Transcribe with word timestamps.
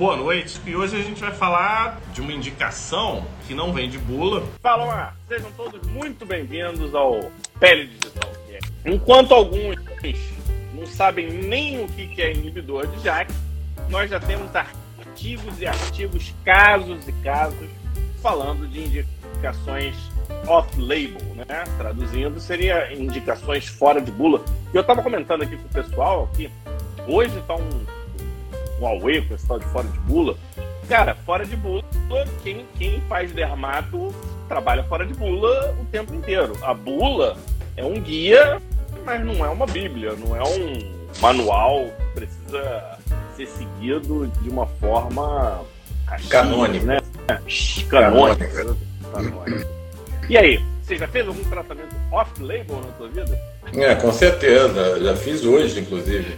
Boa 0.00 0.16
noite, 0.16 0.58
e 0.64 0.74
hoje 0.74 0.96
a 0.96 1.02
gente 1.02 1.20
vai 1.20 1.30
falar 1.30 2.00
de 2.14 2.22
uma 2.22 2.32
indicação 2.32 3.22
que 3.46 3.52
não 3.52 3.70
vem 3.70 3.86
de 3.86 3.98
bula. 3.98 4.42
Fala 4.62 4.86
lá, 4.86 5.16
sejam 5.28 5.52
todos 5.52 5.86
muito 5.88 6.24
bem-vindos 6.24 6.94
ao 6.94 7.30
Pele 7.58 7.86
Digital. 7.86 8.32
Enquanto 8.82 9.34
alguns 9.34 9.76
não 10.72 10.86
sabem 10.86 11.28
nem 11.28 11.84
o 11.84 11.86
que 11.86 12.22
é 12.22 12.32
inibidor 12.32 12.86
de 12.86 13.04
JAK, 13.04 13.30
nós 13.90 14.08
já 14.08 14.18
temos 14.18 14.50
artigos 14.56 15.60
e 15.60 15.66
artigos, 15.66 16.34
casos 16.46 17.06
e 17.06 17.12
casos, 17.22 17.68
falando 18.22 18.66
de 18.66 18.80
indicações 18.80 19.96
off-label, 20.46 21.20
né? 21.34 21.64
Traduzindo, 21.76 22.40
seria 22.40 22.90
indicações 22.94 23.68
fora 23.68 24.00
de 24.00 24.10
bula. 24.10 24.42
E 24.72 24.76
eu 24.76 24.80
estava 24.80 25.02
comentando 25.02 25.42
aqui 25.42 25.58
com 25.58 25.66
o 25.66 25.84
pessoal 25.84 26.26
que 26.34 26.50
hoje 27.06 27.38
um, 27.50 27.99
um 27.99 27.99
Huawei 28.80 29.22
com 29.22 29.34
esse 29.34 29.46
tal 29.46 29.58
de 29.58 29.66
fora 29.66 29.86
de 29.86 29.98
bula. 30.00 30.36
Cara, 30.88 31.14
fora 31.26 31.44
de 31.44 31.54
bula, 31.54 31.84
quem, 32.42 32.66
quem 32.76 33.00
faz 33.02 33.30
dermato 33.32 34.12
trabalha 34.48 34.82
fora 34.84 35.06
de 35.06 35.14
bula 35.14 35.76
o 35.80 35.84
tempo 35.86 36.14
inteiro. 36.14 36.56
A 36.62 36.74
bula 36.74 37.36
é 37.76 37.84
um 37.84 38.00
guia, 38.00 38.60
mas 39.04 39.24
não 39.24 39.44
é 39.44 39.48
uma 39.48 39.66
bíblia, 39.66 40.14
não 40.14 40.34
é 40.34 40.42
um 40.42 41.00
manual 41.20 41.84
que 41.84 42.20
precisa 42.20 42.98
ser 43.36 43.46
seguido 43.46 44.26
de 44.42 44.48
uma 44.48 44.66
forma 44.66 45.60
canônica, 46.28 46.84
né? 46.84 46.98
Canônica. 47.88 48.76
canônica. 49.12 49.68
E 50.28 50.36
aí, 50.36 50.60
você 50.82 50.96
já 50.96 51.06
fez 51.06 51.26
algum 51.28 51.44
tratamento 51.44 51.94
off-label 52.10 52.80
na 52.80 52.96
sua 52.96 53.08
vida? 53.08 53.38
É, 53.76 53.94
com 53.94 54.12
certeza. 54.12 55.00
Já 55.00 55.14
fiz 55.14 55.44
hoje, 55.44 55.80
inclusive. 55.80 56.36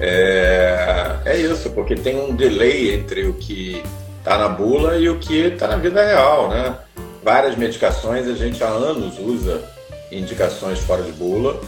É, 0.00 1.16
é 1.26 1.36
isso, 1.36 1.70
porque 1.70 1.94
tem 1.94 2.18
um 2.18 2.34
delay 2.34 2.94
entre 2.94 3.26
o 3.26 3.34
que 3.34 3.82
está 4.18 4.38
na 4.38 4.48
bula 4.48 4.96
e 4.96 5.08
o 5.08 5.18
que 5.18 5.38
está 5.48 5.68
na 5.68 5.76
vida 5.76 6.04
real, 6.04 6.48
né? 6.48 6.74
Várias 7.22 7.56
medicações 7.56 8.26
a 8.26 8.34
gente 8.34 8.64
há 8.64 8.68
anos 8.68 9.18
usa 9.18 9.62
indicações 10.10 10.78
fora 10.80 11.02
de 11.02 11.12
bula, 11.12 11.60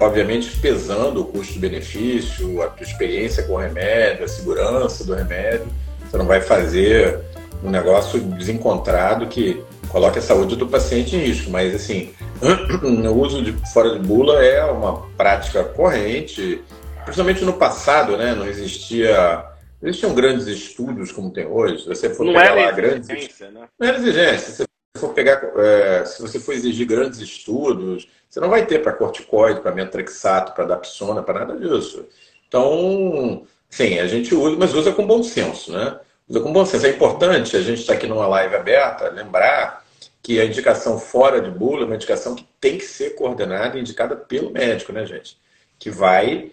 obviamente 0.00 0.56
pesando 0.58 1.22
o 1.22 1.24
custo-benefício, 1.24 2.62
a 2.62 2.72
experiência 2.80 3.42
com 3.44 3.54
o 3.54 3.58
remédio, 3.58 4.24
a 4.24 4.28
segurança 4.28 5.04
do 5.04 5.14
remédio. 5.14 5.66
Você 6.08 6.16
não 6.16 6.26
vai 6.26 6.40
fazer 6.40 7.20
um 7.62 7.70
negócio 7.70 8.20
desencontrado 8.20 9.26
que 9.26 9.62
coloque 9.88 10.18
a 10.18 10.22
saúde 10.22 10.56
do 10.56 10.66
paciente 10.66 11.16
em 11.16 11.20
risco, 11.20 11.50
mas 11.50 11.74
assim, 11.74 12.10
o 12.82 13.12
uso 13.12 13.42
de 13.42 13.52
fora 13.72 13.90
de 13.90 13.98
bula 13.98 14.44
é 14.44 14.64
uma 14.64 15.02
prática 15.16 15.64
corrente, 15.64 16.62
principalmente 17.10 17.44
no 17.44 17.54
passado, 17.54 18.16
né? 18.16 18.34
Não 18.34 18.46
existia 18.46 19.44
existiam 19.82 20.14
grandes 20.14 20.46
estudos 20.46 21.10
como 21.10 21.30
tem 21.30 21.46
hoje. 21.46 21.82
Se 21.82 21.88
você 21.88 22.10
for 22.10 22.24
não 22.24 22.32
pegar 22.32 22.52
era 22.52 22.66
lá 22.66 22.70
grandes 22.70 23.08
exigência, 23.08 23.50
né? 23.50 23.68
não 23.78 23.88
era 23.88 23.98
exigência. 23.98 24.52
Se 24.52 24.56
você 24.56 24.98
for 24.98 25.14
pegar, 25.14 25.42
é, 25.56 26.04
se 26.04 26.22
você 26.22 26.38
for 26.38 26.52
exigir 26.52 26.86
grandes 26.86 27.18
estudos, 27.18 28.08
você 28.28 28.40
não 28.40 28.48
vai 28.48 28.66
ter 28.66 28.80
para 28.80 28.92
corticoide, 28.92 29.60
para 29.60 29.74
metrexato, 29.74 30.52
para 30.52 30.66
dapsona, 30.66 31.22
para 31.22 31.46
nada 31.46 31.56
disso. 31.58 32.06
Então, 32.46 33.44
sim, 33.68 33.98
a 33.98 34.06
gente 34.06 34.34
usa, 34.34 34.56
mas 34.56 34.74
usa 34.74 34.92
com 34.92 35.06
bom 35.06 35.22
senso, 35.22 35.72
né? 35.72 35.98
Usa 36.28 36.40
com 36.40 36.52
bom 36.52 36.64
senso. 36.64 36.86
É 36.86 36.90
importante 36.90 37.56
a 37.56 37.60
gente 37.62 37.80
estar 37.80 37.94
tá 37.94 37.98
aqui 37.98 38.06
numa 38.06 38.26
live 38.26 38.54
aberta, 38.54 39.08
lembrar 39.08 39.84
que 40.22 40.38
a 40.38 40.44
indicação 40.44 40.98
fora 40.98 41.40
de 41.40 41.50
bula 41.50 41.82
é 41.82 41.86
uma 41.86 41.94
indicação 41.94 42.34
que 42.34 42.46
tem 42.60 42.76
que 42.76 42.84
ser 42.84 43.10
coordenada 43.14 43.78
e 43.78 43.80
indicada 43.80 44.14
pelo 44.14 44.50
médico, 44.50 44.92
né, 44.92 45.06
gente? 45.06 45.38
Que 45.78 45.90
vai 45.90 46.52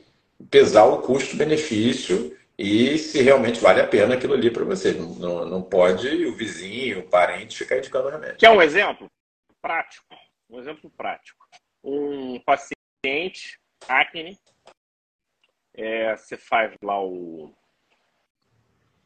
pesar 0.50 0.86
o 0.86 1.02
custo-benefício 1.02 2.38
e 2.58 2.98
se 2.98 3.22
realmente 3.22 3.60
vale 3.60 3.82
a 3.82 3.88
pena 3.88 4.16
aquilo 4.16 4.34
ali 4.34 4.50
para 4.50 4.66
você. 4.66 4.94
Não, 4.94 5.46
não 5.46 5.62
pode 5.62 6.08
o 6.26 6.36
vizinho, 6.36 7.00
o 7.00 7.10
parente 7.10 7.58
ficar 7.58 7.78
indicando 7.78 8.10
remédio. 8.10 8.38
Quer 8.38 8.50
um 8.50 8.62
exemplo 8.62 9.10
prático? 9.62 10.06
Um 10.50 10.60
exemplo 10.60 10.90
prático. 10.90 11.48
Um 11.84 12.40
paciente, 12.40 13.60
acne, 13.88 14.38
é, 15.74 16.16
você 16.16 16.36
faz 16.36 16.74
lá 16.84 17.00
o, 17.04 17.54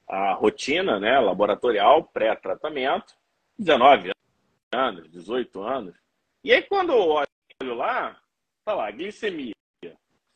a 0.07 0.33
rotina 0.33 0.99
né, 0.99 1.19
laboratorial, 1.19 2.05
pré-tratamento, 2.05 3.13
19 3.57 4.11
anos, 4.73 5.11
18 5.11 5.61
anos. 5.61 5.95
E 6.43 6.53
aí, 6.53 6.61
quando 6.63 6.93
eu 6.93 6.99
olho 6.99 7.75
lá, 7.75 8.19
tá 8.65 8.73
lá, 8.73 8.89
glicemia, 8.89 9.53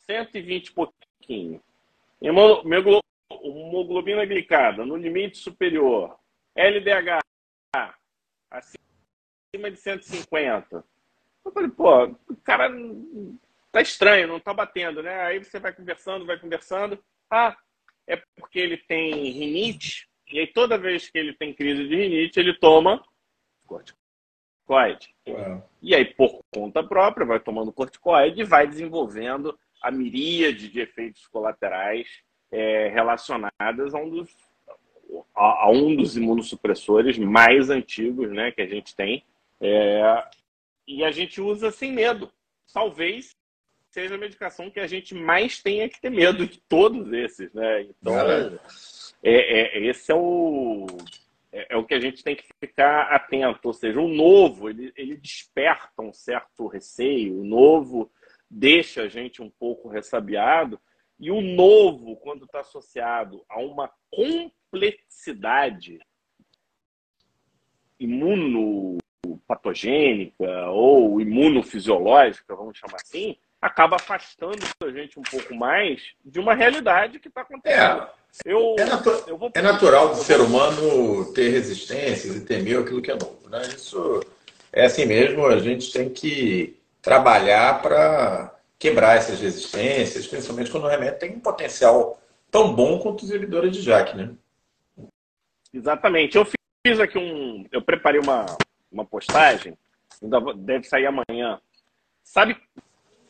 120 0.09 0.67
e 0.67 0.73
pouquinho. 0.73 1.61
Hemoglobina 2.21 4.25
glicada 4.25 4.85
no 4.85 4.95
limite 4.95 5.37
superior. 5.37 6.17
LDH 6.55 7.19
acima 8.49 9.71
de 9.71 9.77
150. 9.77 10.83
Eu 11.43 11.51
falei, 11.51 11.69
pô, 11.69 12.05
o 12.29 12.35
cara 12.43 12.71
tá 13.71 13.81
estranho, 13.81 14.27
não 14.27 14.39
tá 14.39 14.53
batendo, 14.53 15.03
né? 15.03 15.21
Aí 15.21 15.43
você 15.43 15.59
vai 15.59 15.73
conversando, 15.73 16.25
vai 16.25 16.39
conversando. 16.39 16.97
Ah, 17.29 17.55
é 18.07 18.15
porque 18.35 18.59
ele 18.59 18.77
tem 18.77 19.31
rinite. 19.31 20.09
E 20.31 20.39
aí 20.39 20.47
toda 20.47 20.77
vez 20.77 21.09
que 21.09 21.17
ele 21.17 21.33
tem 21.33 21.53
crise 21.53 21.87
de 21.87 21.95
rinite, 21.95 22.39
ele 22.39 22.57
toma 22.57 23.03
corticoide 23.67 24.05
corticoide. 24.65 25.15
E 25.81 25.95
aí, 25.95 26.05
por 26.05 26.43
conta 26.53 26.83
própria, 26.83 27.25
vai 27.25 27.39
tomando 27.39 27.71
corticoide 27.71 28.41
e 28.41 28.45
vai 28.45 28.67
desenvolvendo 28.67 29.57
a 29.85 29.91
miríade 29.91 30.67
de 30.69 30.79
efeitos 30.79 31.27
colaterais 31.27 32.07
é, 32.51 32.87
relacionadas 32.89 33.93
a 33.93 33.99
um, 33.99 34.09
dos, 34.09 34.35
a, 35.35 35.65
a, 35.65 35.69
um 35.69 35.95
dos 35.95 36.17
imunossupressores 36.17 37.17
mais 37.17 37.69
antigos 37.69 38.31
né, 38.31 38.51
que 38.51 38.61
a 38.61 38.67
gente 38.67 38.95
tem. 38.95 39.23
É, 39.61 40.23
e 40.87 41.03
a 41.03 41.11
gente 41.11 41.39
usa 41.39 41.71
sem 41.71 41.91
medo. 41.91 42.31
Talvez 42.73 43.35
seja 43.91 44.15
a 44.15 44.17
medicação 44.17 44.69
que 44.69 44.79
a 44.79 44.87
gente 44.87 45.13
mais 45.13 45.61
tenha 45.61 45.87
que 45.87 46.01
ter 46.01 46.09
medo 46.09 46.47
de 46.47 46.59
todos 46.67 47.13
esses. 47.13 47.53
Né? 47.53 47.83
Então, 47.83 48.13
é, 48.19 48.57
é, 49.23 49.79
esse 49.85 50.11
é 50.11 50.15
o 50.15 50.87
é, 51.55 51.67
é, 51.69 51.77
o 51.77 51.85
que 51.85 51.93
a 51.93 51.99
gente 52.01 52.21
tem 52.21 52.35
que 52.35 52.43
ficar 52.59 53.03
atento. 53.13 53.67
Ou 53.67 53.73
seja, 53.73 53.99
o 53.99 54.07
novo, 54.07 54.69
ele, 54.69 54.91
ele 54.97 55.15
desperta 55.15 56.01
um 56.01 56.11
certo 56.11 56.67
receio, 56.67 57.39
o 57.39 57.45
novo 57.45 58.11
deixa 58.49 59.03
a 59.03 59.07
gente 59.07 59.41
um 59.41 59.49
pouco 59.49 59.89
ressabiado, 59.89 60.79
e 61.19 61.31
o 61.31 61.41
novo, 61.41 62.15
quando 62.17 62.45
está 62.45 62.59
associado 62.59 63.43
a 63.49 63.59
uma 63.59 63.89
complexidade 64.11 65.99
imunopatogênica 67.99 70.69
ou 70.69 71.19
imunofisiológica, 71.21 72.55
vamos 72.55 72.77
chamar 72.77 72.97
assim, 73.01 73.35
acaba 73.61 73.95
afastando 73.95 74.59
a 74.83 74.91
gente 74.91 75.17
um 75.19 75.23
pouco 75.23 75.55
mais 75.55 76.03
de 76.23 76.39
uma 76.39 76.53
realidade 76.53 77.19
que 77.19 77.29
está 77.29 77.41
acontecendo. 77.41 78.03
É. 78.03 78.09
Eu, 78.43 78.75
é, 78.77 78.83
natu 78.83 79.09
eu 79.27 79.37
vou... 79.37 79.49
é, 79.53 79.61
natural 79.61 80.09
do 80.09 80.15
ser 80.15 80.41
humano 80.41 81.31
ter 81.33 81.47
resistências 81.49 82.35
e 82.35 82.45
temer 82.45 82.79
aquilo 82.79 83.01
que 83.01 83.09
é 83.09 83.15
novo. 83.15 83.49
Né? 83.49 83.61
Isso 83.67 84.21
é 84.73 84.83
assim 84.85 85.05
mesmo, 85.05 85.45
a 85.45 85.57
gente 85.59 85.93
tem 85.93 86.09
que 86.09 86.74
trabalhar 87.05 87.83
para 87.83 88.51
quebrar 88.79 89.15
essas 89.15 89.39
resistências, 89.39 90.25
principalmente 90.25 90.71
quando 90.71 90.85
o 90.85 90.89
remédio 90.89 91.19
tem 91.19 91.35
um 91.35 91.39
potencial 91.39 92.19
tão 92.49 92.73
bom 92.73 92.97
quanto 92.97 93.21
os 93.21 93.29
inibidores 93.29 93.75
de 93.75 93.83
JAK, 93.83 94.17
né? 94.17 94.33
Exatamente. 95.71 96.35
Eu 96.35 96.45
fiz 96.45 96.99
aqui 96.99 97.19
um. 97.19 97.63
Eu 97.71 97.83
preparei 97.83 98.19
uma, 98.19 98.47
uma 98.91 99.05
postagem, 99.05 99.77
ainda 100.19 100.39
deve 100.55 100.85
sair 100.85 101.05
amanhã. 101.05 101.61
Sabe 102.23 102.57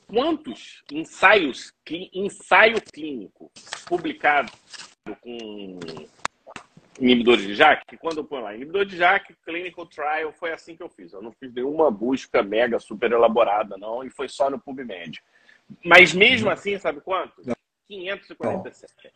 quantos 0.08 0.82
ensaios, 0.90 1.74
ensaio 2.14 2.82
clínico 2.82 3.52
publicado 3.88 4.54
com 5.22 5.80
inibidores 7.00 7.46
de 7.46 7.56
JAK, 7.56 7.98
quando 7.98 8.18
eu 8.18 8.26
ponho 8.26 8.44
lá 8.44 8.56
inibidor 8.56 8.86
de 8.86 8.98
JAK, 8.98 9.36
clinical 9.44 9.86
trial, 9.86 10.34
foi 10.34 10.52
assim 10.52 10.76
que 10.76 10.84
eu 10.84 10.90
fiz. 10.90 11.14
Eu 11.14 11.22
não 11.22 11.32
fiz 11.32 11.54
nenhuma 11.54 11.92
busca 11.92 12.42
mega 12.42 12.80
super 12.80 13.12
elaborada, 13.12 13.78
não, 13.78 14.04
e 14.04 14.10
foi 14.10 14.30
só 14.30 14.50
no 14.50 14.60
PubMed. 14.60 15.22
Mas 15.84 16.14
mesmo 16.14 16.50
assim, 16.50 16.78
sabe 16.78 17.02
quanto? 17.02 17.42
547. 17.88 19.14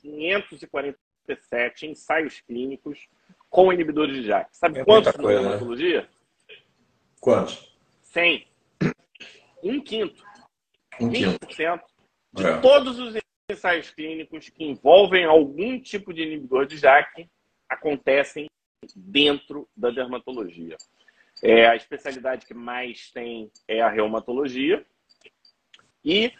547 0.00 1.86
ensaios 1.86 2.40
clínicos 2.40 3.06
com 3.48 3.72
inibidores 3.72 4.16
de 4.16 4.24
JAK. 4.24 4.48
Sabe 4.52 4.80
é 4.80 4.84
quantos 4.84 5.14
na 5.14 5.28
dermatologia? 5.28 6.02
Né? 6.02 6.08
Quantos? 7.20 7.76
100. 8.02 8.46
Um 9.62 9.80
quinto. 9.80 10.24
Um 11.00 11.08
20% 11.08 11.38
quinto. 11.46 11.84
de 12.32 12.46
é. 12.46 12.58
todos 12.60 12.98
os 12.98 13.14
ensaios 13.52 13.90
clínicos 13.90 14.48
que 14.48 14.64
envolvem 14.64 15.24
algum 15.24 15.80
tipo 15.80 16.12
de 16.12 16.22
inibidor 16.22 16.66
de 16.66 16.76
JAK 16.76 17.28
acontecem 17.68 18.46
dentro 18.94 19.68
da 19.76 19.90
dermatologia. 19.90 20.76
É, 21.42 21.66
a 21.66 21.76
especialidade 21.76 22.46
que 22.46 22.54
mais 22.54 23.10
tem 23.10 23.50
é 23.66 23.80
a 23.80 23.88
reumatologia. 23.88 24.84
E, 26.04 26.32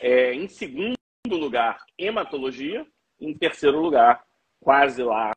é, 0.00 0.34
em 0.34 0.48
segundo 0.48 0.96
lugar, 1.30 1.84
hematologia. 1.96 2.86
em 3.20 3.36
terceiro 3.36 3.80
lugar, 3.80 4.24
quase 4.60 5.02
lá 5.02 5.32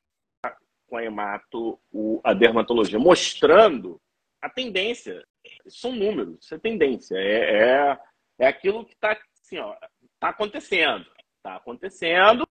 com 0.88 0.98
a 0.98 1.04
hemato, 1.04 1.80
o, 1.92 2.20
a 2.24 2.34
dermatologia, 2.34 3.00
mostrando 3.00 4.00
a 4.42 4.50
tendência. 4.50 5.26
São 5.68 5.96
números, 5.96 6.44
isso 6.44 6.54
é 6.54 6.60
tendência. 6.60 7.16
É, 7.16 7.64
é, 7.64 8.00
é 8.40 8.48
aquilo 8.48 8.86
que 8.86 8.94
está 8.94 9.18
assim, 9.34 9.58
ó, 9.58 9.76
tá 10.22 10.30
acontecendo. 10.30 11.06
Está 11.38 11.56
acontecendo, 11.56 12.48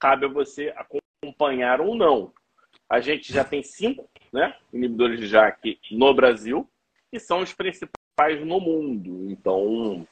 cabe 0.00 0.26
a 0.26 0.28
você 0.28 0.74
acompanhar 0.76 1.80
ou 1.80 1.94
não. 1.94 2.34
A 2.90 3.00
gente 3.00 3.32
já 3.32 3.44
tem 3.44 3.62
cinco 3.62 4.10
né, 4.32 4.56
inibidores 4.72 5.20
de 5.20 5.28
JAK 5.28 5.78
no 5.92 6.12
Brasil, 6.12 6.68
que 7.10 7.20
são 7.20 7.40
os 7.40 7.54
principais 7.54 8.44
no 8.44 8.60
mundo. 8.60 9.30
Então, 9.30 10.06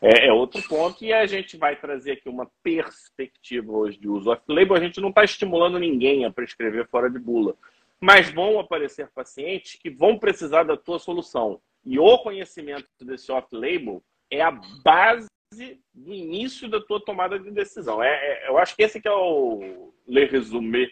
é, 0.00 0.28
é, 0.28 0.32
outro 0.32 0.62
ponto. 0.68 1.04
E 1.04 1.12
a 1.12 1.26
gente 1.26 1.56
vai 1.56 1.74
trazer 1.74 2.12
aqui 2.12 2.28
uma 2.28 2.48
perspectiva 2.62 3.72
hoje 3.72 3.98
de 3.98 4.08
uso 4.08 4.30
off-label. 4.30 4.76
A 4.76 4.80
gente 4.80 5.00
não 5.00 5.08
está 5.08 5.24
estimulando 5.24 5.78
ninguém 5.78 6.24
a 6.24 6.30
prescrever 6.30 6.88
fora 6.88 7.10
de 7.10 7.18
bula. 7.18 7.56
Mas 8.00 8.30
vão 8.30 8.60
aparecer 8.60 9.10
pacientes 9.12 9.74
que 9.74 9.90
vão 9.90 10.18
precisar 10.18 10.62
da 10.62 10.76
tua 10.76 11.00
solução. 11.00 11.60
E 11.84 11.98
o 11.98 12.18
conhecimento 12.18 12.88
desse 13.00 13.32
off-label 13.32 14.02
é 14.30 14.40
a 14.40 14.52
base 14.84 15.26
do 15.52 16.12
início 16.12 16.68
da 16.68 16.80
tua 16.80 17.00
tomada 17.00 17.38
de 17.38 17.50
decisão. 17.50 18.02
É, 18.02 18.08
é 18.08 18.48
eu 18.48 18.58
acho 18.58 18.74
que 18.74 18.82
esse 18.82 19.00
que 19.00 19.08
é 19.08 19.12
o 19.12 19.92
le 20.06 20.24
resumé 20.24 20.90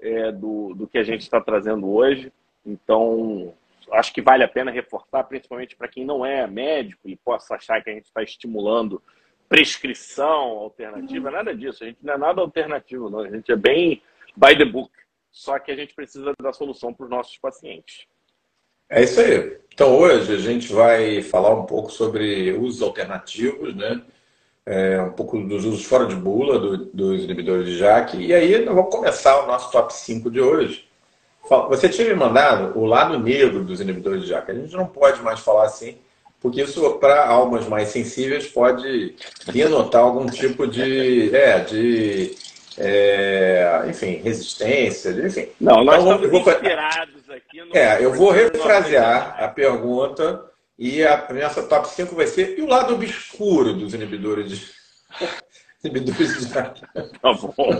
é, 0.00 0.32
do, 0.32 0.74
do 0.74 0.86
que 0.86 0.98
a 0.98 1.02
gente 1.02 1.20
está 1.20 1.40
trazendo 1.40 1.88
hoje. 1.90 2.32
Então, 2.64 3.54
acho 3.92 4.12
que 4.12 4.22
vale 4.22 4.42
a 4.42 4.48
pena 4.48 4.70
reforçar, 4.70 5.24
principalmente 5.24 5.76
para 5.76 5.88
quem 5.88 6.04
não 6.04 6.24
é 6.24 6.46
médico 6.46 7.08
e 7.08 7.16
possa 7.16 7.54
achar 7.54 7.82
que 7.82 7.90
a 7.90 7.94
gente 7.94 8.06
está 8.06 8.22
estimulando 8.22 9.02
prescrição 9.48 10.58
alternativa, 10.58 11.30
nada 11.30 11.54
disso. 11.54 11.84
A 11.84 11.86
gente 11.86 11.98
não 12.02 12.14
é 12.14 12.18
nada 12.18 12.40
alternativo, 12.40 13.10
não. 13.10 13.20
A 13.20 13.30
gente 13.30 13.52
é 13.52 13.56
bem 13.56 14.02
by 14.36 14.56
the 14.56 14.64
book. 14.64 14.90
Só 15.30 15.58
que 15.58 15.70
a 15.70 15.76
gente 15.76 15.94
precisa 15.94 16.32
da 16.40 16.52
solução 16.52 16.92
para 16.92 17.04
os 17.04 17.10
nossos 17.10 17.36
pacientes. 17.38 18.06
É 18.88 19.02
isso 19.02 19.20
aí. 19.20 19.58
Então 19.72 19.96
hoje 19.98 20.32
a 20.32 20.38
gente 20.38 20.72
vai 20.72 21.22
falar 21.22 21.54
um 21.54 21.64
pouco 21.64 21.90
sobre 21.90 22.52
usos 22.52 22.82
alternativos, 22.82 23.74
né? 23.74 24.02
É, 24.66 25.00
um 25.02 25.12
pouco 25.12 25.38
dos 25.40 25.64
usos 25.64 25.84
fora 25.84 26.06
de 26.06 26.14
bula 26.14 26.58
do, 26.58 26.86
dos 26.86 27.24
inibidores 27.24 27.66
de 27.66 27.78
JAK. 27.78 28.16
E 28.16 28.32
aí 28.32 28.64
nós 28.64 28.74
vamos 28.74 28.90
começar 28.90 29.42
o 29.42 29.46
nosso 29.46 29.70
top 29.70 29.92
5 29.92 30.30
de 30.30 30.40
hoje 30.40 30.88
você 31.68 31.88
tinha 31.88 32.08
me 32.08 32.14
mandado 32.14 32.78
o 32.78 32.84
lado 32.86 33.18
negro 33.18 33.62
dos 33.62 33.80
inibidores 33.80 34.22
de 34.22 34.28
JAK. 34.28 34.50
A 34.50 34.54
gente 34.54 34.74
não 34.74 34.86
pode 34.86 35.22
mais 35.22 35.40
falar 35.40 35.66
assim, 35.66 35.98
porque 36.40 36.62
isso, 36.62 36.94
para 36.94 37.26
almas 37.26 37.68
mais 37.68 37.88
sensíveis, 37.88 38.46
pode 38.46 39.14
denotar 39.52 40.02
algum 40.02 40.26
tipo 40.26 40.66
de. 40.66 41.34
É, 41.34 41.60
de 41.60 42.34
é, 42.76 43.84
enfim, 43.88 44.16
resistência, 44.16 45.12
de, 45.12 45.26
enfim. 45.26 45.48
Não, 45.60 45.84
nós 45.84 46.02
então, 46.02 46.16
estamos 46.16 46.30
vou, 46.30 46.40
inspirados 46.40 47.23
aqui. 47.36 47.62
No... 47.62 47.76
É, 47.76 48.04
eu 48.04 48.12
vou 48.12 48.30
refrasear 48.30 49.42
a 49.42 49.48
pergunta 49.48 50.50
e 50.78 51.04
a 51.04 51.32
nossa 51.32 51.66
top 51.66 51.88
5 51.88 52.14
vai 52.14 52.26
ser 52.26 52.58
e 52.58 52.62
o 52.62 52.66
lado 52.66 52.94
obscuro 52.94 53.74
dos 53.74 53.94
inibidores 53.94 54.50
de 54.50 54.74
inibidores 55.84 56.40
de 56.40 56.52
Tá 56.52 56.74
bom. 57.32 57.70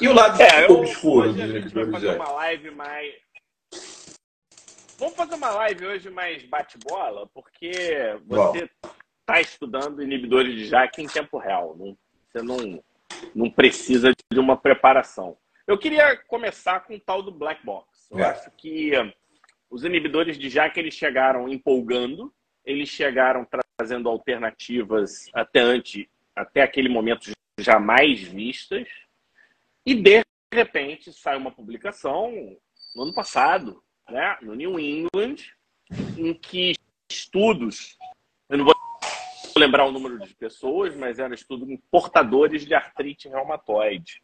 E 0.00 0.08
o 0.08 0.12
lado 0.12 0.40
é, 0.40 0.66
obscuro 0.70 1.30
hoje 1.30 1.42
a 1.42 1.46
gente 1.48 1.74
vai 1.74 1.90
fazer 1.90 2.16
uma 2.16 2.32
live 2.32 2.70
mais. 2.70 3.14
Vamos 4.98 5.16
fazer 5.16 5.34
uma 5.34 5.50
live 5.50 5.86
hoje 5.86 6.10
mais 6.10 6.44
bate-bola, 6.44 7.28
porque 7.34 8.16
você 8.26 8.70
está 9.20 9.40
estudando 9.40 10.02
inibidores 10.02 10.54
de 10.54 10.66
JAK 10.66 11.02
em 11.02 11.06
tempo 11.06 11.38
real. 11.38 11.74
Não, 11.76 11.96
você 12.30 12.42
não, 12.42 12.82
não 13.34 13.50
precisa 13.50 14.12
de 14.32 14.38
uma 14.38 14.56
preparação. 14.56 15.36
Eu 15.66 15.78
queria 15.78 16.16
começar 16.28 16.80
com 16.80 16.94
o 16.94 17.00
tal 17.00 17.22
do 17.22 17.32
black 17.32 17.64
box. 17.64 17.88
Eu 18.14 18.20
é. 18.20 18.30
acho 18.30 18.50
que 18.52 18.92
os 19.68 19.84
inibidores 19.84 20.38
de 20.38 20.48
JAK 20.48 20.78
eles 20.78 20.94
chegaram 20.94 21.48
empolgando, 21.48 22.32
eles 22.64 22.88
chegaram 22.88 23.46
trazendo 23.76 24.08
alternativas 24.08 25.28
até 25.34 25.58
antes 25.58 26.06
até 26.34 26.62
aquele 26.62 26.88
momento 26.88 27.30
jamais 27.58 28.22
vistas. 28.22 28.88
E 29.84 29.94
de 29.94 30.22
repente 30.52 31.12
sai 31.12 31.36
uma 31.36 31.50
publicação 31.50 32.56
no 32.94 33.02
ano 33.02 33.14
passado, 33.14 33.82
né, 34.08 34.38
no 34.42 34.54
New 34.54 34.78
England, 34.78 35.36
em 36.16 36.32
que 36.34 36.74
estudos, 37.10 37.98
eu 38.48 38.58
não 38.58 38.64
vou 38.64 38.74
lembrar 39.56 39.86
o 39.86 39.92
número 39.92 40.18
de 40.20 40.34
pessoas, 40.34 40.94
mas 40.94 41.18
era 41.18 41.34
estudo 41.34 41.70
em 41.70 41.76
portadores 41.90 42.64
de 42.64 42.74
artrite 42.74 43.28
reumatoide, 43.28 44.22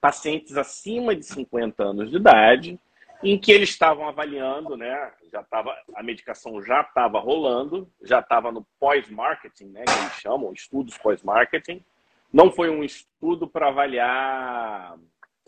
pacientes 0.00 0.56
acima 0.56 1.14
de 1.14 1.24
50 1.24 1.82
anos 1.82 2.10
de 2.10 2.16
idade, 2.16 2.80
em 3.22 3.38
que 3.38 3.52
eles 3.52 3.70
estavam 3.70 4.08
avaliando, 4.08 4.76
né? 4.76 5.12
Já 5.30 5.42
tava, 5.42 5.76
a 5.94 6.02
medicação 6.02 6.60
já 6.62 6.80
estava 6.80 7.20
rolando, 7.20 7.90
já 8.02 8.20
estava 8.20 8.50
no 8.50 8.66
pós-marketing, 8.80 9.66
né? 9.66 9.84
Que 9.84 9.98
eles 9.98 10.20
chamam, 10.20 10.52
estudos 10.52 10.98
pós-marketing, 10.98 11.84
não 12.32 12.50
foi 12.50 12.70
um 12.70 12.82
estudo 12.82 13.46
para 13.46 13.68
avaliar 13.68 14.98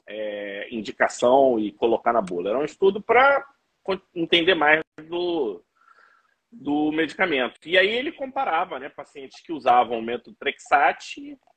é, 0.06 0.68
indicação 0.70 1.58
e 1.58 1.72
colocar 1.72 2.12
na 2.12 2.20
bula. 2.20 2.50
Era 2.50 2.58
um 2.58 2.64
estudo 2.64 3.00
para 3.00 3.44
entender 4.14 4.54
mais 4.54 4.82
do, 5.08 5.62
do 6.52 6.92
medicamento. 6.92 7.58
E 7.66 7.76
aí 7.76 7.88
ele 7.88 8.12
comparava 8.12 8.78
né, 8.78 8.88
pacientes 8.88 9.40
que 9.40 9.52
usavam 9.52 9.98
o 9.98 10.02
método 10.02 10.36
Trexat 10.36 11.36
com 11.40 11.53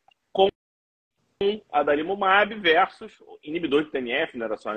adalimumab 1.72 2.56
versus 2.56 3.14
inibidor 3.44 3.84
de 3.84 3.92
TNF, 3.92 4.38
né, 4.38 4.46
era 4.46 4.58
só 4.58 4.72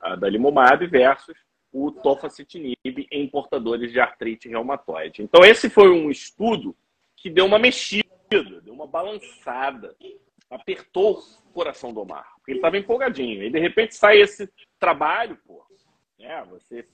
adalimumab 0.00 0.86
versus 0.86 1.36
o 1.72 1.92
tofacitinib 1.92 3.06
em 3.10 3.28
portadores 3.28 3.92
de 3.92 4.00
artrite 4.00 4.48
reumatoide. 4.48 5.22
Então 5.22 5.44
esse 5.44 5.68
foi 5.68 5.90
um 5.90 6.10
estudo 6.10 6.74
que 7.16 7.28
deu 7.28 7.44
uma 7.44 7.58
mexida 7.58 8.06
deu 8.28 8.74
uma 8.74 8.86
balançada, 8.86 9.94
apertou 10.50 11.18
o 11.18 11.52
coração 11.52 11.92
do 11.92 12.00
Omar. 12.00 12.28
Ele 12.46 12.58
estava 12.58 12.76
empolgadinho. 12.76 13.42
E 13.42 13.50
de 13.50 13.58
repente 13.58 13.94
sai 13.94 14.20
esse 14.20 14.50
trabalho, 14.78 15.38
pô. 15.46 15.64
É, 16.18 16.42
você 16.44 16.84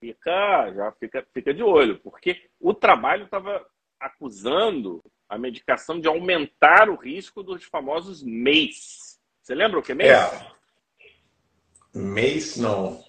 fica, 0.00 0.72
já 0.72 0.92
fica, 0.92 1.26
fica 1.32 1.54
de 1.54 1.62
olho, 1.62 1.98
porque 2.00 2.48
o 2.58 2.74
trabalho 2.74 3.24
estava 3.24 3.64
acusando 4.00 5.02
a 5.30 5.38
medicação 5.38 6.00
de 6.00 6.08
aumentar 6.08 6.90
o 6.90 6.96
risco 6.96 7.40
dos 7.40 7.62
famosos 7.62 8.20
MACE. 8.20 9.20
Você 9.40 9.54
lembra 9.54 9.78
o 9.78 9.82
que 9.82 9.92
é 9.92 9.94
MACE? 9.94 10.44
É. 11.94 11.98
MACE 11.98 12.60
não. 12.60 13.04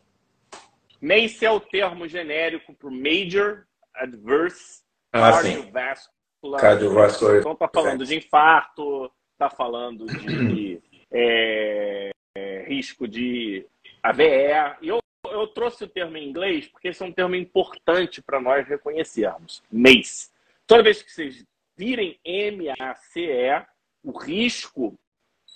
MACE 1.02 1.44
é 1.44 1.52
o 1.52 1.60
termo 1.60 2.08
genérico 2.08 2.76
para 2.76 2.92
Major 2.92 3.66
Adverse 3.96 4.84
ah, 5.12 5.32
Cardiovascular 5.32 6.62
Cardiovascular. 6.62 7.38
Então 7.40 7.56
tá 7.56 7.68
falando 7.68 8.06
de 8.06 8.16
infarto, 8.16 9.12
tá 9.36 9.50
falando 9.50 10.06
de 10.06 10.80
é, 11.12 12.12
é, 12.38 12.66
risco 12.68 13.08
de 13.08 13.66
AVE. 14.04 14.78
E 14.84 14.88
eu, 14.88 15.00
eu 15.26 15.48
trouxe 15.48 15.86
o 15.86 15.90
termo 15.90 16.18
em 16.18 16.30
inglês 16.30 16.68
porque 16.68 16.90
esse 16.90 17.02
é 17.02 17.06
um 17.06 17.12
termo 17.12 17.34
importante 17.34 18.22
para 18.22 18.40
nós 18.40 18.68
reconhecermos. 18.68 19.64
MACE. 19.72 20.30
Toda 20.68 20.84
vez 20.84 21.02
que 21.02 21.12
vocês 21.12 21.44
virem 21.82 22.20
MACE, 22.24 23.66
o 24.04 24.16
risco, 24.16 25.00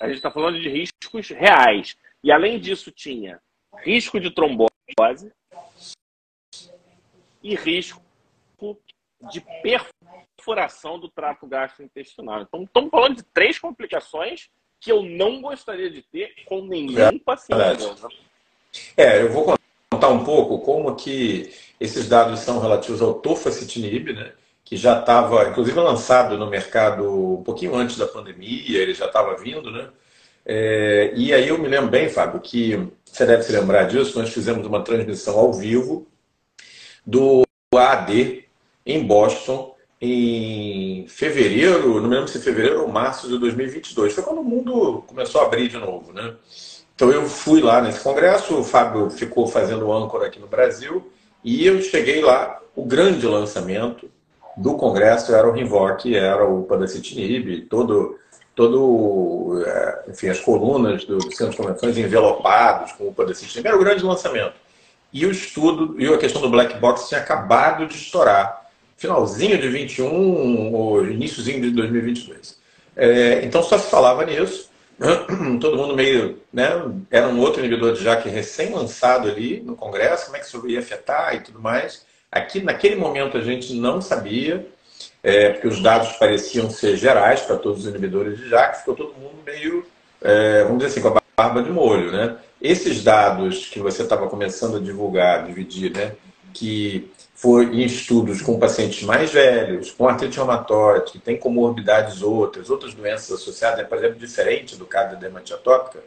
a 0.02 0.08
gente 0.08 0.18
está 0.18 0.32
falando 0.32 0.60
de 0.60 0.68
riscos 0.68 1.30
reais. 1.30 1.96
E 2.24 2.32
além 2.32 2.60
disso, 2.60 2.92
tinha 2.92 3.40
risco 3.84 4.20
de 4.20 4.32
trombose 4.32 5.32
e 7.44 7.56
risco 7.56 8.02
de 9.32 9.44
perfuração 9.62 11.00
do 11.00 11.10
trato 11.10 11.46
gastrointestinal. 11.46 12.42
Então, 12.42 12.64
estamos 12.64 12.90
falando 12.90 13.18
de 13.18 13.24
três 13.24 13.60
complicações 13.60 14.50
que 14.80 14.92
eu 14.92 15.04
não 15.04 15.42
gostaria 15.42 15.92
de 15.92 16.02
ter 16.02 16.34
com 16.46 16.66
nenhum 16.66 17.00
é, 17.00 17.20
paciente. 17.20 17.84
É, 18.98 19.22
eu 19.22 19.32
vou 19.32 19.56
contar 19.92 20.10
um 20.10 20.24
pouco 20.24 20.60
como 20.60 20.96
que 20.96 21.54
esses 21.80 22.10
dados 22.10 22.40
são 22.40 22.60
relativos 22.60 23.02
ao 23.02 23.14
tofacitinib, 23.14 24.12
né? 24.14 24.34
Que 24.66 24.76
já 24.76 25.00
estava, 25.00 25.48
inclusive, 25.48 25.80
lançado 25.80 26.38
no 26.38 26.50
mercado 26.50 27.38
um 27.40 27.44
pouquinho 27.44 27.76
antes 27.76 27.98
da 27.98 28.08
pandemia, 28.08 28.82
ele 28.82 28.96
já 28.96 29.06
estava 29.06 29.38
vindo, 29.38 29.72
né? 29.72 29.90
É, 30.44 31.14
e 31.16 31.34
aí 31.34 31.48
eu 31.48 31.58
me 31.58 31.68
lembro 31.68 31.90
bem, 31.90 32.10
Fábio, 32.10 32.40
que 32.42 32.90
você 33.06 33.26
deve 33.26 33.44
se 33.44 33.52
lembrar 33.52 33.84
disso, 33.84 34.20
nós 34.20 34.34
fizemos 34.34 34.66
uma 34.66 34.84
transmissão 34.84 35.38
ao 35.40 35.54
vivo 35.54 36.08
do 37.06 37.44
AD 37.76 38.44
em 38.86 39.04
Boston 39.06 39.76
em 40.02 41.08
fevereiro, 41.08 42.02
não 42.02 42.10
me 42.10 42.16
lembro 42.16 42.28
se 42.28 42.40
fevereiro 42.40 42.82
ou 42.82 42.88
março 42.88 43.28
de 43.28 43.38
2022. 43.38 44.14
Foi 44.14 44.24
quando 44.24 44.42
o 44.42 44.44
mundo 44.44 45.04
começou 45.08 45.42
a 45.42 45.46
abrir 45.46 45.68
de 45.70 45.78
novo, 45.78 46.12
né? 46.12 46.36
Então 46.96 47.12
eu 47.12 47.26
fui 47.28 47.62
lá 47.62 47.82
nesse 47.82 48.02
congresso, 48.02 48.58
o 48.60 48.64
Fábio 48.64 49.10
ficou 49.10 49.48
fazendo 49.48 49.92
âncora 49.92 50.28
aqui 50.28 50.40
no 50.40 50.48
Brasil 50.48 51.12
e 51.44 51.66
eu 51.66 51.82
cheguei 51.82 52.22
lá. 52.22 52.62
O 52.76 52.86
grande 52.86 53.26
lançamento 53.26 54.10
do 54.58 54.76
congresso 54.76 55.34
era 55.34 55.48
o 55.48 55.52
Rinvoq, 55.52 56.16
era 56.16 56.46
o 56.46 56.64
Padacitinib, 56.64 57.62
todo 57.70 58.18
todo, 58.56 59.62
é, 59.64 60.06
enfim, 60.10 60.30
as 60.30 60.40
colunas 60.40 61.04
do, 61.04 61.18
do 61.18 61.36
Centro 61.36 61.52
de 61.52 61.58
Convenções 61.58 61.98
envelopados 61.98 62.94
com 62.94 63.10
o 63.10 63.14
Podecitinib. 63.14 63.68
Era 63.68 63.76
o 63.76 63.80
grande 63.80 64.04
lançamento. 64.04 64.54
E 65.12 65.26
o 65.26 65.32
estudo, 65.32 66.02
e 66.02 66.08
a 66.08 66.18
questão 66.18 66.42
do 66.42 66.50
black 66.50 66.78
box 66.80 67.10
tinha 67.10 67.20
acabado 67.20 67.86
de 67.86 67.96
estourar. 67.96 68.64
Finalzinho 68.98 69.58
de 69.60 69.68
21 69.68 70.74
ou 70.74 71.06
iníciozinho 71.06 71.62
de 71.62 71.72
2022. 71.72 72.58
É, 72.96 73.42
então 73.44 73.62
só 73.62 73.78
se 73.78 73.90
falava 73.90 74.26
nisso. 74.26 74.70
Todo 75.60 75.76
mundo 75.76 75.94
meio, 75.94 76.40
né? 76.52 76.70
Era 77.12 77.28
um 77.28 77.40
outro 77.42 77.60
inibidor 77.60 77.92
de 77.92 78.02
JAK 78.02 78.30
recém-lançado 78.30 79.28
ali 79.28 79.62
no 79.62 79.76
Congresso, 79.76 80.26
como 80.26 80.38
é 80.38 80.40
que 80.40 80.46
isso 80.46 80.66
ia 80.70 80.80
afetar 80.80 81.36
e 81.36 81.42
tudo 81.42 81.60
mais. 81.60 82.06
Aqui, 82.32 82.62
naquele 82.62 82.96
momento, 82.96 83.38
a 83.38 83.42
gente 83.42 83.74
não 83.74 84.02
sabia 84.02 84.66
é, 85.24 85.50
porque 85.50 85.68
os 85.68 85.82
dados 85.82 86.12
pareciam 86.14 86.70
ser 86.70 86.96
gerais 86.98 87.42
para 87.42 87.58
todos 87.58 87.82
os 87.82 87.88
inibidores 87.88 88.38
de 88.38 88.50
JAK, 88.50 88.80
ficou 88.80 88.96
todo 88.96 89.14
mundo 89.16 89.38
meio, 89.46 89.86
é, 90.22 90.64
vamos 90.64 90.78
dizer 90.78 90.92
assim, 90.92 91.02
com 91.02 91.18
a 91.18 91.22
barba 91.36 91.64
de 91.64 91.72
molho. 91.72 92.12
Né? 92.12 92.38
Esses 92.62 93.04
dados 93.04 93.66
que 93.66 93.80
você 93.80 94.04
estava 94.04 94.28
começando 94.28 94.78
a 94.78 94.80
divulgar, 94.80 95.46
dividir, 95.46 95.92
né, 95.92 96.14
que 96.54 97.12
foi 97.34 97.66
em 97.66 97.84
estudos 97.84 98.42
com 98.42 98.60
pacientes 98.60 99.04
mais 99.04 99.32
velhos, 99.32 99.92
com 99.92 100.08
artrite 100.08 100.38
reumatoide, 100.38 101.12
que 101.12 101.20
tem 101.20 101.38
comorbidades 101.38 102.22
outras, 102.22 102.70
outras 102.70 102.94
doenças 102.94 103.32
associadas, 103.32 103.80
né, 103.80 103.84
por 103.84 103.98
exemplo, 103.98 104.20
diferente 104.20 104.78
do 104.78 104.86
caso 104.86 105.14
da 105.14 105.20
dermatite 105.20 105.54
atópica, 105.54 106.00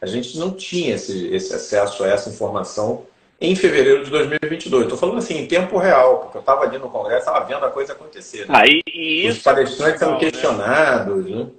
a 0.00 0.06
gente 0.06 0.36
não 0.36 0.50
tinha 0.50 0.96
esse, 0.96 1.28
esse 1.28 1.54
acesso 1.54 2.04
a 2.04 2.08
essa 2.08 2.28
informação 2.28 3.06
em 3.44 3.56
fevereiro 3.56 4.04
de 4.04 4.10
2022. 4.10 4.84
Estou 4.84 4.98
falando 4.98 5.18
assim, 5.18 5.38
em 5.38 5.46
tempo 5.46 5.78
real, 5.78 6.20
porque 6.20 6.38
eu 6.38 6.40
estava 6.40 6.62
ali 6.62 6.78
no 6.78 6.90
Congresso, 6.90 7.26
estava 7.26 7.44
vendo 7.44 7.64
a 7.64 7.70
coisa 7.70 7.92
acontecer. 7.92 8.46
Né? 8.48 8.54
Ah, 8.56 8.66
e, 8.66 8.82
e 8.86 9.28
Os 9.28 9.38
palestrantes 9.38 9.98
sendo 9.98 10.12
né? 10.12 10.18
questionados. 10.18 11.24
Né? 11.26 11.50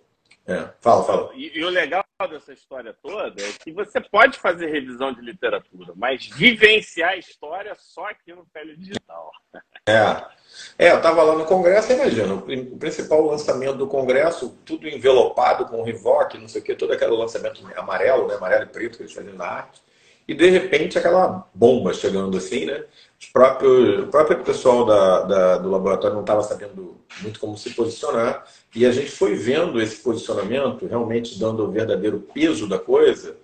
É, 0.48 0.70
fala, 0.80 1.04
fala. 1.04 1.32
E, 1.34 1.58
e, 1.58 1.64
o 1.64 1.70
legal 1.70 2.04
dessa 2.30 2.54
história 2.54 2.96
toda 3.02 3.42
é 3.42 3.52
que 3.64 3.72
você 3.72 4.00
pode 4.00 4.38
fazer 4.38 4.68
revisão 4.68 5.12
de 5.12 5.22
literatura, 5.22 5.94
mas 5.96 6.28
vivenciar 6.28 7.12
a 7.12 7.18
história 7.18 7.76
só 7.80 8.06
aqui 8.10 8.32
no 8.32 8.46
Pele 8.54 8.76
Digital. 8.78 9.32
É. 9.88 10.24
É, 10.78 10.92
eu 10.92 10.98
estava 10.98 11.22
lá 11.22 11.36
no 11.36 11.46
Congresso, 11.46 11.92
imagina, 11.92 12.34
o 12.34 12.78
principal 12.78 13.26
lançamento 13.26 13.76
do 13.76 13.88
Congresso, 13.88 14.58
tudo 14.64 14.88
envelopado 14.88 15.66
com 15.66 15.84
Rivoc, 15.84 16.36
não 16.36 16.48
sei 16.48 16.62
o 16.62 16.64
que, 16.64 16.76
todo 16.76 16.94
aquele 16.94 17.12
lançamento 17.12 17.62
amarelo, 17.76 18.28
né, 18.28 18.36
amarelo 18.36 18.64
e 18.64 18.68
preto 18.68 18.98
que 18.98 19.04
eles 19.04 19.14
fazem 19.14 19.34
na 19.34 19.46
arte 19.46 19.82
e 20.28 20.34
de 20.34 20.50
repente 20.50 20.98
aquela 20.98 21.48
bomba 21.54 21.94
chegando 21.94 22.38
assim, 22.38 22.66
né? 22.66 22.84
Os 23.20 23.28
próprios, 23.28 24.04
o 24.04 24.08
próprio 24.08 24.44
pessoal 24.44 24.86
da, 24.86 25.22
da 25.22 25.58
do 25.58 25.70
laboratório 25.70 26.16
não 26.16 26.22
estava 26.22 26.42
sabendo 26.44 26.98
muito 27.22 27.40
como 27.40 27.58
se 27.58 27.70
posicionar 27.72 28.46
e 28.76 28.86
a 28.86 28.92
gente 28.92 29.12
foi 29.12 29.36
vendo 29.36 29.82
esse 29.82 29.98
posicionamento 29.98 30.86
realmente 30.86 31.40
dando 31.40 31.64
o 31.64 31.72
verdadeiro 31.72 32.20
peso 32.34 32.68
da 32.68 32.80
coisa, 32.80 33.36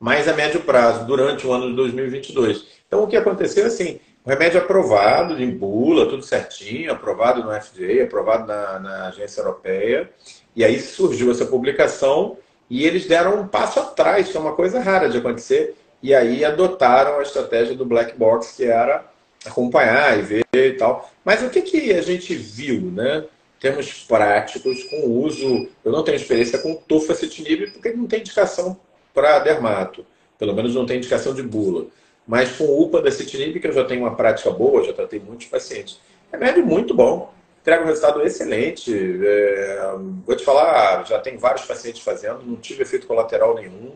mais 0.00 0.28
a 0.28 0.32
médio 0.32 0.60
prazo, 0.62 1.04
durante 1.06 1.46
o 1.46 1.52
ano 1.52 1.68
de 1.68 1.76
2022. 1.76 2.66
Então 2.86 3.04
o 3.04 3.08
que 3.08 3.16
aconteceu 3.16 3.66
assim, 3.66 4.00
o 4.24 4.30
remédio 4.30 4.60
aprovado 4.60 5.42
em 5.42 5.50
bula, 5.50 6.06
tudo 6.06 6.22
certinho, 6.22 6.92
aprovado 6.92 7.42
no 7.42 7.50
FDA, 7.50 8.04
aprovado 8.04 8.46
na, 8.46 8.78
na 8.78 9.08
agência 9.08 9.40
europeia, 9.40 10.10
e 10.54 10.64
aí 10.64 10.80
surgiu 10.80 11.30
essa 11.30 11.44
publicação 11.44 12.38
e 12.70 12.86
eles 12.86 13.06
deram 13.06 13.40
um 13.40 13.48
passo 13.48 13.80
atrás, 13.80 14.30
que 14.30 14.36
é 14.36 14.40
uma 14.40 14.54
coisa 14.54 14.80
rara 14.80 15.08
de 15.08 15.18
acontecer, 15.18 15.74
e 16.02 16.14
aí 16.14 16.44
adotaram 16.44 17.18
a 17.18 17.22
estratégia 17.22 17.76
do 17.76 17.84
black 17.84 18.18
box, 18.18 18.56
que 18.56 18.64
era 18.64 19.04
acompanhar 19.44 20.18
e 20.18 20.22
ver 20.22 20.46
e 20.52 20.72
tal. 20.72 21.10
Mas 21.24 21.42
o 21.42 21.50
que, 21.50 21.62
que 21.62 21.92
a 21.92 22.02
gente 22.02 22.34
viu, 22.34 22.80
né? 22.80 23.24
Termos 23.60 24.04
práticos 24.04 24.82
com 24.84 24.96
o 25.06 25.22
uso. 25.22 25.68
Eu 25.84 25.92
não 25.92 26.02
tenho 26.02 26.16
experiência 26.16 26.58
com 26.58 26.74
tofacitinib 26.74 27.70
porque 27.72 27.92
não 27.92 28.06
tem 28.06 28.20
indicação 28.20 28.76
para 29.14 29.38
dermato. 29.38 30.04
Pelo 30.38 30.54
menos 30.54 30.74
não 30.74 30.84
tem 30.84 30.96
indicação 30.96 31.32
de 31.32 31.42
bula. 31.42 31.86
Mas 32.26 32.56
com 32.56 32.64
o 32.64 32.82
upadacitinib, 32.82 33.60
que 33.60 33.66
eu 33.66 33.72
já 33.72 33.84
tenho 33.84 34.00
uma 34.00 34.16
prática 34.16 34.50
boa, 34.50 34.82
já 34.84 34.92
tratei 34.92 35.20
muitos 35.20 35.46
pacientes. 35.46 36.00
Remédio 36.32 36.66
muito 36.66 36.94
bom. 36.94 37.32
Entrega 37.60 37.84
um 37.84 37.86
resultado 37.86 38.20
excelente. 38.22 38.92
É... 38.92 39.94
vou 40.26 40.34
te 40.34 40.44
falar, 40.44 41.06
já 41.06 41.20
tem 41.20 41.36
vários 41.36 41.64
pacientes 41.64 42.02
fazendo, 42.02 42.42
não 42.44 42.56
tive 42.56 42.82
efeito 42.82 43.06
colateral 43.06 43.54
nenhum 43.54 43.92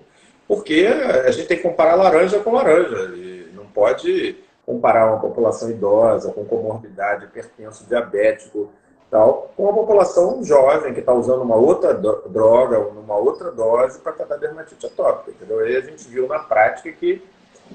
porque 0.47 0.87
a 1.25 1.31
gente 1.31 1.49
tem 1.49 1.57
que 1.57 1.63
comparar 1.63 1.95
laranja 1.95 2.39
com 2.41 2.53
laranja. 2.53 3.15
E 3.15 3.51
não 3.55 3.67
pode 3.67 4.37
comparar 4.65 5.07
uma 5.07 5.21
população 5.21 5.71
idosa, 5.71 6.33
com 6.33 6.45
comorbidade, 6.45 7.25
hipertenso, 7.25 7.87
diabético, 7.87 8.71
tal, 9.11 9.53
com 9.57 9.65
uma 9.65 9.73
população 9.73 10.43
jovem 10.43 10.93
que 10.93 11.01
está 11.01 11.13
usando 11.13 11.43
uma 11.43 11.57
outra 11.57 11.95
droga, 11.95 12.81
uma 12.81 13.17
outra 13.17 13.51
dose 13.51 14.01
para 14.01 14.13
tratar 14.13 14.37
dermatite 14.37 14.87
atópica. 14.87 15.31
Entendeu? 15.31 15.61
Aí 15.61 15.77
a 15.77 15.81
gente 15.81 16.09
viu 16.09 16.27
na 16.27 16.39
prática 16.39 16.91
que 16.91 17.23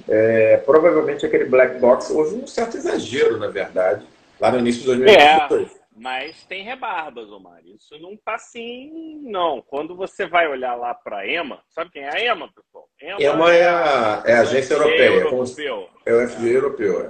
é, 0.07 0.57
provavelmente 0.57 1.25
aquele 1.25 1.45
black 1.45 1.79
box 1.79 2.09
houve 2.11 2.35
um 2.35 2.47
certo 2.47 2.77
exagero, 2.77 3.37
na 3.37 3.47
verdade, 3.47 4.05
lá 4.39 4.51
no 4.51 4.59
início 4.59 4.81
de 4.81 4.87
2022. 4.87 5.71
É. 5.77 5.80
Mas 5.95 6.45
tem 6.45 6.63
rebarbas, 6.63 7.29
Omar. 7.29 7.62
Isso 7.65 7.98
não 8.00 8.15
tá 8.15 8.36
assim, 8.36 9.19
não. 9.24 9.62
Quando 9.62 9.95
você 9.95 10.25
vai 10.25 10.48
olhar 10.48 10.75
lá 10.75 10.93
para 10.93 11.19
a 11.19 11.27
EMA, 11.27 11.62
sabe 11.69 11.91
quem 11.91 12.03
é 12.03 12.10
a 12.10 12.33
EMA, 12.33 12.50
pessoal? 12.53 12.89
EMA, 13.01 13.21
EMA 13.21 13.53
é, 13.53 13.67
a, 13.67 14.24
é 14.25 14.33
a 14.33 14.41
agência 14.41 14.74
europeia. 14.75 15.10
É, 15.10 15.21
europeu. 15.21 15.89
é 16.05 16.13
o 16.13 16.29
FDA 16.29 16.48
europeu. 16.48 17.01
É. 17.01 17.07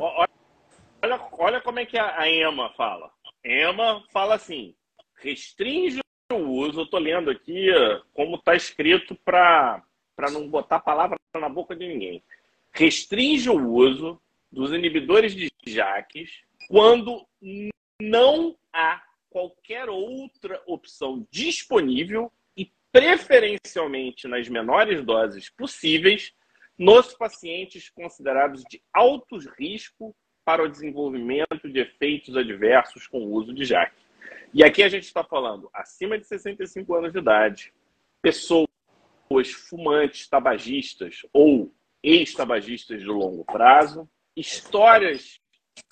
Olha, 1.03 1.21
olha 1.33 1.61
como 1.61 1.79
é 1.79 1.85
que 1.85 1.97
a 1.97 2.27
EMA 2.27 2.73
fala. 2.75 3.11
EMA 3.43 4.03
fala 4.11 4.35
assim: 4.35 4.75
restringe 5.17 6.00
o 6.31 6.35
uso. 6.35 6.81
Eu 6.81 6.88
tô 6.88 6.97
lendo 6.97 7.29
aqui 7.29 7.67
como 8.13 8.35
está 8.35 8.55
escrito 8.55 9.15
para 9.23 9.83
não 10.31 10.50
botar 10.50 10.79
palavra 10.79 11.17
na 11.35 11.50
boca 11.50 11.75
de 11.75 11.88
ninguém. 11.88 12.23
Restringe 12.71 13.50
o 13.50 13.69
uso 13.69 14.19
dos 14.51 14.71
inibidores 14.73 15.35
de 15.35 15.51
JAKs 15.65 16.29
quando 16.67 17.25
não 18.01 18.58
há 18.74 19.01
qualquer 19.29 19.89
outra 19.89 20.62
opção 20.65 21.25
disponível 21.31 22.31
e 22.58 22.72
preferencialmente 22.91 24.27
nas 24.27 24.50
menores 24.50 25.05
doses 25.05 25.50
possíveis 25.50 26.34
nos 26.77 27.13
pacientes 27.13 27.89
considerados 27.89 28.63
de 28.70 28.81
alto 28.91 29.38
risco 29.58 30.15
para 30.43 30.63
o 30.63 30.67
desenvolvimento 30.67 31.70
de 31.70 31.79
efeitos 31.79 32.36
adversos 32.36 33.08
com 33.08 33.20
o 33.20 33.31
uso 33.31 33.53
de 33.53 33.63
JAK. 33.63 33.93
E 34.53 34.63
aqui 34.63 34.84
a 34.84 34.89
gente 34.89 35.03
está 35.03 35.24
falando 35.24 35.70
acima 35.74 36.17
de 36.17 36.25
65 36.25 36.93
anos 36.96 37.13
de 37.13 37.20
idade, 37.20 37.72
pessoas 38.22 38.67
fumantes, 39.70 40.27
tabagistas 40.27 41.22
ou 41.31 41.72
ex-tabagistas 42.03 43.00
de 43.00 43.08
longo 43.08 43.46
prazo, 43.46 44.10
histórias, 44.36 45.39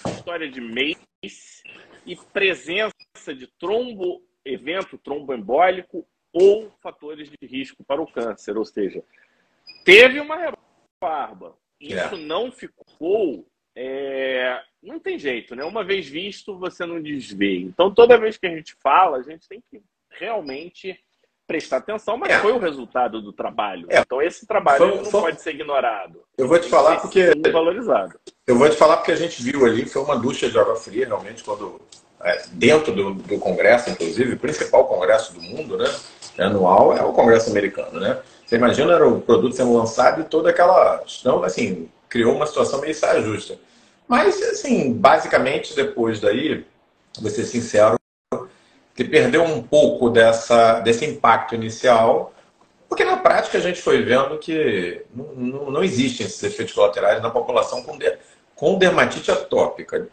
história 0.05 0.49
de 0.49 0.59
MACE, 0.59 1.63
e 2.09 2.15
presença 2.15 3.35
de 3.35 3.45
trombo, 3.45 4.19
evento 4.43 4.97
tromboembólico 4.97 6.07
ou 6.33 6.71
fatores 6.81 7.29
de 7.29 7.47
risco 7.47 7.83
para 7.83 8.01
o 8.01 8.11
câncer. 8.11 8.57
Ou 8.57 8.65
seja, 8.65 9.03
teve 9.85 10.19
uma 10.19 10.35
rebarba. 10.35 11.55
Isso 11.79 12.15
é. 12.15 12.17
não 12.17 12.51
ficou. 12.51 13.47
É... 13.75 14.59
Não 14.81 14.99
tem 14.99 15.19
jeito, 15.19 15.55
né? 15.55 15.63
Uma 15.63 15.83
vez 15.83 16.09
visto, 16.09 16.57
você 16.57 16.83
não 16.83 16.99
desvê. 16.99 17.59
Então, 17.59 17.93
toda 17.93 18.17
vez 18.17 18.37
que 18.37 18.47
a 18.47 18.55
gente 18.55 18.75
fala, 18.81 19.17
a 19.17 19.21
gente 19.21 19.47
tem 19.47 19.61
que 19.69 19.79
realmente 20.09 20.99
prestar 21.49 21.77
atenção, 21.77 22.15
mas 22.15 22.29
é. 22.29 22.37
foi 22.37 22.51
o 22.51 22.59
resultado 22.59 23.19
do 23.19 23.33
trabalho. 23.33 23.87
É. 23.89 23.99
Então 23.99 24.21
esse 24.21 24.45
trabalho 24.45 24.77
foi, 24.77 24.95
não 24.97 25.05
foi... 25.05 25.21
pode 25.21 25.41
ser 25.41 25.55
ignorado. 25.55 26.21
Eu 26.37 26.47
vou 26.47 26.59
te 26.59 26.69
falar 26.69 26.97
porque 26.97 27.33
valorizado. 27.51 28.19
Eu 28.45 28.55
vou 28.55 28.69
te 28.69 28.75
falar 28.75 28.97
porque 28.97 29.11
a 29.11 29.15
gente 29.15 29.41
viu 29.41 29.65
ali 29.65 29.87
foi 29.87 30.03
uma 30.03 30.15
ducha 30.15 30.47
de 30.47 30.59
água 30.59 30.75
fria 30.75 31.07
realmente 31.07 31.43
quando 31.43 31.81
é, 32.23 32.43
dentro 32.51 32.93
do, 32.93 33.15
do, 33.15 33.39
Congresso, 33.39 33.89
inclusive, 33.89 34.33
o 34.33 34.39
principal 34.39 34.85
Congresso 34.85 35.33
do 35.33 35.41
mundo, 35.41 35.75
né? 35.75 35.89
Anual 36.37 36.95
é 36.95 37.01
o 37.01 37.13
Congresso 37.13 37.49
americano, 37.49 37.99
né? 37.99 38.19
Você 38.45 38.55
imagina 38.55 38.93
era 38.93 39.07
o 39.07 39.19
produto 39.19 39.55
sendo 39.55 39.73
lançado 39.73 40.21
e 40.21 40.25
toda 40.25 40.51
aquela, 40.51 41.03
então 41.19 41.43
assim 41.43 41.89
criou 42.07 42.35
uma 42.35 42.45
situação 42.45 42.79
meio 42.79 42.93
saia 42.93 43.21
justa. 43.23 43.57
Mas 44.07 44.41
assim, 44.43 44.93
basicamente 44.93 45.75
depois 45.75 46.19
daí, 46.19 46.63
vou 47.19 47.29
ser 47.29 47.45
sincero, 47.45 47.98
que 48.99 49.05
perdeu 49.05 49.45
um 49.45 49.63
pouco 49.63 50.09
dessa, 50.09 50.81
desse 50.81 51.05
impacto 51.05 51.55
inicial, 51.55 52.33
porque 52.89 53.05
na 53.05 53.15
prática 53.15 53.57
a 53.57 53.61
gente 53.61 53.81
foi 53.81 54.01
vendo 54.01 54.37
que 54.37 55.05
não, 55.15 55.71
não, 55.71 55.81
existem 55.81 56.25
esses 56.25 56.43
efeitos 56.43 56.75
colaterais 56.75 57.21
na 57.21 57.29
população 57.29 57.81
com, 57.81 57.97
de, 57.97 58.17
com 58.53 58.77
dermatite 58.77 59.31
atópica. 59.31 60.09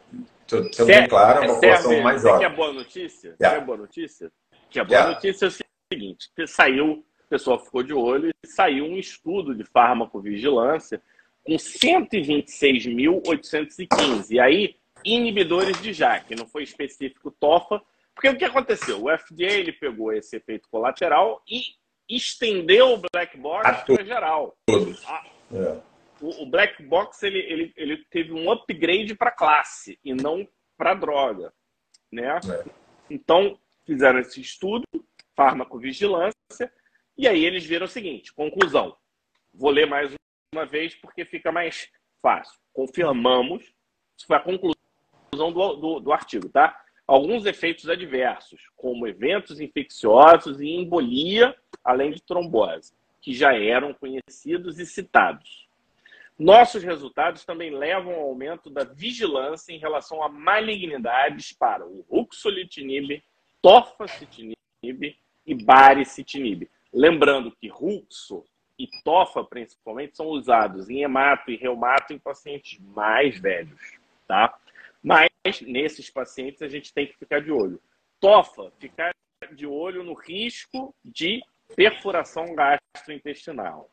Sendo 0.47 0.87
bem 0.87 1.09
claro, 1.09 1.43
a 1.43 1.49
população 1.55 1.91
serve, 1.91 2.05
mais 2.05 2.23
jovem. 2.23 2.39
Que 2.39 2.45
é 2.45 2.49
boa 2.49 2.73
notícia? 2.73 3.35
Yeah. 3.41 3.57
Que 3.57 3.63
é 3.63 3.67
boa 3.67 3.77
notícia? 3.77 4.31
Que 4.71 4.79
a 4.79 4.85
boa 4.85 4.97
yeah. 4.97 5.17
notícia 5.17 5.47
é 5.47 5.49
o 5.49 5.53
seguinte: 5.93 6.31
saiu, 6.47 6.93
o 6.93 7.05
pessoal 7.29 7.59
ficou 7.59 7.83
de 7.83 7.93
olho, 7.93 8.29
e 8.29 8.33
saiu 8.47 8.85
um 8.85 8.97
estudo 8.97 9.53
de 9.53 9.65
farmacovigilância 9.65 11.03
com 11.45 11.57
126.815. 11.57 14.31
E 14.31 14.39
aí, 14.39 14.77
inibidores 15.05 15.83
de 15.83 15.93
JAK, 15.93 16.37
não 16.37 16.47
foi 16.47 16.63
específico 16.63 17.33
TOFA, 17.33 17.83
Porque 18.17 18.31
o 18.31 18.39
que 18.39 18.47
aconteceu? 18.47 19.05
O 19.05 19.19
FDA 19.19 19.53
ele 19.53 19.73
pegou 19.73 20.11
esse 20.11 20.37
efeito 20.37 20.67
colateral 20.71 21.43
e 21.47 21.63
estendeu 22.09 22.95
o 22.95 23.03
black 23.13 23.37
box 23.37 23.85
para 23.85 24.05
geral. 24.05 24.57
É. 25.53 25.81
o, 26.21 26.43
o, 26.43 26.47
black 26.51 26.83
box 26.83 27.23
ele, 27.23 27.39
ele, 27.41 27.73
ele 27.77 28.05
teve 28.11 28.33
um 28.33 28.51
upgrade 28.51 29.15
para 29.15 29.31
classe 29.31 29.99
e 30.03 30.15
não 30.15 30.49
para 30.79 30.95
droga, 30.95 31.53
né? 32.11 32.41
É. 32.51 32.65
Então 33.11 33.61
fizeram 33.85 34.19
esse 34.19 34.41
estudo, 34.41 34.85
farmacovigilância, 35.37 36.73
e 37.19 37.29
aí 37.29 37.45
eles 37.45 37.67
viram 37.67 37.85
o 37.85 37.89
seguinte: 37.89 38.33
conclusão. 38.33 38.97
Vou 39.53 39.71
ler 39.71 39.87
mais 39.87 40.15
uma 40.55 40.65
vez 40.65 40.95
porque 40.95 41.25
fica 41.25 41.53
mais 41.53 41.89
fácil. 42.23 42.59
Confirmamos, 42.73 43.63
isso 44.17 44.27
foi 44.27 44.37
a 44.37 44.41
conclusão 44.41 44.75
do, 45.53 45.77
do, 45.77 46.01
do 46.01 46.13
artigo, 46.13 46.49
tá? 46.49 46.83
Alguns 47.07 47.47
efeitos 47.47 47.89
adversos, 47.89 48.69
como 48.77 49.07
eventos 49.07 49.61
infecciosos 49.61 50.61
e 50.61 50.69
embolia, 50.69 51.55
além 51.85 52.11
de 52.11 52.21
trombose, 52.23 52.93
que 53.21 53.33
já 53.33 53.57
eram 53.57 53.95
conhecidos 53.95 54.79
e 54.79 54.87
citados. 54.87 55.67
Nossos 56.39 56.83
resultados 56.83 57.45
também 57.45 57.71
levam 57.71 58.15
ao 58.15 58.29
aumento 58.29 58.69
da 58.69 58.85
vigilância 58.85 59.73
em 59.73 59.79
relação 59.79 60.23
a 60.23 60.29
malignidades 60.29 61.53
para 61.53 61.87
o 61.87 62.05
ruxolitinib, 62.11 63.23
tofacitinib 63.63 64.57
e 65.47 65.55
baricitinib. 65.55 66.69
Lembrando 66.93 67.57
que 67.59 67.69
ruxo 67.69 68.45
e 68.79 68.87
tofa, 69.03 69.43
principalmente, 69.43 70.17
são 70.17 70.27
usados 70.27 70.91
em 70.91 71.03
hemato 71.03 71.51
e 71.51 71.57
reumato 71.57 72.13
em 72.13 72.19
pacientes 72.19 72.79
mais 72.81 73.39
velhos, 73.39 73.99
tá? 74.29 74.59
Nesses 75.67 76.11
pacientes 76.11 76.63
a 76.63 76.69
gente 76.69 76.93
tem 76.93 77.07
que 77.07 77.17
ficar 77.17 77.41
de 77.41 77.51
olho. 77.51 77.81
TOFA, 78.21 78.73
ficar 78.79 79.15
de 79.55 79.67
olho 79.67 80.03
no 80.03 80.15
risco 80.15 80.95
de 81.05 81.43
perfuração 81.75 82.55
gastrointestinal. 82.55 83.91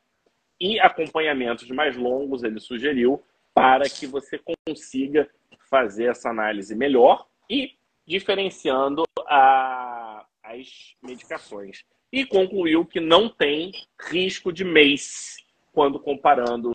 E 0.59 0.79
acompanhamentos 0.79 1.69
mais 1.69 1.97
longos, 1.97 2.43
ele 2.43 2.59
sugeriu, 2.59 3.21
para 3.53 3.89
que 3.89 4.07
você 4.07 4.39
consiga 4.67 5.29
fazer 5.69 6.05
essa 6.05 6.29
análise 6.29 6.75
melhor 6.75 7.27
e 7.49 7.73
diferenciando 8.05 9.03
a, 9.27 10.25
as 10.43 10.95
medicações. 11.01 11.83
E 12.11 12.25
concluiu 12.25 12.85
que 12.85 12.99
não 12.99 13.27
tem 13.27 13.71
risco 14.09 14.51
de 14.51 14.63
MACE 14.63 15.43
quando 15.71 15.99
comparando 15.99 16.71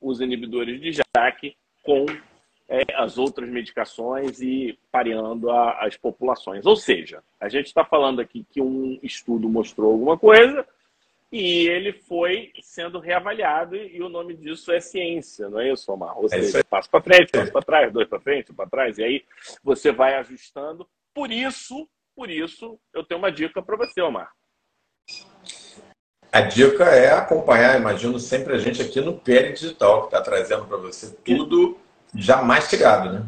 os 0.00 0.20
inibidores 0.20 0.80
de 0.80 0.92
JAK 0.92 1.56
com 1.82 2.06
é, 2.68 2.82
as 2.94 3.16
outras 3.16 3.48
medicações 3.48 4.40
e 4.40 4.78
pareando 4.90 5.50
a, 5.50 5.84
as 5.84 5.96
populações. 5.96 6.66
Ou 6.66 6.76
seja, 6.76 7.22
a 7.40 7.48
gente 7.48 7.66
está 7.66 7.84
falando 7.84 8.20
aqui 8.20 8.44
que 8.50 8.60
um 8.60 8.98
estudo 9.02 9.48
mostrou 9.48 9.92
alguma 9.92 10.18
coisa 10.18 10.66
e 11.30 11.68
ele 11.68 11.92
foi 11.92 12.52
sendo 12.62 12.98
reavaliado 12.98 13.76
e, 13.76 14.00
o 14.02 14.08
nome 14.08 14.34
disso 14.34 14.72
é 14.72 14.80
ciência, 14.80 15.48
não 15.48 15.60
é 15.60 15.72
isso, 15.72 15.90
Omar? 15.92 16.16
Ou 16.18 16.26
é 16.26 16.28
seja, 16.28 16.64
passo 16.64 16.88
para 16.88 17.02
frente, 17.02 17.32
passo 17.32 17.52
para 17.52 17.62
trás, 17.62 17.92
dois 17.92 18.08
para 18.08 18.20
frente, 18.20 18.52
para 18.52 18.68
trás, 18.68 18.98
e 18.98 19.04
aí 19.04 19.24
você 19.62 19.92
vai 19.92 20.14
ajustando. 20.14 20.88
Por 21.12 21.30
isso, 21.32 21.88
por 22.14 22.30
isso, 22.30 22.78
eu 22.94 23.04
tenho 23.04 23.18
uma 23.18 23.32
dica 23.32 23.60
para 23.60 23.76
você, 23.76 24.00
Omar. 24.00 24.32
A 26.32 26.40
dica 26.40 26.84
é 26.84 27.12
acompanhar, 27.12 27.78
imagino 27.78 28.18
sempre 28.18 28.54
a 28.54 28.58
gente 28.58 28.82
aqui 28.82 29.00
no 29.00 29.18
PL 29.18 29.52
Digital, 29.52 30.02
que 30.02 30.06
está 30.08 30.20
trazendo 30.20 30.64
para 30.66 30.76
você 30.76 31.16
tudo 31.24 31.78
já 32.14 32.42
mastigado, 32.42 33.12
né? 33.12 33.26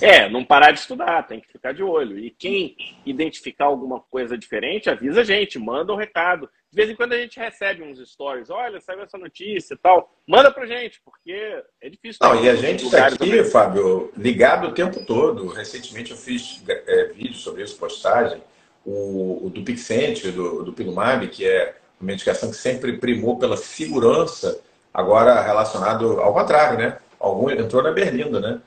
É, 0.00 0.28
não 0.28 0.44
parar 0.44 0.72
de 0.72 0.80
estudar, 0.80 1.22
tem 1.26 1.40
que 1.40 1.52
ficar 1.52 1.72
de 1.72 1.82
olho. 1.82 2.18
E 2.18 2.30
quem 2.30 2.76
identificar 3.06 3.66
alguma 3.66 4.00
coisa 4.00 4.36
diferente, 4.36 4.90
avisa 4.90 5.20
a 5.20 5.24
gente, 5.24 5.58
manda 5.58 5.92
um 5.92 5.96
recado. 5.96 6.48
De 6.70 6.76
vez 6.76 6.90
em 6.90 6.96
quando 6.96 7.12
a 7.12 7.18
gente 7.18 7.38
recebe 7.38 7.82
uns 7.82 8.00
stories, 8.10 8.50
olha, 8.50 8.80
saiu 8.80 9.02
essa 9.02 9.16
notícia 9.16 9.74
e 9.74 9.76
tal. 9.76 10.12
Manda 10.26 10.50
pra 10.50 10.66
gente, 10.66 11.00
porque 11.04 11.62
é 11.80 11.88
difícil. 11.88 12.18
Não, 12.20 12.42
e 12.42 12.48
a 12.48 12.56
gente 12.56 12.84
está 12.84 13.06
aqui, 13.06 13.18
também. 13.18 13.44
Fábio, 13.44 14.12
ligado 14.16 14.68
o 14.68 14.72
tempo 14.72 15.04
todo. 15.06 15.46
Recentemente 15.46 16.10
eu 16.10 16.16
fiz 16.16 16.62
é, 16.68 17.12
vídeo 17.14 17.36
sobre 17.36 17.62
isso, 17.62 17.78
postagem. 17.78 18.42
O, 18.84 19.46
o 19.46 19.50
do 19.50 19.62
Pixente, 19.62 20.30
do, 20.30 20.64
do 20.64 20.72
Pilumab, 20.72 21.28
que 21.28 21.46
é 21.46 21.76
uma 22.00 22.08
medicação 22.08 22.50
que 22.50 22.56
sempre 22.56 22.98
primou 22.98 23.38
pela 23.38 23.56
segurança, 23.56 24.60
agora 24.92 25.40
relacionado 25.40 26.20
ao 26.20 26.34
contrário, 26.34 26.76
né? 26.76 26.98
Algum, 27.24 27.50
entrou 27.50 27.82
na 27.82 27.90
berlinda, 27.90 28.40
né? 28.40 28.60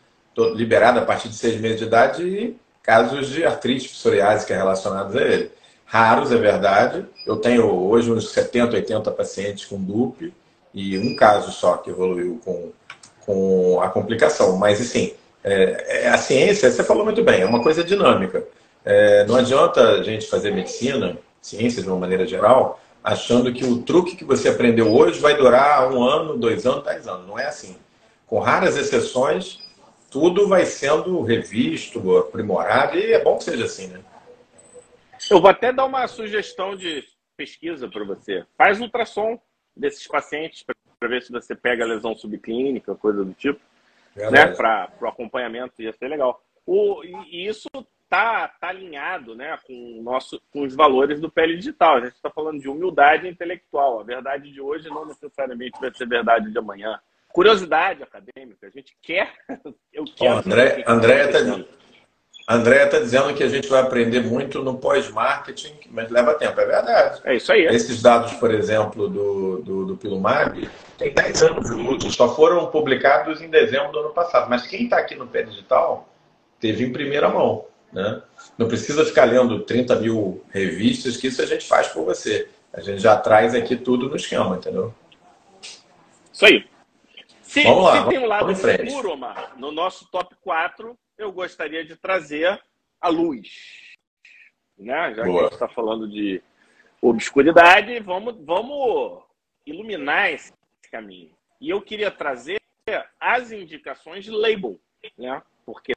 Liberado 0.56 1.00
a 1.00 1.06
partir 1.06 1.30
de 1.30 1.36
seis 1.36 1.60
meses 1.60 1.80
de 1.80 1.86
idade 1.86 2.24
e 2.24 2.58
casos 2.84 3.30
de 3.30 3.46
artrite 3.46 3.90
psoriásica 3.90 4.56
relacionados 4.56 5.16
a 5.16 5.22
ele. 5.22 5.52
Raros, 5.86 6.32
é 6.32 6.38
verdade. 6.38 7.06
Eu 7.26 7.38
tenho 7.38 7.66
hoje 7.66 8.12
uns 8.12 8.32
70, 8.32 8.76
80 8.76 9.12
pacientes 9.12 9.66
com 9.66 9.82
DUP 9.82 10.34
e 10.74 10.98
um 10.98 11.16
caso 11.16 11.52
só 11.52 11.78
que 11.78 11.90
evoluiu 11.90 12.40
com, 12.44 12.72
com 13.26 13.82
a 13.82 13.90
complicação. 13.90 14.58
Mas, 14.58 14.80
assim, 14.82 15.14
é, 15.44 16.04
é, 16.04 16.10
a 16.10 16.18
ciência, 16.18 16.70
você 16.70 16.84
falou 16.84 17.04
muito 17.04 17.24
bem, 17.24 17.42
é 17.42 17.46
uma 17.46 17.64
coisa 17.64 17.84
dinâmica. 17.84 18.44
É, 18.86 19.26
não 19.26 19.36
adianta 19.36 19.82
a 19.82 20.04
gente 20.04 20.28
fazer 20.28 20.52
medicina, 20.52 21.18
ciência 21.42 21.82
de 21.82 21.88
uma 21.88 21.98
maneira 21.98 22.26
geral, 22.28 22.80
achando 23.04 23.52
que 23.52 23.66
o 23.66 23.82
truque 23.82 24.16
que 24.16 24.26
você 24.26 24.50
aprendeu 24.50 24.94
hoje 24.94 25.20
vai 25.20 25.36
durar 25.36 25.92
um 25.92 26.04
ano, 26.04 26.38
dois 26.38 26.66
anos, 26.66 26.84
dez 26.84 27.08
anos. 27.08 27.28
Não 27.28 27.40
é 27.40 27.46
assim 27.46 27.76
com 28.28 28.40
raras 28.40 28.76
exceções, 28.76 29.60
tudo 30.12 30.48
vai 30.48 30.66
sendo 30.66 31.22
revisto, 31.24 32.18
aprimorado, 32.18 32.98
e 32.98 33.14
é 33.14 33.24
bom 33.24 33.38
que 33.38 33.46
seja 33.46 33.66
assim, 33.66 33.88
né? 33.88 34.02
Eu 35.32 35.42
vou 35.42 35.50
até 35.50 35.74
dar 35.74 35.86
uma 35.86 36.08
sugestão 36.08 36.76
de 36.76 37.04
pesquisa 37.36 37.88
para 37.88 38.04
você. 38.04 38.46
Faz 38.58 38.80
ultrassom 38.80 39.40
desses 39.76 40.06
pacientes 40.08 40.64
para 41.00 41.10
ver 41.10 41.22
se 41.24 41.32
você 41.32 41.56
pega 41.56 41.86
lesão 41.86 42.16
subclínica, 42.16 42.94
coisa 42.96 43.24
do 43.24 43.34
tipo, 43.34 43.60
né? 44.16 44.48
Para 44.48 44.92
o 45.02 45.08
acompanhamento, 45.08 45.82
ia 45.82 45.94
ser 45.94 46.08
legal. 46.08 46.42
O, 46.66 47.04
e 47.04 47.48
isso 47.48 47.68
tá, 48.10 48.48
tá 48.48 48.70
alinhado 48.70 49.36
né, 49.36 49.58
com, 49.66 50.02
nosso, 50.02 50.42
com 50.52 50.64
os 50.64 50.76
valores 50.76 51.20
do 51.20 51.32
pele 51.32 51.56
digital. 51.56 51.98
A 51.98 52.02
gente 52.02 52.16
está 52.16 52.30
falando 52.30 52.60
de 52.60 52.68
humildade 52.68 53.28
intelectual. 53.28 54.00
A 54.00 54.04
verdade 54.04 54.52
de 54.52 54.60
hoje 54.60 54.90
não 54.90 55.06
necessariamente 55.06 55.80
vai 55.80 55.94
ser 55.94 56.08
verdade 56.08 56.52
de 56.52 56.58
amanhã 56.58 57.00
curiosidade 57.30 58.04
acadêmica. 58.04 58.68
A 58.68 58.70
gente 58.70 58.96
quer. 59.02 59.34
Eu 59.94 60.06
quero. 60.06 60.38
André, 60.38 60.84
André 60.88 61.26
está 61.26 61.40
André 62.50 62.86
está 62.86 63.00
dizendo 63.00 63.34
que 63.34 63.44
a 63.44 63.50
gente 63.50 63.68
vai 63.68 63.82
aprender 63.82 64.22
muito 64.22 64.64
no 64.64 64.78
pós-marketing, 64.78 65.76
mas 65.92 66.10
leva 66.10 66.34
tempo. 66.34 66.58
É 66.62 66.66
verdade. 66.66 67.20
É 67.26 67.36
isso 67.36 67.52
aí. 67.52 67.66
Esses 67.66 68.02
dados, 68.02 68.32
por 68.36 68.54
exemplo, 68.54 69.10
do, 69.10 69.58
do, 69.62 69.86
do 69.86 69.98
Pilumab, 69.98 70.70
tem 70.98 71.14
10 71.14 71.44
anos 71.44 71.70
de 71.70 71.76
uso, 71.76 72.10
só 72.10 72.34
foram 72.34 72.68
publicados 72.68 73.42
em 73.42 73.50
dezembro 73.50 73.92
do 73.92 74.00
ano 74.00 74.10
passado. 74.12 74.50
Mas 74.50 74.66
quem 74.66 74.86
está 74.86 74.98
aqui 74.98 75.14
no 75.14 75.28
pé 75.28 75.44
digital 75.44 76.08
teve 76.58 76.86
em 76.86 76.94
primeira 76.94 77.28
mão. 77.28 77.66
Né? 77.92 78.22
Não 78.58 78.70
precisa 78.70 79.04
ficar 79.04 79.26
lendo 79.26 79.60
30 79.64 79.98
mil 79.98 80.42
revistas, 80.50 81.18
que 81.18 81.28
isso 81.28 81.42
a 81.42 81.46
gente 81.46 81.68
faz 81.68 81.88
por 81.90 82.06
você. 82.06 82.48
A 82.74 82.80
gente 82.80 83.02
já 83.02 83.18
traz 83.18 83.56
aqui 83.56 83.76
tudo 83.76 84.08
no 84.08 84.16
esquema, 84.16 84.56
entendeu? 84.56 84.94
Isso 86.32 86.46
aí. 86.46 86.66
Se, 87.58 87.64
vamos 87.64 87.84
lá, 87.86 88.04
se 88.04 88.10
tem 88.10 88.20
um 88.20 88.28
lado 88.28 88.52
escuro, 88.52 89.14
Omar, 89.14 89.58
no 89.58 89.72
nosso 89.72 90.08
top 90.12 90.36
4, 90.42 90.96
eu 91.18 91.32
gostaria 91.32 91.84
de 91.84 91.96
trazer 91.96 92.62
a 93.02 93.10
luz. 93.10 93.96
Né? 94.78 95.16
Já 95.16 95.24
Boa. 95.24 95.34
que 95.34 95.40
a 95.40 95.44
gente 95.44 95.54
está 95.54 95.68
falando 95.68 96.08
de 96.08 96.42
obscuridade, 97.02 98.00
vamos, 98.00 98.36
vamos 98.46 99.24
iluminar 99.66 100.32
esse 100.32 100.54
caminho. 100.92 101.36
E 101.60 101.68
eu 101.68 101.82
queria 101.82 102.12
trazer 102.12 102.62
as 103.20 103.52
indicações 103.52 104.24
de 104.24 104.30
label, 104.30 104.80
né? 105.18 105.42
porque 105.66 105.94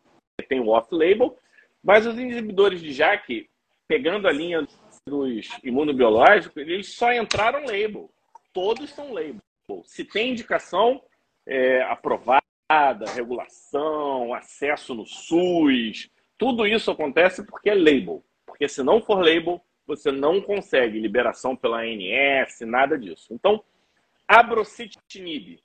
tem 0.49 0.61
o 0.61 0.69
off-label, 0.69 1.37
mas 1.85 2.07
os 2.07 2.19
inibidores 2.19 2.81
de 2.81 2.91
JAK, 2.91 3.51
pegando 3.87 4.27
a 4.27 4.33
linha 4.33 4.67
dos 5.07 5.49
imunobiológicos, 5.63 6.57
eles 6.57 6.95
só 6.95 7.13
entraram 7.13 7.67
label. 7.67 8.11
Todos 8.51 8.91
são 8.91 9.13
label. 9.13 9.41
Se 9.85 10.05
tem 10.05 10.31
indicação, 10.31 11.03
é, 11.47 11.83
aprovada, 11.83 12.41
regulação, 13.15 14.33
acesso 14.35 14.95
no 14.95 15.07
SUS, 15.07 16.11
tudo 16.39 16.67
isso 16.67 16.91
acontece 16.91 17.45
porque 17.45 17.71
é 17.71 17.75
label. 17.75 18.25
Porque 18.47 18.69
se 18.69 18.83
não 18.83 19.01
for 19.01 19.19
label, 19.19 19.63
você 19.87 20.11
não 20.13 20.41
consegue 20.41 20.99
liberação 21.01 21.57
pela 21.57 21.83
ANS, 21.83 22.61
nada 22.61 22.97
disso. 22.97 23.35
Então, 23.35 23.63
abrocitinib, 24.27 25.61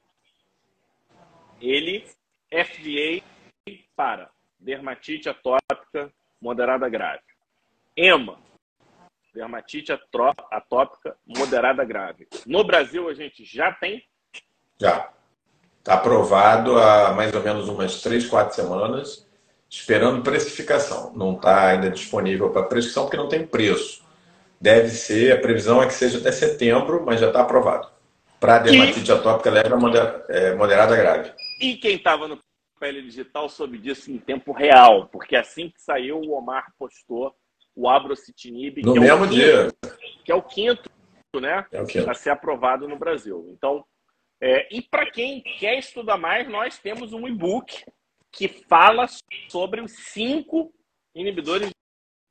ele 1.61 2.03
FDA 2.49 3.23
para 3.95 4.29
dermatite 4.59 5.29
atópica 5.29 6.11
moderada 6.41 6.89
grave. 6.89 7.23
EMA, 7.95 8.39
dermatite 9.33 9.91
atópica 9.91 11.17
moderada 11.25 11.83
grave. 11.85 12.27
No 12.45 12.63
Brasil, 12.63 13.07
a 13.07 13.13
gente 13.13 13.45
já 13.45 13.71
tem? 13.73 14.03
Já. 14.79 15.13
Está 15.85 15.93
aprovado 15.93 16.79
há 16.79 17.13
mais 17.13 17.31
ou 17.31 17.43
menos 17.43 17.69
umas 17.69 18.01
três, 18.01 18.25
quatro 18.25 18.55
semanas. 18.55 19.23
esperando 19.69 20.23
precificação. 20.23 21.13
Não 21.15 21.33
está 21.35 21.67
ainda 21.67 21.91
disponível 21.91 22.49
para 22.49 22.63
prescrição 22.63 23.03
porque 23.03 23.17
não 23.17 23.29
tem 23.29 23.45
preço. 23.45 24.03
Deve 24.59 24.89
ser, 24.89 25.33
a 25.33 25.39
previsão 25.39 25.83
é 25.83 25.85
que 25.85 25.93
seja 25.93 26.17
até 26.17 26.31
setembro, 26.31 27.03
mas 27.05 27.19
já 27.19 27.27
está 27.27 27.41
aprovado. 27.41 27.87
Para 28.39 28.57
dermatite 28.57 29.11
e... 29.11 29.13
atópica 29.13 29.51
leve 29.51 29.69
é, 30.29 30.55
moderada 30.55 30.95
grave. 30.95 31.31
E 31.61 31.75
quem 31.75 31.97
estava 31.97 32.27
no 32.27 32.39
Pele 32.79 33.03
Digital 33.03 33.47
soube 33.47 33.77
disso 33.77 34.11
em 34.11 34.17
tempo 34.17 34.53
real, 34.53 35.07
porque 35.11 35.35
assim 35.35 35.69
que 35.69 35.79
saiu, 35.79 36.19
o 36.19 36.31
Omar 36.31 36.65
postou 36.79 37.31
o 37.75 37.87
abrocitinib. 37.87 38.81
No 38.81 38.95
mesmo 38.95 39.25
é 39.25 39.27
quinto, 39.27 39.35
dia. 39.35 39.67
Que 40.23 40.31
é 40.31 40.35
o 40.35 40.41
quinto, 40.41 40.89
né? 41.39 41.63
É 41.71 41.79
o 41.79 41.85
quinto. 41.85 42.09
A 42.09 42.15
ser 42.15 42.31
aprovado 42.31 42.87
no 42.87 42.97
Brasil. 42.97 43.53
Então, 43.55 43.85
é, 44.41 44.67
e 44.75 44.81
para 44.81 45.09
quem 45.09 45.41
quer 45.41 45.77
estudar 45.77 46.17
mais, 46.17 46.47
nós 46.47 46.77
temos 46.77 47.13
um 47.13 47.27
e-book 47.27 47.85
que 48.31 48.47
fala 48.47 49.07
sobre 49.49 49.81
os 49.81 49.91
cinco 49.91 50.73
inibidores 51.13 51.69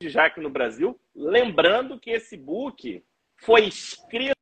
de 0.01 0.09
JAK 0.11 0.41
no 0.41 0.51
Brasil. 0.51 0.99
Lembrando 1.15 1.99
que 1.99 2.11
esse 2.11 2.37
book 2.37 3.03
foi 3.39 3.67
escrito, 3.67 4.35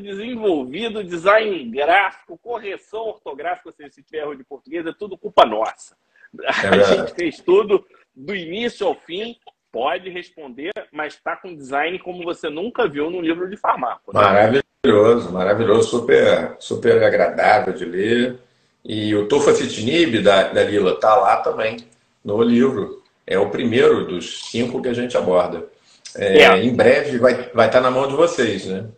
desenvolvido, 0.00 1.04
design 1.04 1.64
gráfico, 1.70 2.38
correção 2.38 3.08
ortográfica, 3.08 3.68
ou 3.68 3.74
seja, 3.74 3.90
se 3.90 4.02
tiver 4.02 4.22
erro 4.22 4.34
de 4.34 4.44
português, 4.44 4.86
é 4.86 4.92
tudo 4.92 5.18
culpa 5.18 5.44
nossa. 5.44 5.96
É 6.42 6.68
a 6.68 6.82
gente 6.82 7.14
fez 7.14 7.40
tudo 7.40 7.84
do 8.14 8.34
início 8.34 8.86
ao 8.86 8.94
fim, 8.94 9.36
pode 9.72 10.08
responder, 10.10 10.72
mas 10.92 11.14
está 11.14 11.36
com 11.36 11.54
design 11.54 11.98
como 11.98 12.24
você 12.24 12.48
nunca 12.48 12.88
viu 12.88 13.10
no 13.10 13.20
livro 13.20 13.48
de 13.48 13.56
farmácia. 13.56 14.12
Né? 14.12 14.20
Maravilhoso, 14.20 15.32
maravilhoso, 15.32 15.88
super, 15.90 16.56
super 16.58 17.02
agradável 17.02 17.72
de 17.72 17.84
ler. 17.84 18.38
E 18.84 19.14
o 19.14 19.28
Tofacitinib 19.28 20.22
da, 20.22 20.44
da 20.44 20.62
Lila 20.64 20.92
está 20.92 21.14
lá 21.16 21.36
também 21.38 21.78
no 22.24 22.42
livro. 22.42 23.02
É 23.26 23.38
o 23.38 23.50
primeiro 23.50 24.06
dos 24.06 24.50
cinco 24.50 24.82
que 24.82 24.88
a 24.88 24.94
gente 24.94 25.16
aborda. 25.16 25.68
É, 26.16 26.42
é. 26.42 26.64
Em 26.64 26.74
breve 26.74 27.18
vai, 27.18 27.34
vai 27.50 27.66
estar 27.66 27.78
tá 27.78 27.80
na 27.80 27.90
mão 27.90 28.08
de 28.08 28.14
vocês, 28.14 28.66
né? 28.66 28.88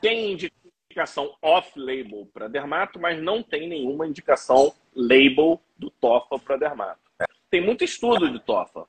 Tem 0.00 0.32
indicação 0.32 1.34
off-label 1.40 2.28
para 2.32 2.48
dermato, 2.48 3.00
mas 3.00 3.20
não 3.22 3.42
tem 3.42 3.68
nenhuma 3.68 4.06
indicação 4.06 4.74
label 4.94 5.60
do 5.78 5.90
TOFA 5.90 6.38
para 6.38 6.56
dermato. 6.56 7.00
É. 7.20 7.24
Tem 7.50 7.60
muito 7.60 7.84
estudo 7.84 8.30
de 8.30 8.38
TOFA. 8.40 8.84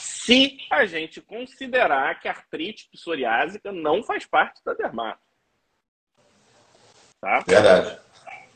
Se 0.00 0.58
a 0.70 0.86
gente 0.86 1.20
considerar 1.20 2.18
que 2.20 2.28
a 2.28 2.32
artrite 2.32 2.88
psoriásica 2.90 3.70
não 3.72 4.02
faz 4.02 4.26
parte 4.26 4.60
da 4.64 4.74
dermato. 4.74 5.20
Tá? 7.20 7.44
Verdade. 7.46 7.98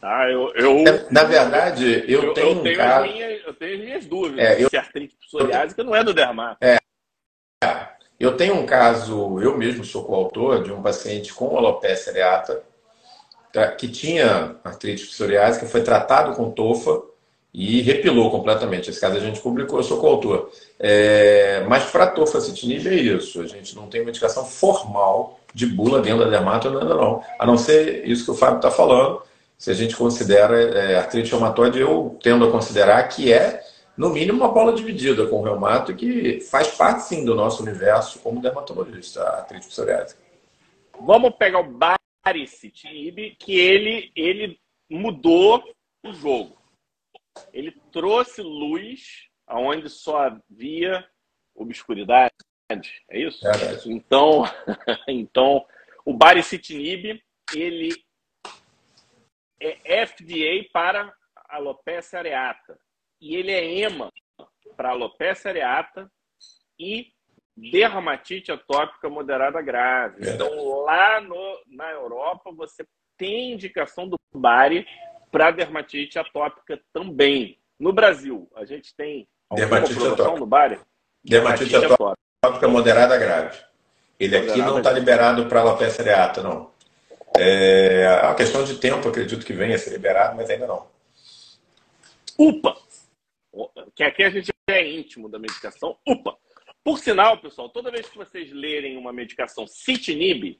Tá, 0.00 0.30
eu, 0.30 0.52
eu, 0.54 0.84
na 1.10 1.24
verdade, 1.24 2.04
eu, 2.06 2.22
eu 2.22 2.34
tenho, 2.34 2.48
eu 2.50 2.62
tenho, 2.62 2.74
um 2.74 2.76
caso... 2.76 3.04
as 3.04 3.12
minhas, 3.12 3.44
eu 3.44 3.54
tenho 3.54 3.74
as 3.74 3.80
minhas 3.80 4.06
dúvidas 4.06 4.38
é, 4.38 4.62
eu, 4.62 4.68
se 4.68 4.76
a 4.76 4.80
artrite 4.80 5.16
psoriásica 5.16 5.82
não 5.82 5.96
é 5.96 6.04
do 6.04 6.14
dermato. 6.14 6.58
É. 6.64 6.78
Eu 8.18 8.36
tenho 8.36 8.54
um 8.54 8.66
caso, 8.66 9.40
eu 9.40 9.56
mesmo 9.56 9.84
sou 9.84 10.04
coautor 10.04 10.62
de 10.62 10.72
um 10.72 10.82
paciente 10.82 11.32
com 11.34 11.56
alopecia 11.56 12.12
areata, 12.12 12.62
tá, 13.52 13.72
que 13.72 13.88
tinha 13.88 14.56
artrite 14.62 15.06
psoriásica, 15.06 15.66
foi 15.66 15.82
tratado 15.82 16.34
com 16.36 16.50
tofa 16.50 17.02
e 17.58 17.82
repilou 17.82 18.30
completamente. 18.30 18.88
Esse 18.88 19.00
caso 19.00 19.16
a 19.16 19.20
gente 19.20 19.40
publicou, 19.40 19.80
eu 19.80 19.82
sou 19.82 19.98
coautor. 19.98 20.48
É, 20.78 21.64
mas 21.68 21.90
para 21.90 22.06
tofacitinib 22.06 22.86
é 22.86 22.94
isso, 22.94 23.40
a 23.40 23.46
gente 23.48 23.74
não 23.74 23.88
tem 23.88 24.00
uma 24.00 24.10
indicação 24.10 24.44
formal 24.44 25.40
de 25.52 25.66
bula 25.66 26.00
dentro 26.00 26.20
da 26.20 26.30
dermato, 26.30 26.70
não, 26.70 26.84
não, 26.84 27.22
a 27.36 27.44
não 27.44 27.58
ser 27.58 28.06
isso 28.06 28.24
que 28.24 28.30
o 28.30 28.34
Fábio 28.34 28.58
está 28.58 28.70
falando, 28.70 29.22
se 29.56 29.72
a 29.72 29.74
gente 29.74 29.96
considera 29.96 30.56
é, 30.56 30.98
artrite 30.98 31.32
reumatoide, 31.32 31.80
eu 31.80 32.16
tendo 32.22 32.46
a 32.46 32.52
considerar 32.52 33.02
que 33.08 33.32
é, 33.32 33.60
no 33.96 34.10
mínimo, 34.10 34.38
uma 34.38 34.52
bola 34.52 34.72
dividida 34.72 35.26
com 35.26 35.40
o 35.40 35.42
reumato, 35.42 35.96
que 35.96 36.40
faz 36.42 36.68
parte, 36.68 37.02
sim, 37.02 37.24
do 37.24 37.34
nosso 37.34 37.60
universo 37.60 38.20
como 38.20 38.40
dermatologista, 38.40 39.20
a 39.20 39.38
artrite 39.38 39.66
psoriásica. 39.66 40.20
Vamos 41.00 41.34
pegar 41.36 41.58
o 41.58 41.78
baricitinib, 42.24 43.34
que 43.36 43.58
ele, 43.58 44.12
ele 44.14 44.60
mudou 44.88 45.60
o 46.06 46.12
jogo. 46.12 46.57
Ele 47.52 47.72
trouxe 47.92 48.42
luz 48.42 49.28
aonde 49.46 49.88
só 49.88 50.26
havia 50.26 51.08
obscuridade. 51.54 52.34
É 53.10 53.18
isso? 53.18 53.46
É 53.46 53.52
então, 53.86 54.44
então, 55.08 55.66
o 56.04 56.12
baricitinib, 56.12 57.22
ele 57.54 57.90
é 59.60 60.06
FDA 60.06 60.68
para 60.72 61.12
alopecia 61.48 62.18
areata. 62.18 62.78
E 63.20 63.34
ele 63.34 63.50
é 63.50 63.64
EMA 63.80 64.12
para 64.76 64.90
alopecia 64.90 65.50
areata 65.50 66.10
e 66.78 67.10
dermatite 67.56 68.52
atópica 68.52 69.08
moderada 69.08 69.60
grave. 69.60 70.26
É. 70.26 70.34
Então, 70.34 70.82
lá 70.82 71.20
no, 71.20 71.62
na 71.66 71.90
Europa, 71.90 72.52
você 72.52 72.86
tem 73.16 73.52
indicação 73.52 74.08
do 74.08 74.16
BARI 74.32 74.86
para 75.30 75.50
dermatite 75.50 76.18
atópica 76.18 76.80
também. 76.92 77.58
No 77.78 77.92
Brasil, 77.92 78.50
a 78.54 78.64
gente 78.64 78.94
tem 78.94 79.28
dermatite 79.52 80.06
atópica. 80.06 80.38
no 80.38 80.46
BARI? 80.46 80.78
Dermatite, 81.24 81.70
dermatite 81.70 81.92
atópica, 81.92 82.18
atópica 82.42 82.68
moderada 82.68 83.16
grave. 83.16 83.58
Ele 84.18 84.36
aqui 84.36 84.58
não 84.58 84.78
está 84.78 84.90
liberado 84.90 85.46
para 85.46 85.60
alopecia 85.60 86.02
areata, 86.02 86.42
não. 86.42 86.70
É 87.36 88.06
a 88.22 88.34
questão 88.34 88.64
de 88.64 88.78
tempo, 88.78 89.08
acredito 89.08 89.46
que 89.46 89.52
venha 89.52 89.76
a 89.76 89.78
ser 89.78 89.90
liberado, 89.90 90.36
mas 90.36 90.50
ainda 90.50 90.66
não. 90.66 90.88
UPA! 92.36 92.76
Que 93.94 94.02
aqui 94.02 94.24
a 94.24 94.30
gente 94.30 94.52
é 94.68 94.88
íntimo 94.88 95.28
da 95.28 95.38
medicação. 95.38 95.96
UPA! 96.06 96.36
Por 96.82 96.98
sinal, 96.98 97.38
pessoal, 97.38 97.68
toda 97.68 97.90
vez 97.90 98.08
que 98.08 98.16
vocês 98.16 98.50
lerem 98.50 98.96
uma 98.96 99.12
medicação 99.12 99.66
citinib, 99.66 100.58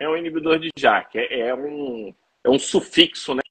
é 0.00 0.08
um 0.08 0.16
inibidor 0.16 0.58
de 0.58 0.70
JAK. 0.76 1.18
É, 1.18 1.40
é 1.48 1.54
um, 1.54 2.14
é 2.44 2.50
um 2.50 2.58
sufixo, 2.58 3.34
né? 3.34 3.42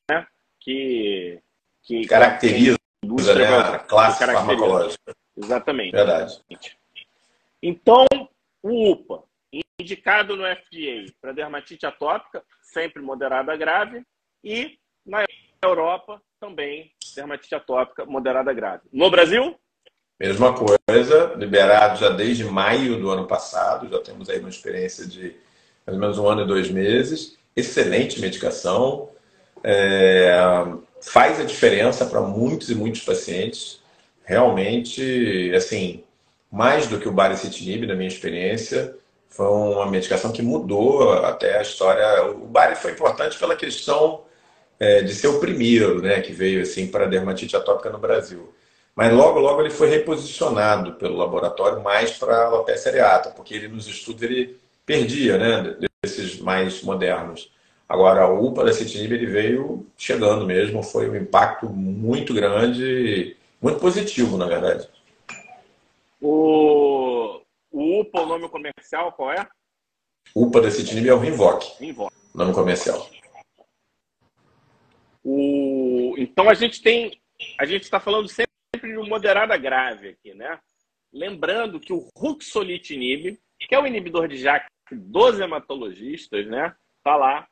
Que, 0.65 1.39
que 1.83 2.07
caracteriza 2.07 2.75
que 2.99 3.35
né, 3.35 3.45
a 3.45 3.77
classe 3.77 4.25
farmacológica. 4.25 5.15
Exatamente. 5.37 5.91
Verdade. 5.91 6.41
Então, 7.61 8.05
o 8.63 8.91
UPA, 8.91 9.23
indicado 9.79 10.35
no 10.35 10.43
FDA 10.43 11.13
para 11.21 11.33
dermatite 11.33 11.85
atópica, 11.85 12.43
sempre 12.63 12.99
moderada 12.99 13.55
grave, 13.55 14.03
e 14.43 14.79
na 15.05 15.23
Europa 15.63 16.19
também 16.39 16.91
dermatite 17.15 17.53
atópica 17.53 18.03
moderada 18.03 18.51
grave. 18.51 18.83
No 18.91 19.11
Brasil? 19.11 19.55
Mesma 20.19 20.55
coisa, 20.55 21.35
liberado 21.35 21.99
já 21.99 22.09
desde 22.09 22.43
maio 22.43 22.99
do 22.99 23.11
ano 23.11 23.27
passado, 23.27 23.87
já 23.87 24.01
temos 24.01 24.29
aí 24.29 24.39
uma 24.39 24.49
experiência 24.49 25.05
de 25.05 25.35
mais 25.85 25.95
ou 25.95 26.01
menos 26.01 26.17
um 26.17 26.27
ano 26.27 26.41
e 26.41 26.47
dois 26.47 26.71
meses. 26.71 27.37
Excelente 27.55 28.19
medicação, 28.19 29.11
é, 29.67 30.31
faz 31.01 31.39
a 31.39 31.43
diferença 31.43 32.05
para 32.05 32.21
muitos 32.21 32.69
e 32.69 32.75
muitos 32.75 33.01
pacientes. 33.01 33.81
Realmente, 34.23 35.51
assim, 35.55 36.03
mais 36.51 36.87
do 36.87 36.99
que 36.99 37.09
o 37.09 37.11
baricitinib, 37.11 37.87
na 37.87 37.95
minha 37.95 38.07
experiência, 38.07 38.95
foi 39.27 39.47
uma 39.47 39.89
medicação 39.89 40.31
que 40.31 40.43
mudou 40.43 41.13
até 41.13 41.57
a 41.57 41.61
história. 41.63 42.25
O 42.31 42.45
Bari 42.45 42.75
foi 42.75 42.91
importante 42.91 43.39
pela 43.39 43.55
questão 43.55 44.21
é, 44.79 45.01
de 45.01 45.13
ser 45.15 45.27
o 45.27 45.39
primeiro, 45.39 46.01
né, 46.01 46.21
que 46.21 46.31
veio 46.31 46.61
assim 46.61 46.87
para 46.87 47.05
a 47.05 47.09
dermatite 47.09 47.55
atópica 47.55 47.89
no 47.89 47.97
Brasil. 47.97 48.53
Mas 48.95 49.11
logo, 49.11 49.39
logo 49.39 49.61
ele 49.61 49.71
foi 49.71 49.89
reposicionado 49.89 50.93
pelo 50.93 51.17
laboratório 51.17 51.81
mais 51.83 52.11
para 52.11 52.45
alopecia 52.45 52.91
areata, 52.91 53.29
porque 53.31 53.53
ele 53.53 53.67
nos 53.67 53.87
estudos 53.87 54.21
ele 54.23 54.57
perdia, 54.85 55.37
né, 55.37 55.75
desses 56.01 56.39
mais 56.39 56.81
modernos. 56.81 57.51
Agora, 57.87 58.27
o 58.27 58.51
paracetinib 58.51 59.13
ele 59.13 59.27
veio 59.27 59.85
chegando 59.97 60.45
mesmo, 60.45 60.81
foi 60.81 61.09
um 61.09 61.15
impacto 61.15 61.69
muito 61.69 62.33
grande, 62.33 63.35
muito 63.61 63.79
positivo, 63.79 64.37
na 64.37 64.47
verdade. 64.47 64.89
O 66.19 67.41
o 67.75 67.99
UPA, 67.99 68.21
o 68.21 68.25
nome 68.25 68.47
comercial, 68.47 69.11
qual 69.11 69.33
é? 69.33 69.45
UPA 70.33 70.61
time 70.71 71.09
é 71.09 71.13
o 71.13 71.19
Rinvoc. 71.19 71.77
Rinvoc. 71.77 72.13
Nome 72.33 72.53
comercial. 72.53 73.09
O... 75.21 76.15
Então 76.17 76.49
a 76.49 76.53
gente 76.53 76.81
tem. 76.81 77.19
A 77.59 77.65
gente 77.65 77.83
está 77.83 77.99
falando 77.99 78.29
sempre 78.29 78.49
de 78.81 78.97
um 78.97 79.05
moderada 79.05 79.57
grave 79.57 80.07
aqui, 80.07 80.33
né? 80.33 80.57
Lembrando 81.11 81.77
que 81.77 81.91
o 81.91 82.07
ruxolitinib, 82.15 83.37
que 83.59 83.75
é 83.75 83.79
o 83.79 83.85
inibidor 83.85 84.29
de 84.29 84.37
JAK 84.37 84.67
dos 84.89 85.37
hematologistas, 85.37 86.47
né? 86.47 86.73
Tá 87.03 87.17
lá. 87.17 87.45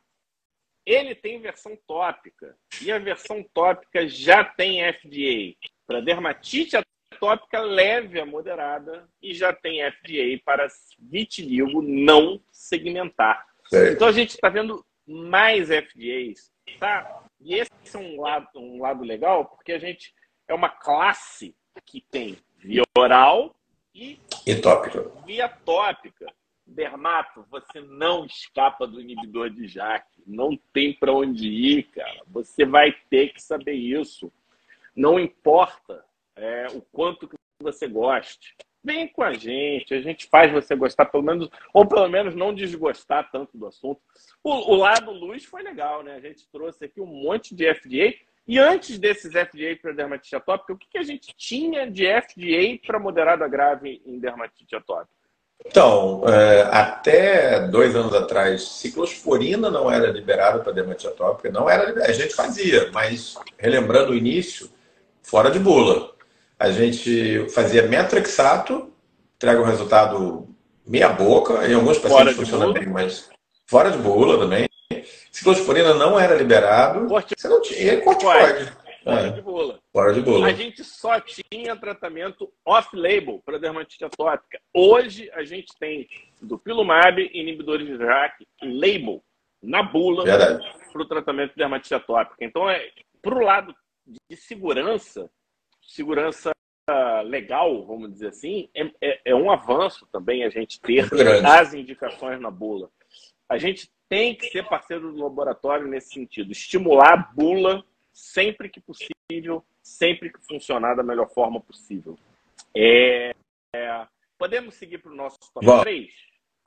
Ele 0.85 1.15
tem 1.15 1.39
versão 1.39 1.77
tópica. 1.87 2.55
E 2.81 2.91
a 2.91 2.99
versão 2.99 3.43
tópica 3.53 4.07
já 4.07 4.43
tem 4.43 4.81
FDA 4.91 5.55
para 5.85 6.01
dermatite 6.01 6.75
tópica 7.19 7.61
leve 7.61 8.19
a 8.19 8.25
moderada 8.25 9.07
e 9.21 9.33
já 9.33 9.53
tem 9.53 9.79
FDA 9.91 10.41
para 10.43 10.67
vitiligo 10.99 11.81
não 11.81 12.41
segmentar. 12.51 13.45
Então 13.91 14.07
a 14.07 14.11
gente 14.11 14.31
está 14.31 14.49
vendo 14.49 14.85
mais 15.07 15.69
FDAs, 15.69 16.51
tá? 16.79 17.23
E 17.39 17.55
esse 17.55 17.71
é 17.93 17.97
um 17.97 18.21
lado, 18.21 18.47
um 18.55 18.81
lado 18.81 19.03
legal, 19.03 19.45
porque 19.45 19.71
a 19.71 19.79
gente 19.79 20.13
é 20.47 20.53
uma 20.53 20.69
classe 20.69 21.55
que 21.85 22.01
tem 22.11 22.37
via 22.57 22.83
oral 22.97 23.55
e, 23.93 24.19
e 24.45 24.55
tópica. 24.55 25.09
via 25.25 25.49
tópica. 25.49 26.25
Dermato, 26.73 27.45
você 27.49 27.79
não 27.81 28.25
escapa 28.25 28.87
do 28.87 28.99
inibidor 28.99 29.49
de 29.49 29.67
JAK. 29.67 30.05
Não 30.25 30.57
tem 30.73 30.93
para 30.93 31.13
onde 31.13 31.47
ir, 31.47 31.83
cara. 31.83 32.21
Você 32.27 32.65
vai 32.65 32.91
ter 33.09 33.33
que 33.33 33.41
saber 33.41 33.73
isso. 33.73 34.31
Não 34.95 35.19
importa 35.19 36.03
é, 36.35 36.67
o 36.73 36.81
quanto 36.81 37.27
que 37.27 37.35
você 37.59 37.87
goste. 37.87 38.55
Vem 38.83 39.07
com 39.07 39.23
a 39.23 39.33
gente, 39.33 39.93
a 39.93 40.01
gente 40.01 40.27
faz 40.27 40.51
você 40.51 40.75
gostar, 40.75 41.05
pelo 41.05 41.23
menos, 41.23 41.49
ou 41.73 41.87
pelo 41.87 42.09
menos 42.09 42.35
não 42.35 42.53
desgostar 42.53 43.31
tanto 43.31 43.57
do 43.57 43.67
assunto. 43.67 44.01
O, 44.43 44.73
o 44.73 44.75
lado 44.75 45.09
luz 45.09 45.45
foi 45.45 45.63
legal, 45.63 46.03
né? 46.03 46.15
A 46.15 46.19
gente 46.19 46.45
trouxe 46.51 46.83
aqui 46.83 46.99
um 46.99 47.05
monte 47.05 47.55
de 47.55 47.73
FDA. 47.73 48.13
E 48.45 48.59
antes 48.59 48.99
desses 48.99 49.31
FDA 49.31 49.77
para 49.81 49.93
dermatite 49.93 50.35
atópica, 50.35 50.73
o 50.73 50.77
que, 50.77 50.89
que 50.89 50.97
a 50.97 51.03
gente 51.03 51.33
tinha 51.37 51.89
de 51.89 52.03
FDA 52.05 52.77
para 52.85 52.99
moderada 52.99 53.47
grave 53.47 54.01
em 54.05 54.19
dermatite 54.19 54.75
atópica? 54.75 55.22
Então, 55.65 56.23
é, 56.27 56.61
até 56.71 57.67
dois 57.67 57.95
anos 57.95 58.13
atrás, 58.13 58.63
ciclosporina 58.63 59.71
não 59.71 59.89
era 59.89 60.11
liberada 60.11 60.59
para 60.59 60.73
dermatite 60.73 61.07
atópica, 61.07 61.49
não 61.49 61.69
era, 61.69 62.05
a 62.05 62.11
gente 62.11 62.35
fazia, 62.35 62.89
mas 62.93 63.35
relembrando 63.57 64.11
o 64.11 64.15
início, 64.15 64.69
fora 65.21 65.49
de 65.49 65.59
bula. 65.59 66.11
A 66.59 66.69
gente 66.69 67.47
fazia 67.49 67.87
metrexato, 67.87 68.91
entrega 69.35 69.61
um 69.61 69.65
resultado 69.65 70.47
meia 70.85 71.09
boca, 71.09 71.67
em 71.67 71.73
alguns 71.73 71.97
pacientes 71.97 72.35
funciona 72.35 72.71
bem, 72.71 72.87
mas 72.87 73.29
fora 73.65 73.89
de 73.89 73.97
bula 73.97 74.37
também. 74.37 74.67
Ciclosporina 75.31 75.93
não 75.93 76.19
era 76.19 76.35
liberado. 76.35 77.07
Corte... 77.07 77.33
Você 77.37 77.47
não 77.47 77.61
tinha 77.61 77.99
corticoide. 78.01 78.71
Fora 79.03 79.27
é. 79.27 79.29
de 79.31 79.41
bula. 79.41 79.79
Fora 79.91 80.13
de 80.13 80.21
bula. 80.21 80.47
A 80.47 80.53
gente 80.53 80.83
só 80.83 81.19
tinha 81.19 81.75
tratamento 81.75 82.51
off-label 82.65 83.41
para 83.45 83.59
dermatite 83.59 84.05
atópica. 84.05 84.59
Hoje 84.73 85.29
a 85.33 85.43
gente 85.43 85.73
tem 85.77 86.07
dupilumab, 86.41 87.19
inibidores 87.33 87.85
de 87.85 87.97
JAK, 87.97 88.47
label, 88.61 89.21
na 89.61 89.83
bula, 89.83 90.23
para 90.91 91.01
o 91.01 91.07
tratamento 91.07 91.51
de 91.51 91.57
dermatite 91.57 91.93
atópica. 91.93 92.43
Então, 92.43 92.69
é, 92.69 92.89
para 93.21 93.35
o 93.35 93.43
lado 93.43 93.75
de 94.07 94.37
segurança, 94.37 95.29
segurança 95.81 96.51
legal, 97.25 97.85
vamos 97.85 98.11
dizer 98.11 98.27
assim, 98.29 98.69
é, 98.73 98.91
é, 99.01 99.21
é 99.25 99.35
um 99.35 99.49
avanço 99.49 100.05
também 100.11 100.43
a 100.43 100.49
gente 100.49 100.79
ter 100.81 101.07
as 101.45 101.73
indicações 101.73 102.39
na 102.39 102.51
bula. 102.51 102.89
A 103.49 103.57
gente 103.57 103.89
tem 104.09 104.35
que 104.35 104.47
ser 104.47 104.67
parceiro 104.67 105.11
do 105.11 105.23
laboratório 105.23 105.87
nesse 105.87 106.13
sentido, 106.13 106.51
estimular 106.51 107.13
a 107.13 107.17
bula 107.33 107.83
sempre 108.13 108.69
que 108.69 108.79
possível, 108.79 109.65
sempre 109.81 110.31
que 110.31 110.39
funcionar 110.39 110.95
da 110.95 111.03
melhor 111.03 111.29
forma 111.29 111.59
possível. 111.59 112.17
É, 112.75 113.33
é, 113.75 114.07
podemos 114.37 114.75
seguir 114.75 114.99
para 114.99 115.11
o 115.11 115.15
nosso 115.15 115.37
top 115.53 115.65
Bom, 115.65 115.81
3? 115.81 116.13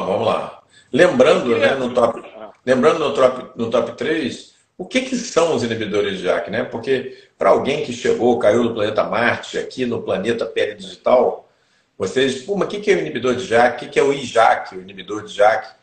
Vamos 0.00 0.26
lá. 0.26 0.62
Lembrando, 0.92 1.56
né, 1.56 1.74
no 1.74 1.94
top, 1.94 2.20
ah. 2.36 2.52
lembrando 2.64 2.98
no 2.98 3.14
top, 3.14 3.58
no 3.58 3.70
top 3.70 3.96
3, 3.96 4.56
o 4.76 4.84
que, 4.84 5.02
que 5.02 5.16
são 5.16 5.54
os 5.54 5.62
inibidores 5.62 6.18
de 6.18 6.24
JAK? 6.24 6.50
Né? 6.50 6.64
Porque 6.64 7.28
para 7.38 7.50
alguém 7.50 7.84
que 7.84 7.92
chegou, 7.92 8.38
caiu 8.38 8.62
no 8.62 8.74
planeta 8.74 9.04
Marte, 9.04 9.56
aqui 9.58 9.86
no 9.86 10.02
planeta 10.02 10.44
pele 10.44 10.74
digital, 10.74 11.48
vocês, 11.96 12.42
pô, 12.42 12.56
mas 12.56 12.68
o 12.68 12.70
que, 12.70 12.80
que 12.80 12.90
é 12.90 12.96
o 12.96 13.00
inibidor 13.00 13.34
de 13.36 13.46
JAK? 13.46 13.76
O 13.76 13.78
que, 13.78 13.92
que 13.92 13.98
é 13.98 14.02
o 14.02 14.12
IJAK, 14.12 14.76
o 14.76 14.82
inibidor 14.82 15.24
de 15.24 15.32
JAK? 15.32 15.74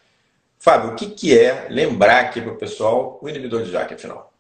Fábio, 0.60 0.92
o 0.92 0.96
que, 0.96 1.08
que 1.08 1.38
é, 1.38 1.68
lembrar 1.70 2.20
aqui 2.20 2.40
para 2.40 2.54
o 2.54 2.58
pessoal, 2.58 3.20
o 3.22 3.28
inibidor 3.28 3.64
de 3.64 3.72
JAK, 3.72 3.96
afinal? 3.96 4.33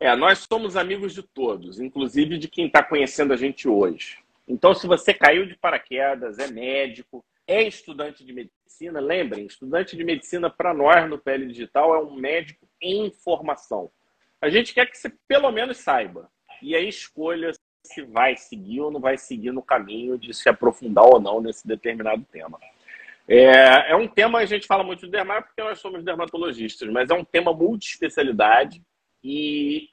É, 0.00 0.16
nós 0.16 0.46
somos 0.50 0.78
amigos 0.78 1.12
de 1.12 1.22
todos, 1.22 1.78
inclusive 1.78 2.38
de 2.38 2.48
quem 2.48 2.66
está 2.66 2.82
conhecendo 2.82 3.34
a 3.34 3.36
gente 3.36 3.68
hoje. 3.68 4.16
Então, 4.48 4.74
se 4.74 4.86
você 4.86 5.12
caiu 5.12 5.44
de 5.44 5.54
paraquedas, 5.54 6.38
é 6.38 6.50
médico, 6.50 7.22
é 7.46 7.62
estudante 7.62 8.24
de 8.24 8.32
medicina, 8.32 8.98
lembrem, 8.98 9.44
estudante 9.44 9.94
de 9.94 10.02
medicina 10.02 10.48
para 10.48 10.72
nós 10.72 11.08
no 11.08 11.18
Pele 11.18 11.46
Digital 11.46 11.94
é 11.94 11.98
um 11.98 12.14
médico 12.14 12.66
em 12.80 13.10
formação. 13.10 13.90
A 14.40 14.48
gente 14.48 14.72
quer 14.72 14.86
que 14.86 14.96
você 14.96 15.12
pelo 15.28 15.52
menos 15.52 15.76
saiba. 15.76 16.30
E 16.62 16.74
aí 16.74 16.88
escolha 16.88 17.52
se 17.84 18.02
vai 18.02 18.36
seguir 18.36 18.80
ou 18.80 18.90
não 18.90 19.00
vai 19.00 19.18
seguir 19.18 19.52
no 19.52 19.62
caminho 19.62 20.16
de 20.16 20.32
se 20.32 20.48
aprofundar 20.48 21.04
ou 21.04 21.20
não 21.20 21.42
nesse 21.42 21.68
determinado 21.68 22.24
tema. 22.32 22.58
É, 23.28 23.92
é 23.92 23.96
um 23.96 24.08
tema, 24.08 24.38
a 24.38 24.46
gente 24.46 24.66
fala 24.66 24.82
muito 24.82 25.04
de 25.04 25.12
dermato 25.12 25.48
porque 25.48 25.62
nós 25.62 25.78
somos 25.78 26.02
dermatologistas, 26.02 26.88
mas 26.88 27.10
é 27.10 27.14
um 27.14 27.24
tema 27.24 27.52
multi-especialidade 27.52 28.82
e 29.22 29.88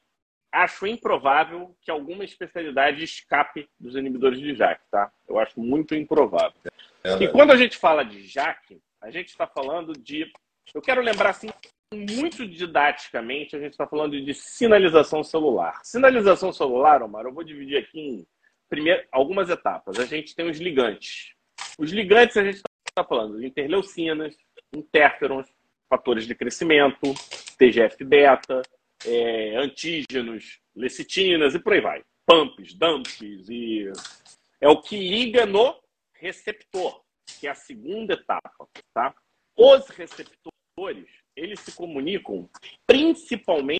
acho 0.52 0.88
improvável 0.88 1.76
que 1.82 1.92
alguma 1.92 2.24
especialidade 2.24 3.04
escape 3.04 3.70
dos 3.80 3.96
inibidores 3.96 4.40
de 4.40 4.56
JAK, 4.56 4.82
tá? 4.90 5.12
Eu 5.28 5.38
acho 5.40 5.60
muito 5.60 5.94
improvável. 5.94 6.60
É 7.04 7.24
e 7.24 7.28
quando 7.30 7.52
a 7.52 7.58
gente 7.58 7.78
fala 7.78 8.04
de 8.04 8.24
JAK, 8.24 8.82
a 9.02 9.12
gente 9.12 9.30
está 9.30 9.46
falando 9.46 9.94
de. 9.94 10.32
Eu 10.74 10.82
quero 10.82 11.02
lembrar 11.02 11.30
assim, 11.30 11.50
muito 11.94 12.46
didaticamente, 12.46 13.56
a 13.56 13.60
gente 13.60 13.72
está 13.72 13.88
falando 13.88 14.20
de 14.20 14.34
sinalização 14.34 15.24
celular. 15.24 15.80
Sinalização 15.84 16.52
celular, 16.52 17.02
Omar, 17.02 17.26
eu 17.26 17.34
vou 17.34 17.44
dividir 17.44 17.78
aqui 17.78 18.00
em 18.00 18.28
primeiro, 18.70 19.06
algumas 19.12 19.50
etapas. 19.50 20.00
A 20.00 20.06
gente 20.06 20.36
tem 20.36 20.50
os 20.50 20.60
ligantes. 20.60 21.34
Os 21.80 21.92
ligantes, 21.92 22.36
a 22.38 22.44
gente 22.44 22.62
está 22.88 23.04
falando 23.04 23.40
de 23.40 23.46
interleucinas, 23.46 24.36
interferons, 24.76 25.48
fatores 25.90 26.28
de 26.28 26.36
crescimento, 26.36 27.14
TGF-beta, 27.58 28.62
é, 29.08 29.56
antígenos, 29.56 30.60
lecitinas 30.76 31.56
e 31.56 31.60
por 31.60 31.74
aí 31.74 31.82
vai. 31.82 32.04
Pumps, 32.26 32.74
dumps 32.74 33.50
e 33.50 33.90
é 34.60 34.68
o 34.68 34.82
que 34.82 34.98
liga 34.98 35.46
no 35.46 35.80
receptor, 36.14 37.02
que 37.40 37.48
é 37.48 37.52
a 37.52 37.56
segunda 37.56 38.16
etapa, 38.16 38.68
tá? 38.94 39.16
Os 39.56 39.88
receptores, 39.90 41.08
eles 41.36 41.60
se 41.62 41.72
comunicam 41.72 42.50
principalmente 42.86 43.80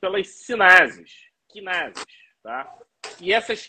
pelas 0.00 0.28
sinases, 0.28 1.12
quinases, 1.48 2.04
tá? 2.42 2.78
E 3.20 3.32
essas 3.32 3.68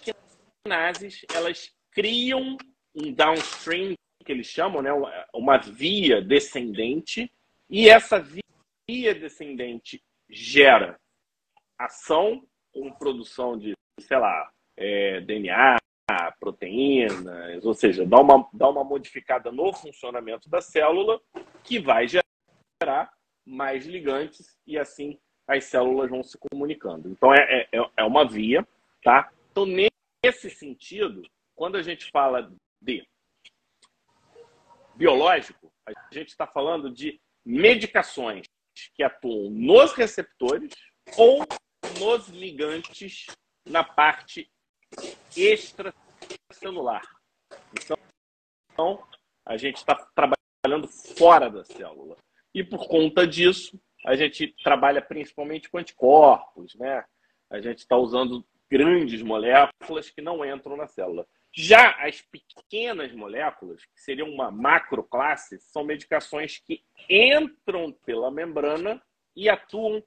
quinases, 0.64 1.26
elas 1.34 1.72
criam 1.92 2.58
um 2.96 3.12
downstream, 3.12 3.94
que 4.24 4.32
eles 4.32 4.48
chamam, 4.48 4.82
né? 4.82 4.92
Uma 5.34 5.58
via 5.58 6.22
descendente, 6.22 7.30
e 7.70 7.90
essa 7.90 8.20
via 8.88 9.14
descendente 9.14 10.02
gera 10.34 11.00
ação 11.78 12.46
com 12.74 12.92
produção 12.92 13.58
de, 13.58 13.74
sei 14.00 14.18
lá, 14.18 14.52
é, 14.76 15.22
DNA, 15.22 15.78
proteínas, 16.40 17.66
ou 17.66 17.74
seja, 17.74 18.06
dá 18.06 18.20
uma, 18.20 18.50
dá 18.54 18.70
uma 18.70 18.84
modificada 18.84 19.52
no 19.52 19.72
funcionamento 19.74 20.50
da 20.50 20.62
célula 20.62 21.22
que 21.64 21.80
vai 21.80 22.08
gerar 22.08 23.14
mais 23.46 23.86
ligantes 23.86 24.58
e 24.66 24.78
assim 24.78 25.20
as 25.48 25.66
células 25.66 26.10
vão 26.10 26.24
se 26.24 26.38
comunicando. 26.38 27.10
Então 27.10 27.34
é, 27.34 27.68
é, 27.72 27.90
é 27.98 28.04
uma 28.04 28.28
via, 28.28 28.66
tá? 29.04 29.32
Então, 29.52 29.66
nesse 29.66 30.50
sentido, 30.50 31.22
quando 31.56 31.78
a 31.78 31.82
gente 31.82 32.10
fala 32.12 32.52
de 32.82 33.06
biológico, 34.96 35.72
a 35.86 35.92
gente 36.14 36.30
está 36.30 36.48
falando 36.48 36.90
de 36.90 37.20
medicações 37.46 38.46
que 38.96 39.04
atuam 39.04 39.50
nos 39.50 39.94
receptores 39.94 40.74
ou 41.18 41.46
nos 42.00 42.28
ligantes 42.30 43.28
na 43.66 43.84
parte 43.84 44.50
extracelular. 45.36 47.04
Então, 48.72 49.04
a 49.46 49.58
gente 49.58 49.78
está 49.78 49.96
trabalhando 50.16 50.88
fora 51.18 51.50
da 51.50 51.64
célula. 51.64 52.18
E 52.54 52.64
por 52.64 52.88
conta 52.88 53.26
disso, 53.28 53.80
a 54.06 54.16
gente 54.16 54.56
trabalha 54.64 55.02
principalmente 55.02 55.70
com 55.70 55.78
anticorpos, 55.78 56.76
né? 56.76 57.04
A 57.50 57.60
gente 57.62 57.80
está 57.80 57.98
usando 57.98 58.46
grandes 58.70 59.22
moléculas 59.22 60.10
que 60.10 60.22
não 60.22 60.46
entram 60.46 60.76
na 60.76 60.88
célula. 60.88 61.28
Já 61.56 61.92
as 62.04 62.20
pequenas 62.20 63.14
moléculas, 63.14 63.86
que 63.86 64.02
seriam 64.02 64.28
uma 64.28 64.50
macroclasse, 64.50 65.60
são 65.60 65.84
medicações 65.84 66.58
que 66.58 66.84
entram 67.08 67.92
pela 68.06 68.32
membrana 68.32 69.00
e 69.36 69.48
atuam 69.48 70.04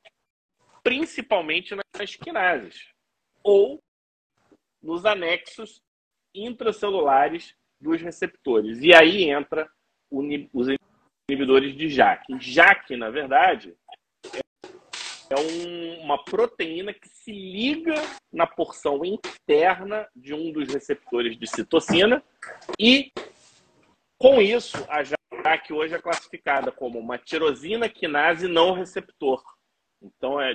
principalmente 0.83 1.75
nas 1.97 2.17
quinases 2.17 2.93
ou 3.45 3.81
nos 4.83 5.05
anexos 5.05 5.81
intracelulares 6.35 7.55
dos 7.81 8.01
receptores. 8.03 8.83
E 8.83 8.93
aí 8.93 9.31
entra 9.31 9.71
os 10.11 10.69
inibidores 11.29 11.77
de 11.77 11.89
JAK. 11.89 12.39
JAK, 12.41 12.97
na 12.97 13.11
verdade, 13.11 13.77
é 15.31 15.35
um, 15.39 16.01
uma 16.05 16.23
proteína 16.23 16.93
que 16.93 17.09
se 17.09 17.33
liga 17.33 17.95
na 18.33 18.47
porção 18.47 19.03
interna 19.05 20.07
de 20.15 20.33
um 20.33 20.53
dos 20.53 20.73
receptores 20.73 21.37
de 21.39 21.47
citocina 21.47 22.23
e, 22.79 23.11
com 24.19 24.41
isso, 24.41 24.77
a 24.89 25.03
JAK 25.03 25.73
hoje 25.73 25.95
é 25.95 25.99
classificada 25.99 26.71
como 26.71 26.99
uma 26.99 27.19
tirosina 27.19 27.89
quinase 27.89 28.47
não 28.47 28.73
receptor. 28.73 29.43
Então, 30.03 30.41
é 30.41 30.55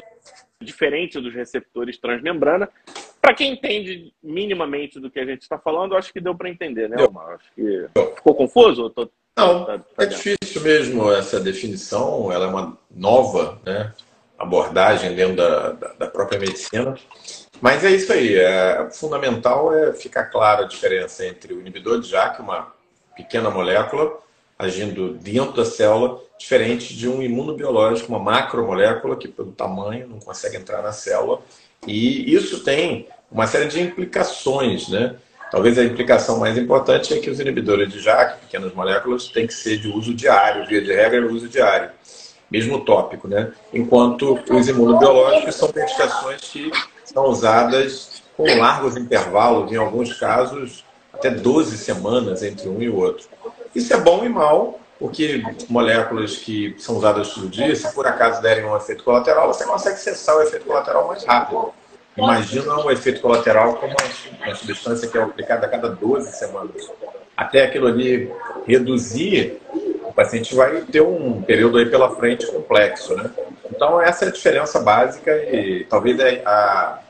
diferente 0.62 1.20
dos 1.20 1.34
receptores 1.34 1.98
transmembrana. 1.98 2.70
para 3.20 3.34
quem 3.34 3.54
entende 3.54 4.14
minimamente 4.24 5.00
do 5.00 5.10
que 5.10 5.20
a 5.20 5.26
gente 5.26 5.42
está 5.42 5.58
falando, 5.58 5.96
acho 5.96 6.14
que 6.14 6.22
deu 6.22 6.36
para 6.36 6.50
entender, 6.50 6.88
né, 6.88 7.04
Omar? 7.04 7.36
Acho 7.36 7.52
que 7.54 7.88
ficou 8.16 8.36
confuso? 8.36 8.90
Tô... 8.90 9.10
Não, 9.38 9.66
tá, 9.66 9.80
tá 9.80 10.04
é 10.04 10.06
difícil 10.06 10.62
mesmo 10.62 11.12
essa 11.12 11.40
definição, 11.40 12.32
ela 12.32 12.46
é 12.46 12.50
uma 12.50 12.78
nova 12.90 13.60
né, 13.66 13.94
abordagem 14.42 15.16
dentro 15.16 15.36
da, 15.36 15.72
da, 15.72 15.88
da 16.00 16.08
própria 16.08 16.40
medicina. 16.40 16.96
Mas 17.62 17.84
é 17.84 17.92
isso 17.92 18.12
aí, 18.12 18.36
é, 18.36 18.90
fundamental 18.92 19.74
é 19.74 19.94
ficar 19.94 20.26
clara 20.26 20.64
a 20.64 20.68
diferença 20.68 21.26
entre 21.26 21.54
o 21.54 21.62
inibidor 21.62 22.00
de 22.00 22.10
JAK, 22.10 22.42
uma 22.42 22.74
pequena 23.16 23.50
molécula, 23.50 24.18
agindo 24.58 25.14
dentro 25.14 25.54
da 25.54 25.66
célula, 25.66 26.20
diferente 26.38 26.96
de 26.96 27.08
um 27.08 27.22
imunobiológico, 27.22 28.10
uma 28.10 28.20
macromolécula 28.20 29.16
que, 29.16 29.28
pelo 29.28 29.52
tamanho, 29.52 30.08
não 30.08 30.20
consegue 30.20 30.58
entrar 30.58 30.82
na 30.82 30.92
célula. 30.92 31.42
E 31.86 32.34
isso 32.34 32.64
tem 32.64 33.08
uma 33.32 33.46
série 33.48 33.68
de 33.68 33.80
implicações, 33.80 34.88
né? 34.90 35.16
Talvez 35.52 35.78
a 35.78 35.84
implicação 35.84 36.40
mais 36.40 36.58
importante 36.58 37.14
é 37.14 37.20
que 37.20 37.30
os 37.30 37.40
inibidores 37.40 37.92
de 37.92 38.00
JAK, 38.00 38.40
pequenas 38.42 38.74
moléculas, 38.74 39.28
têm 39.28 39.46
que 39.46 39.54
ser 39.54 39.78
de 39.78 39.88
uso 39.88 40.14
diário, 40.14 40.66
via 40.66 40.82
de 40.82 40.94
regra, 40.94 41.26
uso 41.28 41.48
diário, 41.48 41.92
mesmo 42.52 42.84
tópico, 42.84 43.28
né? 43.28 43.52
Enquanto 43.74 44.38
os 44.50 44.68
imunobiológicos 44.68 45.56
são 45.56 45.72
medicações 45.74 46.42
que 46.42 46.70
são 47.06 47.26
usadas 47.26 48.22
com 48.36 48.44
largos 48.58 48.98
intervalos, 48.98 49.72
em 49.72 49.78
alguns 49.78 50.14
casos 50.20 50.84
até 51.14 51.30
12 51.30 51.78
semanas 51.78 52.44
entre 52.44 52.68
um 52.68 52.82
e 52.82 52.90
o 52.90 52.98
outro. 52.98 53.28
Isso 53.74 53.94
é 53.94 53.98
bom 53.98 54.26
e 54.26 54.30
mal, 54.30 54.80
porque 55.00 55.44
moléculas 55.70 56.38
que 56.38 56.76
são 56.78 56.98
usadas 56.98 57.34
todo 57.34 57.48
dia, 57.48 57.76
se 57.76 57.94
por 57.94 58.06
acaso 58.06 58.42
derem 58.42 58.66
um 58.66 58.76
efeito 58.76 59.04
colateral, 59.04 59.48
você 59.48 59.66
consegue 59.66 59.98
cessar 59.98 60.36
o 60.36 60.42
efeito 60.42 60.66
colateral 60.66 61.08
mais 61.08 61.24
rápido. 61.24 61.74
Imagina 62.18 62.76
um 62.86 62.92
efeito 62.92 63.22
colateral 63.22 63.76
como 63.76 63.96
uma 64.44 64.56
substância 64.56 65.08
que 65.08 65.18
é 65.18 65.22
aplicada 65.22 65.66
a 65.66 65.70
cada 65.70 65.90
12 65.90 66.32
semanas. 66.34 66.90
Até 67.38 67.64
aquilo 67.64 67.88
ali 67.88 68.32
reduzir, 68.68 69.62
o 70.12 70.14
paciente 70.14 70.54
vai 70.54 70.82
ter 70.82 71.02
um 71.02 71.42
período 71.42 71.78
aí 71.78 71.90
pela 71.90 72.14
frente 72.16 72.46
complexo, 72.48 73.16
né? 73.16 73.32
Então 73.74 74.00
essa 74.02 74.26
é 74.26 74.28
a 74.28 74.32
diferença 74.32 74.82
básica 74.82 75.32
e 75.32 75.86
talvez 75.86 76.20
é 76.20 76.44
a, 76.46 77.02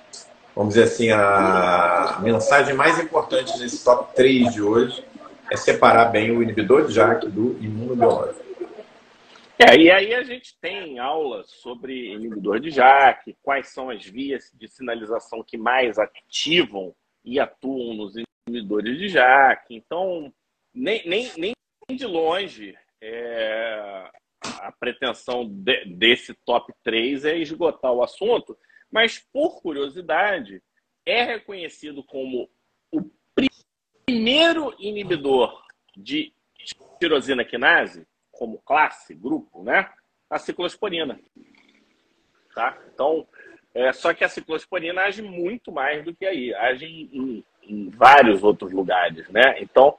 vamos 0.55 0.75
dizer 0.75 0.85
assim, 0.85 1.09
a 1.09 2.19
mensagem 2.21 2.75
mais 2.75 2.99
importante 2.99 3.57
nesse 3.59 3.83
top 3.83 4.15
3 4.15 4.53
de 4.53 4.61
hoje 4.61 5.03
é 5.51 5.57
separar 5.57 6.05
bem 6.05 6.29
o 6.29 6.43
inibidor 6.43 6.85
de 6.85 6.93
JAK 6.93 7.27
do 7.27 7.57
imunobiológico. 7.59 8.39
É, 9.57 9.75
e 9.75 9.91
aí 9.91 10.13
a 10.13 10.23
gente 10.23 10.55
tem 10.59 10.99
aulas 10.99 11.49
sobre 11.49 12.13
inibidor 12.13 12.59
de 12.59 12.69
JAK, 12.69 13.35
quais 13.41 13.69
são 13.69 13.89
as 13.89 14.05
vias 14.05 14.51
de 14.53 14.67
sinalização 14.67 15.43
que 15.43 15.57
mais 15.57 15.97
ativam 15.97 16.93
e 17.25 17.39
atuam 17.39 17.95
nos 17.95 18.13
inibidores 18.47 18.97
de 18.97 19.09
JAK. 19.09 19.75
Então, 19.75 20.31
nem, 20.73 21.01
nem, 21.07 21.31
nem 21.37 21.53
de 21.95 22.05
longe 22.05 22.75
é, 23.01 24.09
a 24.41 24.71
pretensão 24.71 25.47
de, 25.47 25.85
desse 25.85 26.33
top 26.45 26.71
3 26.83 27.25
é 27.25 27.37
esgotar 27.37 27.91
o 27.91 28.03
assunto, 28.03 28.57
mas 28.91 29.19
por 29.31 29.61
curiosidade, 29.61 30.61
é 31.05 31.23
reconhecido 31.23 32.03
como 32.03 32.49
o 32.91 33.09
primeiro 34.05 34.75
inibidor 34.79 35.63
de 35.95 36.33
tirosina 36.99 37.43
quinase, 37.43 38.05
como 38.31 38.61
classe, 38.61 39.15
grupo, 39.15 39.63
né? 39.63 39.91
A 40.29 40.37
ciclosporina. 40.37 41.19
Tá? 42.53 42.77
Então, 42.93 43.27
é, 43.73 43.91
só 43.93 44.13
que 44.13 44.23
a 44.23 44.29
ciclosporina 44.29 45.01
age 45.01 45.21
muito 45.21 45.71
mais 45.71 46.03
do 46.03 46.13
que 46.13 46.25
aí, 46.25 46.53
age 46.53 46.85
em, 46.85 47.09
em, 47.13 47.45
em 47.63 47.89
vários 47.89 48.43
outros 48.43 48.71
lugares, 48.71 49.27
né? 49.29 49.59
Então, 49.59 49.97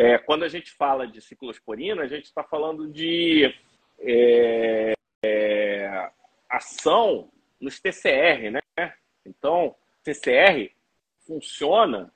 é, 0.00 0.16
quando 0.16 0.44
a 0.44 0.48
gente 0.48 0.72
fala 0.72 1.06
de 1.06 1.20
ciclosporina, 1.20 2.02
a 2.02 2.06
gente 2.06 2.24
está 2.24 2.42
falando 2.42 2.88
de 2.88 3.54
é, 3.98 4.94
é, 5.22 6.10
ação 6.48 7.30
nos 7.60 7.78
TCR, 7.78 8.50
né? 8.50 8.94
Então, 9.26 9.76
TCR 10.02 10.72
funciona 11.26 12.10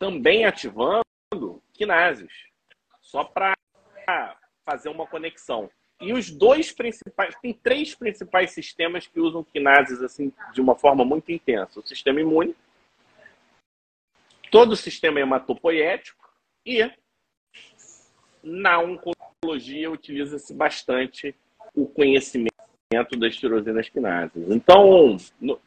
também 0.00 0.46
ativando 0.46 1.04
quinases, 1.72 2.32
só 3.00 3.22
para 3.22 3.54
fazer 4.64 4.88
uma 4.88 5.06
conexão. 5.06 5.70
E 6.00 6.12
os 6.12 6.32
dois 6.32 6.72
principais, 6.72 7.36
tem 7.40 7.54
três 7.54 7.94
principais 7.94 8.50
sistemas 8.50 9.06
que 9.06 9.20
usam 9.20 9.44
quinases 9.44 10.02
assim 10.02 10.32
de 10.52 10.60
uma 10.60 10.74
forma 10.74 11.04
muito 11.04 11.30
intensa: 11.30 11.78
o 11.78 11.86
sistema 11.86 12.20
imune, 12.20 12.56
todo 14.50 14.72
o 14.72 14.76
sistema 14.76 15.20
hematopoético 15.20 16.28
e 16.66 16.82
na 18.48 18.80
oncologia 18.80 19.90
utiliza-se 19.90 20.54
bastante 20.54 21.34
o 21.74 21.86
conhecimento 21.86 22.52
das 23.18 23.36
tirosinas 23.36 23.88
quinases. 23.88 24.50
Então, 24.50 25.16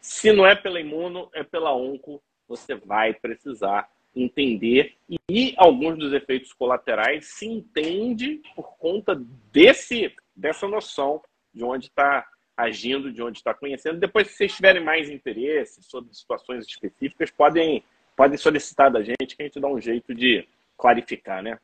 se 0.02 0.34
não 0.34 0.46
é 0.46 0.56
pela 0.56 0.80
imuno, 0.80 1.30
é 1.34 1.44
pela 1.44 1.76
onco, 1.76 2.22
você 2.48 2.76
vai 2.76 3.14
precisar 3.14 3.90
entender 4.16 4.96
e 5.30 5.54
alguns 5.56 5.98
dos 5.98 6.12
efeitos 6.12 6.52
colaterais 6.52 7.28
se 7.28 7.46
entende 7.46 8.42
por 8.56 8.76
conta 8.78 9.16
desse 9.54 10.14
dessa 10.36 10.68
noção 10.68 11.22
de 11.54 11.64
onde 11.64 11.86
está 11.86 12.28
agindo, 12.58 13.12
de 13.12 13.22
onde 13.22 13.38
está 13.38 13.54
conhecendo. 13.54 14.00
Depois, 14.00 14.28
se 14.28 14.36
vocês 14.36 14.56
tiverem 14.56 14.84
mais 14.84 15.10
interesse 15.10 15.82
sobre 15.84 16.14
situações 16.14 16.66
específicas, 16.66 17.32
podem 17.32 17.84
podem 18.16 18.38
solicitar 18.38 18.92
da 18.92 19.02
gente 19.02 19.36
que 19.36 19.42
a 19.42 19.46
gente 19.46 19.60
dá 19.60 19.68
um 19.68 19.80
jeito 19.80 20.14
de 20.14 20.46
clarificar, 20.78 21.42
né? 21.42 21.58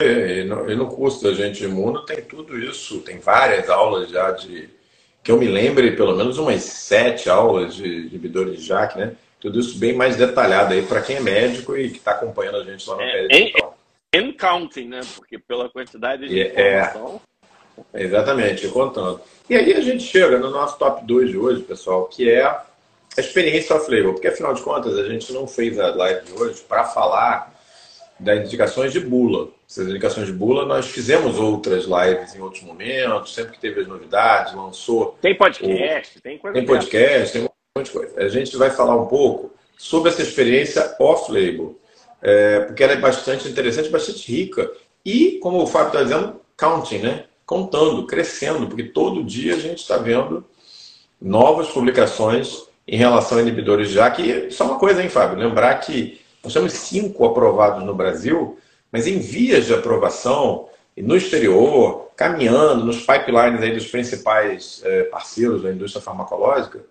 E 0.00 0.44
no, 0.44 0.70
e 0.70 0.74
no 0.74 0.86
curso 0.86 1.22
da 1.22 1.34
Gente 1.34 1.62
Imuno 1.62 2.04
tem 2.06 2.22
tudo 2.22 2.58
isso, 2.58 3.00
tem 3.00 3.18
várias 3.18 3.68
aulas 3.68 4.08
já 4.08 4.30
de. 4.30 4.68
que 5.22 5.30
eu 5.30 5.38
me 5.38 5.46
lembre, 5.46 5.92
pelo 5.92 6.16
menos 6.16 6.38
umas 6.38 6.62
sete 6.62 7.28
aulas 7.28 7.74
de 7.74 8.08
de 8.08 8.56
JAK, 8.56 8.98
né? 8.98 9.12
Tudo 9.38 9.60
isso 9.60 9.78
bem 9.78 9.94
mais 9.94 10.16
detalhado 10.16 10.72
aí 10.72 10.82
para 10.82 11.02
quem 11.02 11.16
é 11.16 11.20
médico 11.20 11.76
e 11.76 11.90
que 11.90 11.98
está 11.98 12.12
acompanhando 12.12 12.58
a 12.58 12.64
gente 12.64 12.88
lá 12.88 12.96
no 12.96 13.02
é, 13.02 13.26
em, 13.26 13.52
em 14.14 14.32
counting, 14.32 14.88
né? 14.88 15.00
Porque 15.16 15.38
pela 15.38 15.68
quantidade 15.68 16.28
de 16.28 16.40
é, 16.40 16.48
informação. 16.48 17.20
É, 17.92 18.02
exatamente, 18.02 18.68
contando. 18.68 19.20
E 19.48 19.54
aí 19.54 19.74
a 19.74 19.80
gente 19.80 20.04
chega 20.04 20.38
no 20.38 20.50
nosso 20.50 20.78
top 20.78 21.04
2 21.04 21.30
de 21.30 21.36
hoje, 21.36 21.62
pessoal, 21.62 22.06
que 22.06 22.30
é 22.30 22.44
a 22.44 22.64
experiência 23.18 23.76
off-label. 23.76 24.12
Porque 24.12 24.28
afinal 24.28 24.54
de 24.54 24.62
contas, 24.62 24.96
a 24.98 25.08
gente 25.08 25.32
não 25.32 25.46
fez 25.46 25.78
a 25.78 25.94
live 25.94 26.24
de 26.26 26.32
hoje 26.32 26.62
para 26.68 26.84
falar 26.84 27.59
das 28.20 28.46
indicações 28.46 28.92
de 28.92 29.00
bula. 29.00 29.48
Essas 29.68 29.88
indicações 29.88 30.26
de 30.26 30.32
bula, 30.32 30.66
nós 30.66 30.86
fizemos 30.86 31.38
outras 31.38 31.84
lives 31.84 32.34
em 32.34 32.40
outros 32.40 32.62
momentos, 32.62 33.34
sempre 33.34 33.52
que 33.52 33.60
teve 33.60 33.80
as 33.80 33.88
novidades, 33.88 34.54
lançou. 34.54 35.16
Tem 35.20 35.34
podcast, 35.34 36.18
o... 36.18 36.22
tem 36.22 36.38
coisa. 36.38 36.54
Tem 36.54 36.66
podcast, 36.66 37.32
tem 37.32 37.42
um 37.42 37.48
monte 37.76 37.86
de 37.86 37.92
coisa. 37.92 38.20
A 38.20 38.28
gente 38.28 38.56
vai 38.56 38.70
falar 38.70 38.96
um 38.96 39.06
pouco 39.06 39.52
sobre 39.78 40.10
essa 40.10 40.22
experiência 40.22 40.94
off-label, 41.00 41.78
é, 42.20 42.60
porque 42.60 42.82
ela 42.84 42.92
é 42.92 42.96
bastante 42.96 43.48
interessante, 43.48 43.88
bastante 43.88 44.30
rica. 44.30 44.70
E, 45.04 45.38
como 45.40 45.62
o 45.62 45.66
Fábio 45.66 45.88
está 45.88 46.02
dizendo, 46.02 46.40
counting, 46.56 46.98
né? 46.98 47.24
Contando, 47.46 48.06
crescendo, 48.06 48.66
porque 48.66 48.84
todo 48.84 49.24
dia 49.24 49.54
a 49.54 49.58
gente 49.58 49.78
está 49.78 49.96
vendo 49.96 50.44
novas 51.20 51.68
publicações 51.68 52.64
em 52.86 52.96
relação 52.96 53.38
a 53.38 53.42
inibidores 53.42 53.88
já, 53.90 54.10
que 54.10 54.50
só 54.50 54.64
uma 54.64 54.78
coisa, 54.78 55.02
hein, 55.02 55.08
Fábio? 55.08 55.38
Lembrar 55.38 55.74
que 55.76 56.19
nós 56.42 56.52
temos 56.52 56.72
cinco 56.72 57.24
aprovados 57.26 57.84
no 57.84 57.94
Brasil, 57.94 58.58
mas 58.90 59.06
em 59.06 59.18
vias 59.18 59.66
de 59.66 59.74
aprovação 59.74 60.68
no 60.96 61.16
exterior, 61.16 62.10
caminhando 62.16 62.84
nos 62.84 63.00
pipelines 63.00 63.62
aí 63.62 63.72
dos 63.72 63.86
principais 63.86 64.82
é, 64.84 65.04
parceiros 65.04 65.62
da 65.62 65.72
indústria 65.72 66.02
farmacológica. 66.02 66.84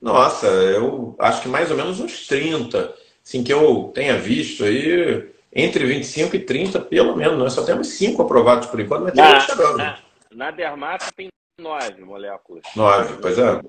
Nossa, 0.00 0.46
eu 0.46 1.14
acho 1.18 1.42
que 1.42 1.48
mais 1.48 1.70
ou 1.70 1.76
menos 1.76 2.00
uns 2.00 2.26
30, 2.26 2.92
assim 3.24 3.42
que 3.42 3.52
eu 3.52 3.90
tenha 3.94 4.18
visto 4.18 4.64
aí, 4.64 5.30
entre 5.54 5.84
25 5.86 6.36
e 6.36 6.40
30, 6.40 6.80
pelo 6.80 7.16
menos. 7.16 7.38
Nós 7.38 7.52
só 7.52 7.62
temos 7.64 7.88
cinco 7.88 8.22
aprovados 8.22 8.66
por 8.66 8.80
enquanto, 8.80 9.04
mas 9.04 9.14
tem 9.14 9.40
chegando. 9.40 9.78
Na, 9.78 9.98
na 10.32 10.50
Dermata 10.50 11.06
tem 11.16 11.28
nove 11.60 12.02
moléculas. 12.02 12.64
Nove, 12.74 13.14
pois 13.22 13.38
é. 13.38 13.60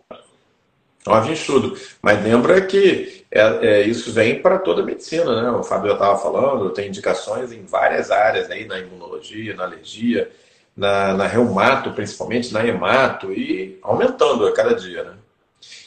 Nove 1.05 1.29
em 1.29 1.33
estudo. 1.33 1.77
Mas 2.01 2.23
lembra 2.23 2.65
que 2.65 3.25
é, 3.29 3.41
é, 3.41 3.81
isso 3.81 4.11
vem 4.11 4.41
para 4.41 4.57
toda 4.57 4.81
a 4.81 4.85
medicina, 4.85 5.41
né? 5.41 5.49
O 5.51 5.63
Fábio 5.63 5.89
já 5.89 5.93
estava 5.93 6.17
falando, 6.17 6.73
tem 6.73 6.87
indicações 6.87 7.51
em 7.51 7.63
várias 7.65 8.09
áreas 8.09 8.49
aí, 8.49 8.65
na 8.65 8.79
imunologia, 8.79 9.55
na 9.55 9.65
alergia, 9.65 10.31
na, 10.75 11.13
na 11.13 11.27
reumato, 11.27 11.91
principalmente, 11.93 12.51
na 12.53 12.65
hemato, 12.65 13.31
e 13.31 13.77
aumentando 13.83 14.47
a 14.47 14.53
cada 14.53 14.73
dia, 14.73 15.03
né? 15.03 15.17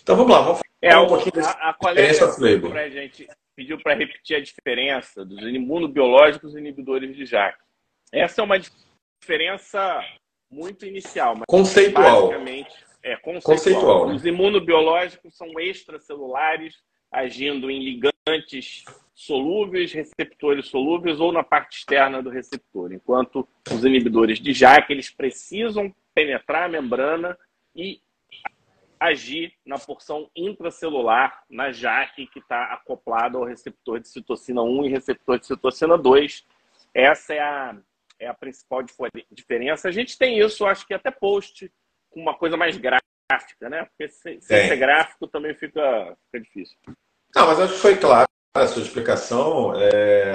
Então 0.03 0.17
vamos 0.17 0.33
lá, 0.33 0.41
vamos 0.41 0.61
é, 0.81 0.91
falar 0.91 1.03
é, 1.03 1.05
um 1.05 1.09
pouquinho 1.09 1.33
dessa 1.33 1.51
a, 1.51 1.71
a 1.71 1.75
colega 1.75 2.69
pra 2.71 2.89
gente, 2.89 3.29
pediu 3.57 3.79
para 3.83 3.95
repetir 3.95 4.37
a 4.37 4.41
diferença 4.41 5.25
dos 5.25 5.41
imunobiológicos 5.41 6.55
e 6.55 6.59
inibidores 6.59 7.15
de 7.17 7.27
JAK. 7.27 7.59
Essa 8.13 8.41
é 8.41 8.45
uma 8.45 8.59
diferença 8.59 10.01
muito 10.51 10.87
inicial, 10.87 11.35
mas 11.35 11.45
conceitual. 11.47 12.29
basicamente 12.29 12.88
é 13.09 13.17
conceitual. 13.17 13.57
conceitual 13.57 14.09
né? 14.09 14.15
Os 14.15 14.25
imunobiológicos 14.25 15.37
são 15.37 15.49
extracelulares, 15.59 16.77
agindo 17.11 17.71
em 17.71 17.83
ligantes 17.83 18.85
solúveis, 19.15 19.93
receptores 19.93 20.69
solúveis 20.69 21.19
ou 21.19 21.33
na 21.33 21.43
parte 21.43 21.79
externa 21.79 22.23
do 22.23 22.31
receptor, 22.31 22.93
enquanto 22.93 23.49
os 23.71 23.85
inibidores 23.85 24.39
de 24.39 24.53
JAK 24.53 24.93
eles 24.93 25.11
precisam 25.11 25.95
penetrar 26.15 26.65
a 26.65 26.69
membrana 26.69 27.37
e 27.75 28.01
agir 29.01 29.53
na 29.65 29.79
porção 29.79 30.29
intracelular, 30.35 31.45
na 31.49 31.71
JAK 31.71 32.27
que 32.27 32.41
está 32.41 32.73
acoplada 32.73 33.39
ao 33.39 33.45
receptor 33.45 34.01
de 34.01 34.09
citocina 34.09 34.63
1 34.63 34.85
e 34.85 34.89
receptor 34.89 35.39
de 35.39 35.47
citocina 35.47 35.97
2. 35.97 36.45
Essa 36.93 37.35
é 37.35 37.41
a, 37.41 37.77
é 38.19 38.27
a 38.27 38.35
principal 38.35 38.83
diferença. 39.31 39.89
A 39.89 39.93
gente 39.93 40.19
tem 40.19 40.39
isso, 40.39 40.67
acho 40.67 40.87
que 40.87 40.95
até 40.95 41.11
post, 41.11 41.73
com 42.11 42.21
uma 42.21 42.35
coisa 42.35 42.57
mais 42.57 42.77
gráfica, 42.77 43.69
né? 43.69 43.87
Porque 43.87 44.11
sem, 44.13 44.41
sem 44.41 44.69
ser 44.69 44.77
gráfico 44.77 45.27
também 45.27 45.55
fica, 45.55 46.17
fica 46.27 46.45
difícil. 46.45 46.77
Não, 47.35 47.47
mas 47.47 47.61
acho 47.61 47.75
que 47.75 47.81
foi 47.81 47.97
claro 47.97 48.29
a 48.55 48.67
sua 48.67 48.83
explicação. 48.83 49.73
É... 49.77 50.33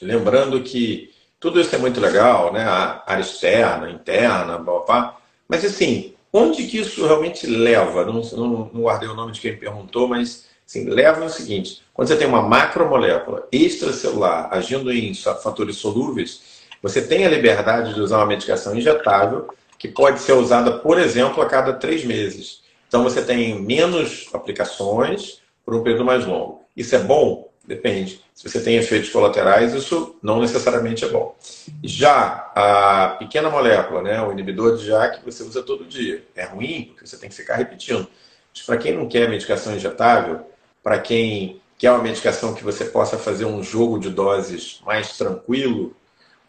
Lembrando 0.00 0.62
que 0.62 1.14
tudo 1.40 1.60
isso 1.60 1.74
é 1.74 1.78
muito 1.78 2.00
legal, 2.00 2.52
né? 2.52 2.62
A 2.62 3.02
área 3.06 3.22
externa, 3.22 3.90
interna, 3.90 4.58
blá, 4.58 4.80
blá, 4.80 5.18
mas 5.48 5.64
assim, 5.64 6.14
Onde 6.32 6.66
que 6.66 6.78
isso 6.78 7.04
realmente 7.06 7.46
leva? 7.46 8.06
Não, 8.06 8.22
não, 8.22 8.70
não 8.72 8.80
guardei 8.80 9.08
o 9.08 9.14
nome 9.14 9.32
de 9.32 9.40
quem 9.40 9.54
perguntou, 9.54 10.08
mas 10.08 10.46
assim, 10.66 10.88
leva 10.88 11.22
o 11.22 11.28
seguinte: 11.28 11.82
quando 11.92 12.08
você 12.08 12.16
tem 12.16 12.26
uma 12.26 12.40
macromolécula 12.40 13.46
extracelular 13.52 14.48
agindo 14.50 14.90
em 14.90 15.12
fatores 15.14 15.76
solúveis, 15.76 16.62
você 16.80 17.06
tem 17.06 17.26
a 17.26 17.28
liberdade 17.28 17.92
de 17.92 18.00
usar 18.00 18.16
uma 18.16 18.26
medicação 18.26 18.74
injetável 18.74 19.54
que 19.82 19.88
pode 19.88 20.20
ser 20.20 20.34
usada, 20.34 20.78
por 20.78 20.96
exemplo, 20.96 21.42
a 21.42 21.46
cada 21.46 21.72
três 21.72 22.04
meses. 22.04 22.62
Então 22.86 23.02
você 23.02 23.20
tem 23.20 23.60
menos 23.60 24.28
aplicações 24.32 25.42
por 25.66 25.74
um 25.74 25.82
período 25.82 26.04
mais 26.04 26.24
longo. 26.24 26.62
Isso 26.76 26.94
é 26.94 27.00
bom? 27.00 27.50
Depende. 27.66 28.20
Se 28.32 28.48
você 28.48 28.60
tem 28.60 28.76
efeitos 28.76 29.10
colaterais, 29.10 29.74
isso 29.74 30.14
não 30.22 30.40
necessariamente 30.40 31.04
é 31.04 31.08
bom. 31.08 31.34
Já 31.82 32.52
a 32.54 33.16
pequena 33.18 33.50
molécula, 33.50 34.02
né, 34.02 34.22
o 34.22 34.30
inibidor 34.30 34.76
de 34.76 34.86
JAK, 34.86 35.24
você 35.24 35.42
usa 35.42 35.64
todo 35.64 35.84
dia. 35.84 36.22
É 36.36 36.44
ruim, 36.44 36.84
porque 36.84 37.04
você 37.04 37.16
tem 37.16 37.28
que 37.28 37.34
ficar 37.34 37.56
repetindo. 37.56 38.06
Mas 38.54 38.64
para 38.64 38.76
quem 38.76 38.96
não 38.96 39.08
quer 39.08 39.28
medicação 39.28 39.74
injetável, 39.74 40.46
para 40.80 41.00
quem 41.00 41.60
quer 41.76 41.90
uma 41.90 42.04
medicação 42.04 42.54
que 42.54 42.62
você 42.62 42.84
possa 42.84 43.18
fazer 43.18 43.46
um 43.46 43.64
jogo 43.64 43.98
de 43.98 44.10
doses 44.10 44.80
mais 44.86 45.18
tranquilo, 45.18 45.96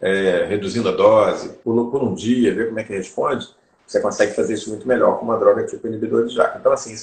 é, 0.00 0.46
reduzindo 0.48 0.88
a 0.88 0.92
dose, 0.92 1.50
por, 1.64 1.90
por, 1.90 2.02
um 2.02 2.14
dia, 2.14 2.54
ver 2.54 2.68
como 2.68 2.80
é 2.80 2.84
que 2.84 2.92
responde, 2.92 3.48
você 3.86 4.00
consegue 4.00 4.34
fazer 4.34 4.54
isso 4.54 4.70
muito 4.70 4.86
melhor 4.86 5.18
com 5.18 5.24
uma 5.24 5.38
droga 5.38 5.64
tipo 5.64 5.86
inibidor 5.86 6.26
de 6.26 6.34
JAK. 6.34 6.58
Então, 6.58 6.72
assim, 6.72 6.94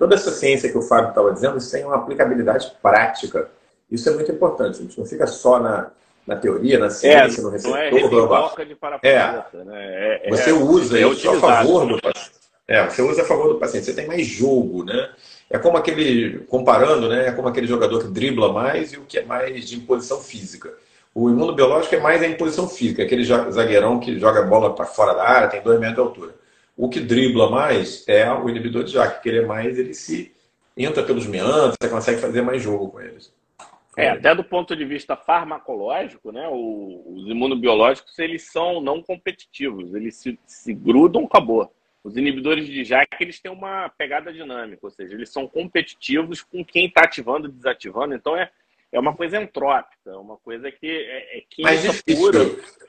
Toda 0.00 0.14
essa 0.14 0.30
ciência 0.30 0.72
que 0.72 0.78
o 0.78 0.80
Fábio 0.80 1.10
estava 1.10 1.30
dizendo, 1.30 1.58
isso 1.58 1.70
tem 1.70 1.84
uma 1.84 1.96
aplicabilidade 1.96 2.72
prática. 2.82 3.50
Isso 3.90 4.08
é 4.08 4.14
muito 4.14 4.32
importante. 4.32 4.78
A 4.78 4.82
gente 4.82 4.98
não 4.98 5.04
fica 5.04 5.26
só 5.26 5.60
na, 5.60 5.90
na 6.26 6.36
teoria, 6.36 6.78
na 6.78 6.88
ciência, 6.88 7.42
é, 7.42 7.44
no 7.44 7.50
receptor. 7.50 7.76
Não 7.76 7.84
é 7.84 7.90
de 7.90 8.74
é. 9.02 9.44
Né? 9.62 9.74
É, 9.74 10.20
é, 10.24 10.30
você 10.30 10.52
usa 10.52 10.98
é 10.98 11.06
isso 11.06 11.30
a 11.30 11.38
favor 11.38 11.86
do 11.86 12.00
paciente. 12.00 12.30
É, 12.66 12.86
você 12.88 13.02
usa 13.02 13.20
a 13.20 13.24
favor 13.26 13.48
do 13.48 13.58
paciente. 13.58 13.84
Você 13.84 13.92
tem 13.92 14.06
mais 14.06 14.26
jogo, 14.26 14.84
né? 14.84 15.10
É 15.50 15.58
como 15.58 15.76
aquele, 15.76 16.46
comparando, 16.48 17.06
né? 17.06 17.26
É 17.28 17.32
como 17.32 17.48
aquele 17.48 17.66
jogador 17.66 18.00
que 18.00 18.08
dribla 18.08 18.50
mais 18.54 18.94
e 18.94 18.96
o 18.96 19.02
que 19.02 19.18
é 19.18 19.24
mais 19.26 19.68
de 19.68 19.76
imposição 19.76 20.22
física. 20.22 20.72
O 21.14 21.28
imunobiológico 21.28 21.94
é 21.94 22.00
mais 22.00 22.22
a 22.22 22.26
imposição 22.26 22.68
física, 22.68 23.02
aquele 23.02 23.24
zagueirão 23.24 23.98
que 23.98 24.18
joga 24.18 24.40
a 24.40 24.46
bola 24.46 24.74
para 24.74 24.84
fora 24.84 25.14
da 25.14 25.28
área, 25.28 25.48
tem 25.48 25.62
dois 25.62 25.80
metros 25.80 25.96
de 25.96 26.08
altura. 26.08 26.34
O 26.76 26.88
que 26.88 27.00
dribla 27.00 27.50
mais 27.50 28.06
é 28.08 28.30
o 28.32 28.48
inibidor 28.48 28.84
de 28.84 28.92
JAK, 28.92 29.22
que 29.22 29.28
ele 29.28 29.40
é 29.40 29.46
mais, 29.46 29.78
ele 29.78 29.92
se 29.92 30.32
entra 30.76 31.02
pelos 31.02 31.26
meandros, 31.26 31.76
você 31.80 31.90
consegue 31.90 32.20
fazer 32.20 32.42
mais 32.42 32.62
jogo 32.62 32.88
com 32.88 33.00
eles. 33.00 33.34
É, 33.96 34.08
até 34.08 34.34
do 34.34 34.44
ponto 34.44 34.74
de 34.76 34.84
vista 34.84 35.16
farmacológico, 35.16 36.30
né, 36.30 36.48
os 36.48 37.28
imunobiológicos 37.28 38.18
eles 38.18 38.50
são 38.50 38.80
não 38.80 39.02
competitivos, 39.02 39.92
eles 39.94 40.16
se, 40.16 40.38
se 40.46 40.72
grudam, 40.72 41.24
acabou. 41.24 41.70
Os 42.02 42.16
inibidores 42.16 42.66
de 42.66 42.82
JAK 42.82 43.16
eles 43.20 43.40
têm 43.40 43.52
uma 43.52 43.90
pegada 43.90 44.32
dinâmica, 44.32 44.78
ou 44.82 44.90
seja, 44.90 45.12
eles 45.14 45.28
são 45.28 45.46
competitivos 45.46 46.40
com 46.40 46.64
quem 46.64 46.86
está 46.86 47.02
ativando 47.02 47.48
e 47.48 47.52
desativando, 47.52 48.14
então 48.14 48.34
é, 48.34 48.50
é 48.92 48.98
uma 48.98 49.14
coisa 49.14 49.40
entrópica, 49.40 50.10
é 50.10 50.16
uma 50.16 50.36
coisa 50.36 50.70
que 50.70 50.86
é, 50.86 51.38
é 51.38 51.62
mais 51.62 51.82
difícil, 51.82 52.16
pura. 52.16 52.38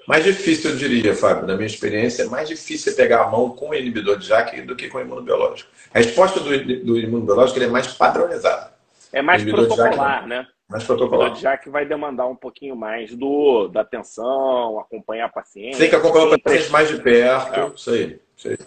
Mais 0.07 0.23
difícil, 0.23 0.71
eu 0.71 0.77
diria, 0.77 1.15
Fábio, 1.15 1.45
na 1.45 1.55
minha 1.55 1.67
experiência, 1.67 2.23
é 2.23 2.25
mais 2.25 2.49
difícil 2.49 2.95
pegar 2.95 3.23
a 3.23 3.27
mão 3.29 3.51
com 3.51 3.69
o 3.69 3.75
inibidor 3.75 4.17
de 4.17 4.27
JAK 4.27 4.63
do 4.63 4.75
que 4.75 4.89
com 4.89 4.97
o 4.97 5.01
imunobiológico. 5.01 5.69
A 5.93 5.99
resposta 5.99 6.39
do, 6.39 6.49
do 6.83 6.97
imunobiológico 6.97 7.59
é 7.59 7.67
mais 7.67 7.87
padronizada. 7.87 8.73
É 9.13 9.21
mais 9.21 9.43
protocolar, 9.43 10.19
JAK, 10.21 10.27
né? 10.27 10.47
Mais 10.67 10.83
protocolar. 10.83 11.33
O 11.33 11.35
JAK 11.35 11.69
vai 11.69 11.85
demandar 11.85 12.25
um 12.27 12.35
pouquinho 12.35 12.75
mais 12.75 13.13
do, 13.13 13.67
da 13.67 13.81
atenção, 13.81 14.79
acompanhar 14.79 15.25
a 15.25 15.29
paciente. 15.29 15.77
Tem 15.77 15.89
que 15.89 15.95
acompanhar 15.95 16.27
o 16.27 16.41
paciente 16.41 16.71
mais 16.71 16.87
de 16.89 16.99
perto. 16.99 17.59
É. 17.59 17.67
Isso 17.67 17.89
aí, 17.91 18.19
isso 18.35 18.47
aí. 18.49 18.57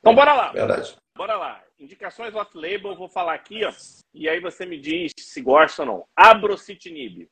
Então, 0.00 0.14
bora 0.14 0.34
lá. 0.34 0.52
Verdade. 0.52 0.96
Bora 1.16 1.36
lá. 1.36 1.67
Indicações 1.78 2.34
off-label, 2.34 2.96
vou 2.96 3.08
falar 3.08 3.34
aqui, 3.34 3.64
ó. 3.64 3.72
E 4.12 4.28
aí 4.28 4.40
você 4.40 4.66
me 4.66 4.80
diz 4.80 5.12
se 5.16 5.40
gosta 5.40 5.82
ou 5.82 5.86
não. 5.86 6.08
Abrocitinib. 6.16 7.30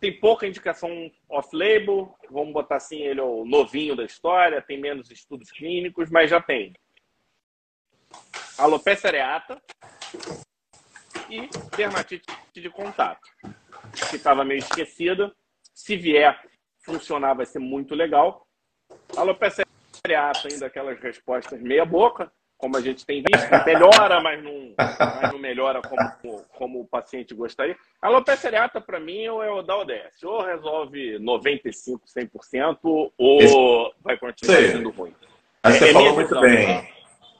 Tem 0.00 0.18
pouca 0.18 0.46
indicação 0.46 1.10
off-label, 1.28 2.14
vamos 2.30 2.54
botar 2.54 2.76
assim, 2.76 3.02
ele 3.02 3.20
é 3.20 3.22
o 3.22 3.44
novinho 3.44 3.94
da 3.94 4.04
história, 4.04 4.62
tem 4.62 4.80
menos 4.80 5.10
estudos 5.10 5.50
clínicos, 5.50 6.10
mas 6.10 6.30
já 6.30 6.40
tem. 6.40 6.72
Alopecia 8.58 9.10
areata 9.10 9.60
e 11.28 11.48
dermatite 11.76 12.24
de 12.54 12.70
contato, 12.70 13.28
que 14.08 14.16
estava 14.16 14.44
meio 14.44 14.58
esquecida. 14.58 15.34
Se 15.74 15.96
vier 15.96 16.40
funcionar, 16.82 17.34
vai 17.34 17.44
ser 17.44 17.58
muito 17.58 17.94
legal. 17.94 18.46
Alopecia 19.14 19.66
areata 20.02 20.48
ainda 20.50 20.66
aquelas 20.66 20.98
respostas 21.00 21.60
meia 21.60 21.84
boca, 21.84 22.32
como 22.58 22.76
a 22.76 22.80
gente 22.80 23.04
tem 23.04 23.22
visto, 23.22 23.50
melhora, 23.66 24.20
mas 24.20 24.42
não, 24.42 24.72
mas 24.76 25.32
não 25.32 25.38
melhora 25.38 25.82
como, 25.82 26.42
como 26.56 26.80
o 26.80 26.86
paciente 26.86 27.34
gostaria. 27.34 27.76
A 28.00 28.06
alopecia 28.06 28.48
areata, 28.48 28.80
para 28.80 28.98
mim, 28.98 29.24
é 29.24 29.30
o 29.30 29.62
da 29.62 29.76
ODS. 29.76 30.22
Ou 30.24 30.42
resolve 30.42 31.18
95%, 31.18 32.00
100%, 32.16 32.78
ou 33.18 33.92
vai 34.02 34.16
continuar 34.16 34.56
Sei. 34.56 34.72
sendo 34.72 34.90
ruim. 34.90 35.14
Mas 35.62 35.76
você 35.76 35.90
é, 35.90 35.92
falou 35.92 36.14
muito 36.14 36.28
visão, 36.28 36.40
bem. 36.40 36.66
Tá? 36.66 36.88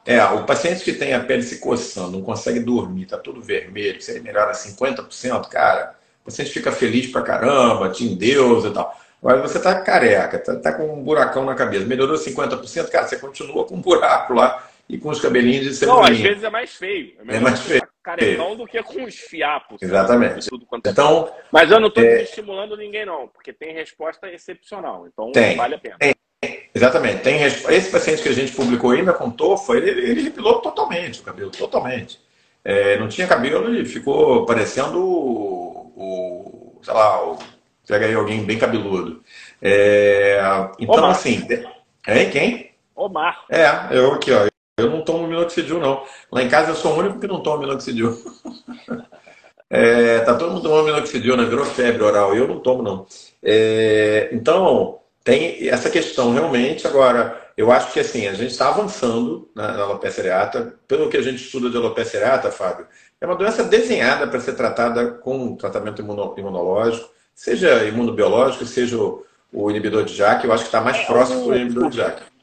É, 0.04 0.22
o 0.24 0.44
paciente 0.44 0.84
que 0.84 0.92
tem 0.92 1.14
a 1.14 1.20
pele 1.20 1.42
se 1.42 1.58
coçando, 1.58 2.12
não 2.12 2.22
consegue 2.22 2.60
dormir, 2.60 3.04
está 3.04 3.18
tudo 3.18 3.42
vermelho, 3.42 4.00
se 4.00 4.12
ele 4.12 4.20
melhora 4.20 4.52
50%, 4.52 5.48
cara, 5.48 5.96
o 6.22 6.26
paciente 6.26 6.52
fica 6.52 6.70
feliz 6.70 7.10
pra 7.10 7.22
caramba, 7.22 7.88
te 7.88 8.08
Deus 8.14 8.64
e 8.64 8.70
tal. 8.70 8.96
Agora 9.20 9.40
você 9.40 9.58
está 9.58 9.80
careca, 9.80 10.36
está 10.36 10.54
tá 10.56 10.72
com 10.74 10.94
um 10.94 11.02
buracão 11.02 11.44
na 11.44 11.56
cabeça, 11.56 11.86
melhorou 11.86 12.16
50%, 12.16 12.88
cara, 12.88 13.08
você 13.08 13.16
continua 13.16 13.64
com 13.64 13.74
um 13.74 13.80
buraco 13.80 14.34
lá 14.34 14.62
e 14.88 14.98
com 14.98 15.10
os 15.10 15.20
cabelinhos 15.20 15.64
de 15.64 15.74
cebolinha. 15.74 16.08
Não, 16.08 16.12
às 16.12 16.20
vezes 16.20 16.44
é 16.44 16.50
mais 16.50 16.74
feio. 16.74 17.14
É, 17.26 17.36
é 17.36 17.40
mais 17.40 17.60
feio. 17.60 17.82
Carecão 18.02 18.56
do 18.56 18.66
que 18.66 18.80
com 18.82 19.04
os 19.04 19.16
fiapos. 19.16 19.82
Exatamente. 19.82 20.48
É 20.48 20.88
então, 20.88 21.32
Mas 21.50 21.70
eu 21.70 21.80
não 21.80 21.88
estou 21.88 22.04
é... 22.04 22.22
estimulando 22.22 22.76
ninguém, 22.76 23.04
não, 23.04 23.26
porque 23.26 23.52
tem 23.52 23.74
resposta 23.74 24.30
excepcional. 24.30 25.08
Então, 25.08 25.32
tem, 25.32 25.56
vale 25.56 25.74
a 25.74 25.78
pena. 25.78 25.96
Tem. 25.98 26.14
Exatamente. 26.72 27.22
Tem 27.22 27.42
Esse 27.42 27.90
paciente 27.90 28.22
que 28.22 28.28
a 28.28 28.34
gente 28.34 28.52
publicou 28.52 28.90
ainda 28.90 29.12
com 29.12 29.30
tofa, 29.30 29.72
ele, 29.74 29.90
ele 29.90 30.22
repilou 30.22 30.60
totalmente 30.60 31.20
o 31.20 31.24
cabelo, 31.24 31.50
totalmente. 31.50 32.20
É, 32.62 32.98
não 32.98 33.08
tinha 33.08 33.26
cabelo 33.26 33.74
e 33.74 33.84
ficou 33.84 34.44
parecendo 34.44 35.02
o, 35.02 35.92
o 35.96 36.80
sei 36.82 36.92
lá, 36.92 37.24
o, 37.24 37.38
pega 37.86 38.06
aí 38.06 38.14
alguém 38.14 38.44
bem 38.44 38.58
cabeludo. 38.58 39.22
É, 39.62 40.38
então, 40.78 40.96
Omar. 40.96 41.10
assim, 41.10 41.46
é, 42.06 42.24
quem? 42.26 42.72
Omar. 42.94 43.44
É, 43.50 43.66
eu 43.90 44.12
aqui, 44.12 44.32
ó. 44.32 44.46
Eu 44.78 44.90
não 44.90 45.00
tomo 45.00 45.26
minoxidil, 45.26 45.80
não. 45.80 46.04
Lá 46.30 46.42
em 46.42 46.50
casa 46.50 46.70
eu 46.70 46.74
sou 46.74 46.92
o 46.92 46.98
único 46.98 47.18
que 47.18 47.26
não 47.26 47.42
toma 47.42 47.60
minoxidil. 47.60 48.14
é, 49.70 50.20
tá 50.20 50.34
todo 50.34 50.50
mundo 50.50 50.64
tomando 50.64 50.84
minoxidil, 50.84 51.34
né? 51.34 51.46
Virou 51.46 51.64
febre 51.64 52.02
oral. 52.02 52.36
Eu 52.36 52.46
não 52.46 52.60
tomo, 52.60 52.82
não. 52.82 53.06
É, 53.42 54.28
então, 54.32 54.98
tem 55.24 55.66
essa 55.70 55.88
questão 55.88 56.34
realmente. 56.34 56.86
Agora, 56.86 57.52
eu 57.56 57.72
acho 57.72 57.90
que 57.90 58.00
assim, 58.00 58.26
a 58.26 58.34
gente 58.34 58.50
está 58.50 58.68
avançando 58.68 59.48
na, 59.54 59.72
na 59.72 59.82
alopecia 59.84 60.22
areata. 60.24 60.74
Pelo 60.86 61.08
que 61.08 61.16
a 61.16 61.22
gente 61.22 61.42
estuda 61.42 61.70
de 61.70 61.76
alopecia 61.78 62.20
areata, 62.20 62.50
Fábio, 62.50 62.86
é 63.18 63.24
uma 63.24 63.34
doença 63.34 63.64
desenhada 63.64 64.26
para 64.26 64.40
ser 64.40 64.56
tratada 64.56 65.06
com 65.10 65.56
tratamento 65.56 66.02
imuno, 66.02 66.34
imunológico, 66.36 67.08
seja 67.34 67.82
imunobiológico, 67.84 68.66
seja 68.66 68.98
o, 68.98 69.24
o 69.50 69.70
inibidor 69.70 70.04
de 70.04 70.14
JAK. 70.14 70.44
Eu 70.44 70.52
acho 70.52 70.64
que 70.64 70.68
está 70.68 70.82
mais 70.82 70.98
é, 70.98 71.06
próximo 71.06 71.44
do 71.44 71.56
inibidor 71.56 71.88
de 71.88 71.96
JAK 71.96 72.35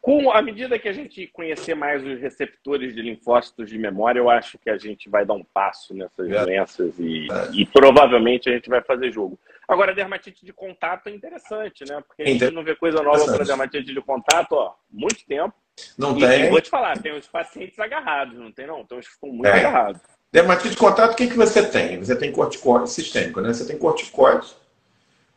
com 0.00 0.30
a 0.30 0.40
medida 0.40 0.78
que 0.78 0.88
a 0.88 0.92
gente 0.92 1.26
conhecer 1.26 1.74
mais 1.74 2.02
os 2.04 2.18
receptores 2.18 2.94
de 2.94 3.02
linfócitos 3.02 3.68
de 3.68 3.76
memória, 3.76 4.18
eu 4.18 4.30
acho 4.30 4.58
que 4.58 4.70
a 4.70 4.78
gente 4.78 5.10
vai 5.10 5.26
dar 5.26 5.34
um 5.34 5.44
passo 5.44 5.94
nessas 5.94 6.30
é. 6.30 6.44
doenças 6.44 6.98
e, 6.98 7.28
e, 7.52 7.66
provavelmente 7.66 8.48
a 8.48 8.52
gente 8.52 8.70
vai 8.70 8.80
fazer 8.82 9.12
jogo. 9.12 9.38
Agora, 9.68 9.94
dermatite 9.94 10.44
de 10.44 10.52
contato 10.52 11.08
é 11.08 11.10
interessante, 11.10 11.84
né? 11.86 12.02
Porque 12.06 12.22
a 12.22 12.26
gente 12.26 12.50
não 12.50 12.64
vê 12.64 12.74
coisa 12.74 13.02
nova 13.02 13.24
para 13.26 13.44
dermatite 13.44 13.92
de 13.92 14.00
contato, 14.00 14.52
ó, 14.52 14.74
muito 14.90 15.24
tempo. 15.26 15.54
Não 15.98 16.16
e, 16.16 16.20
tem. 16.20 16.50
vou 16.50 16.60
te 16.60 16.70
falar, 16.70 16.98
tem 16.98 17.16
os 17.16 17.28
pacientes 17.28 17.78
agarrados, 17.78 18.38
não 18.38 18.50
tem 18.50 18.66
não? 18.66 18.80
Uns 18.80 19.06
que 19.06 19.14
ficam 19.14 19.30
muito 19.30 19.46
é. 19.46 19.60
agarrados. 19.60 20.00
Dermatite 20.32 20.70
de 20.70 20.76
contato, 20.76 21.12
o 21.12 21.16
que, 21.16 21.26
que 21.26 21.36
você 21.36 21.66
tem? 21.66 21.98
Você 21.98 22.16
tem 22.16 22.32
corticóide 22.32 22.88
sistêmico, 22.90 23.40
né? 23.40 23.52
Você 23.52 23.66
tem 23.66 23.76
corticóide 23.76 24.48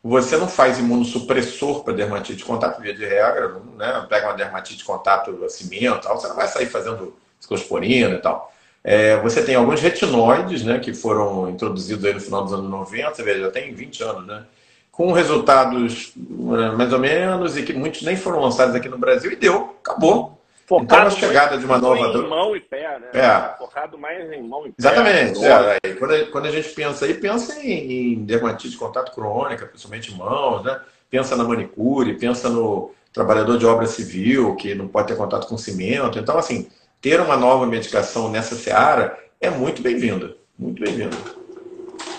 você 0.03 0.35
não 0.35 0.49
faz 0.49 0.79
imunossupressor 0.79 1.83
para 1.83 1.93
dermatite 1.93 2.35
de 2.35 2.43
contato, 2.43 2.81
via 2.81 2.93
de 2.93 3.05
regra, 3.05 3.55
né? 3.77 4.05
Pega 4.09 4.27
uma 4.27 4.35
dermatite 4.35 4.79
de 4.79 4.83
contato 4.83 5.43
a 5.45 5.49
cimento, 5.49 6.01
tal, 6.01 6.19
você 6.19 6.27
não 6.27 6.35
vai 6.35 6.47
sair 6.47 6.65
fazendo 6.65 7.15
ciclosporina 7.39 8.15
e 8.15 8.19
tal. 8.19 8.51
É, 8.83 9.15
você 9.21 9.41
tem 9.41 9.55
alguns 9.55 9.79
retinoides, 9.79 10.63
né, 10.63 10.77
que 10.77 10.93
foram 10.93 11.49
introduzidos 11.49 12.03
aí 12.03 12.13
no 12.13 12.19
final 12.19 12.43
dos 12.43 12.51
anos 12.51 12.69
90, 12.69 13.15
você 13.15 13.23
vê, 13.23 13.39
já 13.39 13.49
tem 13.49 13.73
20 13.73 14.03
anos, 14.03 14.27
né? 14.27 14.43
Com 14.91 15.13
resultados 15.13 16.11
é, 16.17 16.75
mais 16.75 16.91
ou 16.91 16.99
menos, 16.99 17.57
e 17.57 17.63
que 17.63 17.71
muitos 17.71 18.01
nem 18.01 18.17
foram 18.17 18.41
lançados 18.41 18.75
aqui 18.75 18.89
no 18.89 18.97
Brasil, 18.97 19.31
e 19.31 19.37
deu, 19.37 19.77
acabou. 19.81 20.37
Focado 20.65 20.93
então, 20.93 21.07
a 21.07 21.09
chegada 21.09 21.57
de 21.57 21.65
uma 21.65 21.77
nova 21.77 22.09
droga. 22.09 22.27
mão 22.27 22.55
e 22.55 22.59
pé, 22.59 22.99
né? 22.99 23.09
É. 23.13 23.57
Focado 23.57 23.97
mais 23.97 24.31
em 24.31 24.41
mão 24.41 24.65
e 24.65 24.69
pé. 24.69 24.75
Exatamente. 24.79 25.43
É. 25.43 25.93
Quando, 25.95 26.13
a, 26.13 26.25
quando, 26.27 26.45
a, 26.45 26.51
gente 26.51 26.69
pensa 26.69 27.05
aí, 27.05 27.13
pensa 27.15 27.59
em, 27.59 28.13
em 28.13 28.25
dermatite 28.25 28.69
de 28.69 28.77
contato 28.77 29.13
crônica, 29.13 29.65
principalmente 29.65 30.15
mãos, 30.15 30.63
né? 30.63 30.79
Pensa 31.09 31.35
na 31.35 31.43
manicure, 31.43 32.17
pensa 32.17 32.49
no 32.49 32.91
trabalhador 33.11 33.57
de 33.57 33.65
obra 33.65 33.85
civil, 33.85 34.55
que 34.55 34.73
não 34.73 34.87
pode 34.87 35.07
ter 35.09 35.17
contato 35.17 35.47
com 35.47 35.57
cimento. 35.57 36.17
Então, 36.17 36.37
assim, 36.37 36.69
ter 37.01 37.19
uma 37.19 37.35
nova 37.35 37.65
medicação 37.65 38.31
nessa 38.31 38.55
seara 38.55 39.19
é 39.41 39.49
muito 39.49 39.81
bem-vinda. 39.81 40.37
Muito 40.57 40.81
bem-vinda. 40.81 41.17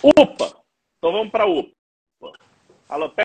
UPA! 0.03 0.55
Então 0.99 1.13
vamos 1.13 1.31
para 1.31 1.47
UPA. 1.47 1.73
Alopecia 2.89 3.25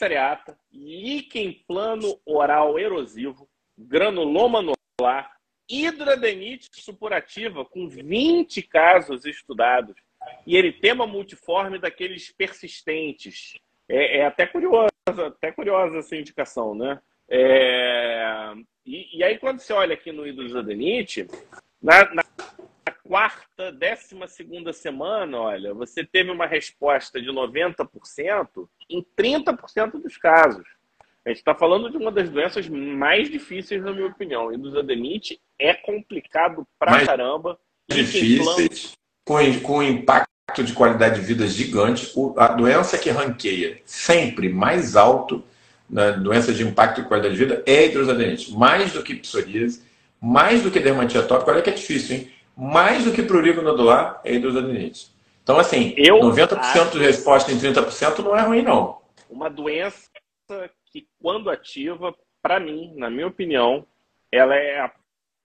areata, 0.00 0.56
líquen 0.70 1.64
plano 1.66 2.18
oral 2.26 2.78
erosivo, 2.78 3.47
granuloma 3.78 4.58
anular, 4.58 5.32
hidradenite 5.68 6.68
supurativa, 6.72 7.64
com 7.64 7.88
20 7.88 8.62
casos 8.62 9.24
estudados, 9.24 9.94
e 10.46 10.56
eritema 10.56 11.06
multiforme 11.06 11.78
daqueles 11.78 12.32
persistentes. 12.32 13.54
É, 13.88 14.18
é 14.18 14.26
até 14.26 14.46
curiosa, 14.46 14.90
até 15.26 15.52
curiosa 15.52 15.98
essa 15.98 16.16
indicação, 16.16 16.74
né? 16.74 17.00
É... 17.28 18.54
E, 18.84 19.18
e, 19.18 19.24
aí, 19.24 19.38
quando 19.38 19.60
você 19.60 19.72
olha 19.72 19.94
aqui 19.94 20.10
no 20.10 20.26
hidrosadenite, 20.26 21.26
na, 21.80 22.14
na 22.14 22.24
quarta, 23.04 23.70
décima 23.70 24.26
segunda 24.26 24.72
semana, 24.72 25.38
olha, 25.38 25.74
você 25.74 26.04
teve 26.04 26.30
uma 26.30 26.46
resposta 26.46 27.20
de 27.20 27.28
90% 27.28 28.68
em 28.88 29.04
30% 29.16 30.02
dos 30.02 30.16
casos. 30.16 30.66
A 31.24 31.30
gente 31.30 31.38
está 31.38 31.54
falando 31.54 31.90
de 31.90 31.96
uma 31.96 32.10
das 32.10 32.30
doenças 32.30 32.68
mais 32.68 33.30
difíceis, 33.30 33.82
na 33.82 33.92
minha 33.92 34.06
opinião. 34.06 34.52
Endosadenite 34.52 35.38
é 35.58 35.74
complicado 35.74 36.66
pra 36.78 36.92
mais 36.92 37.06
caramba. 37.06 37.58
Difíceis, 37.90 38.92
com, 39.26 39.38
com 39.60 39.82
impacto 39.82 40.28
de 40.64 40.72
qualidade 40.72 41.20
de 41.20 41.26
vida 41.26 41.46
gigante. 41.46 42.12
A 42.36 42.48
doença 42.48 42.96
que 42.96 43.10
ranqueia 43.10 43.80
sempre 43.84 44.48
mais 44.48 44.96
alto 44.96 45.44
na 45.88 46.12
doença 46.12 46.52
de 46.52 46.62
impacto 46.62 47.02
de 47.02 47.08
qualidade 47.08 47.34
de 47.34 47.40
vida 47.44 47.62
é 47.66 47.86
hidrosadenite. 47.86 48.52
Mais 48.54 48.92
do 48.92 49.02
que 49.02 49.14
psoríase, 49.14 49.82
mais 50.20 50.62
do 50.62 50.70
que 50.70 50.80
dermatite 50.80 51.18
atópica. 51.18 51.52
Olha 51.52 51.62
que 51.62 51.70
é 51.70 51.74
difícil, 51.74 52.16
hein? 52.16 52.32
Mais 52.56 53.04
do 53.04 53.12
que 53.12 53.22
prurigo 53.22 53.62
nodular 53.62 54.20
é 54.24 54.34
hidrosadenite. 54.34 55.10
Então, 55.42 55.58
assim, 55.58 55.94
Eu 55.96 56.16
90% 56.20 56.58
acho... 56.58 56.90
de 56.90 56.98
resposta 56.98 57.52
em 57.52 57.58
30% 57.58 58.18
não 58.18 58.36
é 58.36 58.42
ruim, 58.42 58.62
não. 58.62 58.98
Uma 59.30 59.48
doença 59.48 60.10
que, 60.90 61.06
quando 61.20 61.50
ativa, 61.50 62.14
para 62.42 62.58
mim, 62.58 62.92
na 62.96 63.10
minha 63.10 63.26
opinião, 63.26 63.86
ela 64.30 64.54
é 64.54 64.80
a 64.80 64.92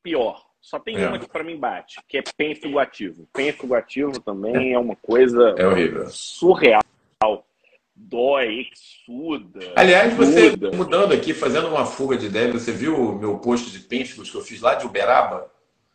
pior. 0.02 0.44
Só 0.62 0.80
tem 0.80 0.98
é. 0.98 1.08
uma 1.08 1.20
que 1.20 1.28
para 1.28 1.44
mim 1.44 1.58
bate, 1.58 2.00
que 2.08 2.18
é 2.18 2.24
pênfigo 2.38 2.80
ativo. 2.80 3.28
Pênfigo 3.34 3.76
ativo 3.76 4.20
também 4.22 4.74
é, 4.74 4.80
uma 4.80 4.96
coisa 4.96 5.56
é 5.58 6.06
surreal. 6.08 6.82
Dói, 7.96 8.68
exuda. 8.72 9.74
Aliás, 9.76 10.14
você 10.16 10.56
mudando 10.74 11.14
aqui, 11.14 11.34
fazendo 11.34 11.68
uma 11.68 11.86
fuga 11.86 12.18
de 12.18 12.26
ideia, 12.26 12.52
você 12.52 12.72
viu 12.72 12.96
o 12.96 13.20
meu 13.20 13.38
post 13.38 13.72
de 13.72 13.80
pênfigos 13.80 14.32
que 14.32 14.38
eu 14.38 14.42
fiz 14.42 14.62
lá 14.62 14.74
de 14.74 14.86
Uberaba? 14.86 15.52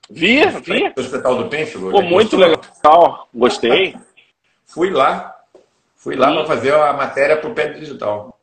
Vi, 0.08 0.40
vi. 0.62 0.84
No 0.84 1.02
Hospital 1.02 1.42
do 1.42 1.48
Pênfigo. 1.48 1.86
Ficou 1.86 2.02
muito 2.02 2.36
legal. 2.36 3.28
Gostei. 3.34 3.96
Fui 4.64 4.90
lá. 4.90 5.34
Fui 5.96 6.14
lá 6.14 6.32
para 6.32 6.46
fazer 6.46 6.72
a 6.72 6.92
matéria 6.92 7.36
para 7.36 7.50
o 7.50 7.54
Pé 7.54 7.72
Digital. 7.72 8.37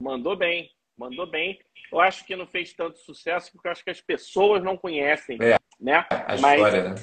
Mandou 0.00 0.36
bem, 0.36 0.70
mandou 0.96 1.26
bem. 1.26 1.58
Eu 1.90 2.00
acho 2.00 2.24
que 2.24 2.36
não 2.36 2.46
fez 2.46 2.72
tanto 2.72 2.98
sucesso 2.98 3.50
porque 3.52 3.66
eu 3.66 3.72
acho 3.72 3.84
que 3.84 3.90
as 3.90 4.00
pessoas 4.00 4.62
não 4.62 4.76
conhecem, 4.76 5.38
é, 5.42 5.56
né? 5.80 6.06
A 6.10 6.36
Mas 6.38 6.60
história, 6.60 6.88
né? 6.90 6.94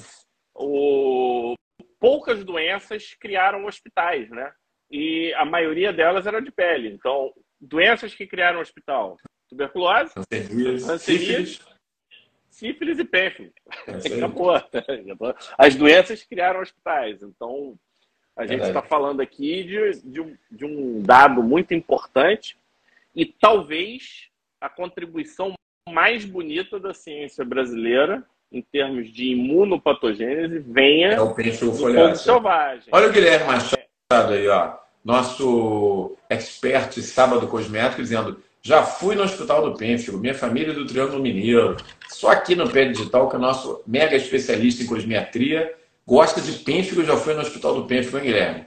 O... 0.53 1.55
poucas 1.99 2.43
doenças 2.43 3.13
criaram 3.19 3.65
hospitais, 3.65 4.29
né? 4.29 4.53
E 4.89 5.33
a 5.33 5.43
maioria 5.43 5.91
delas 5.91 6.25
era 6.25 6.41
de 6.41 6.51
pele. 6.51 6.89
Então, 6.89 7.33
doenças 7.59 8.15
que 8.15 8.25
criaram 8.25 8.61
hospital: 8.61 9.17
tuberculose, 9.49 10.13
sífilis, 10.99 11.59
sífilis 12.49 12.99
e 12.99 13.03
pênfilo. 13.03 13.51
É 13.87 13.91
Acabou. 14.15 14.53
As 15.57 15.75
doenças 15.75 16.23
criaram 16.23 16.61
hospitais. 16.61 17.21
Então, 17.21 17.77
a 18.37 18.45
gente 18.45 18.63
está 18.63 18.81
falando 18.81 19.21
aqui 19.21 19.63
de, 19.63 20.01
de, 20.03 20.39
de 20.51 20.65
um 20.65 21.01
dado 21.01 21.43
muito 21.43 21.73
importante 21.73 22.57
e 23.15 23.25
talvez 23.25 24.29
a 24.59 24.69
contribuição 24.69 25.53
mais 25.89 26.25
bonita 26.25 26.79
da 26.79 26.93
ciência 26.93 27.45
brasileira 27.45 28.23
em 28.51 28.61
termos 28.61 29.11
de 29.11 29.31
imunopatogênese 29.31 30.59
venha 30.59 31.13
é 31.13 31.21
o 31.21 31.33
do 31.33 31.73
fogo 31.73 32.15
selvagem. 32.15 32.89
Olha 32.91 33.07
o 33.07 33.11
Guilherme 33.11 33.45
Machado 33.47 34.33
aí, 34.33 34.47
ó, 34.47 34.77
nosso 35.03 36.17
expert 36.29 36.99
sábado 37.01 37.47
cosmético 37.47 38.01
dizendo 38.01 38.41
já 38.61 38.81
fui 38.81 39.13
no 39.13 39.21
Hospital 39.21 39.69
do 39.69 39.77
Pênfigo, 39.77 40.17
minha 40.17 40.33
família 40.33 40.71
é 40.71 40.73
do 40.73 40.87
Triângulo 40.87 41.21
Mineiro. 41.21 41.77
Só 42.09 42.31
aqui 42.31 42.55
no 42.55 42.67
Pé 42.67 42.85
Digital, 42.85 43.29
que 43.29 43.35
o 43.35 43.39
nosso 43.39 43.83
mega 43.85 44.15
especialista 44.15 44.81
em 44.81 44.87
cosmetria, 44.87 45.71
gosta 46.03 46.41
de 46.41 46.51
pênfigo, 46.63 47.03
já 47.03 47.15
foi 47.15 47.35
no 47.35 47.41
Hospital 47.41 47.75
do 47.75 47.85
Pênfigo, 47.85 48.17
hein, 48.17 48.23
Guilherme? 48.23 48.65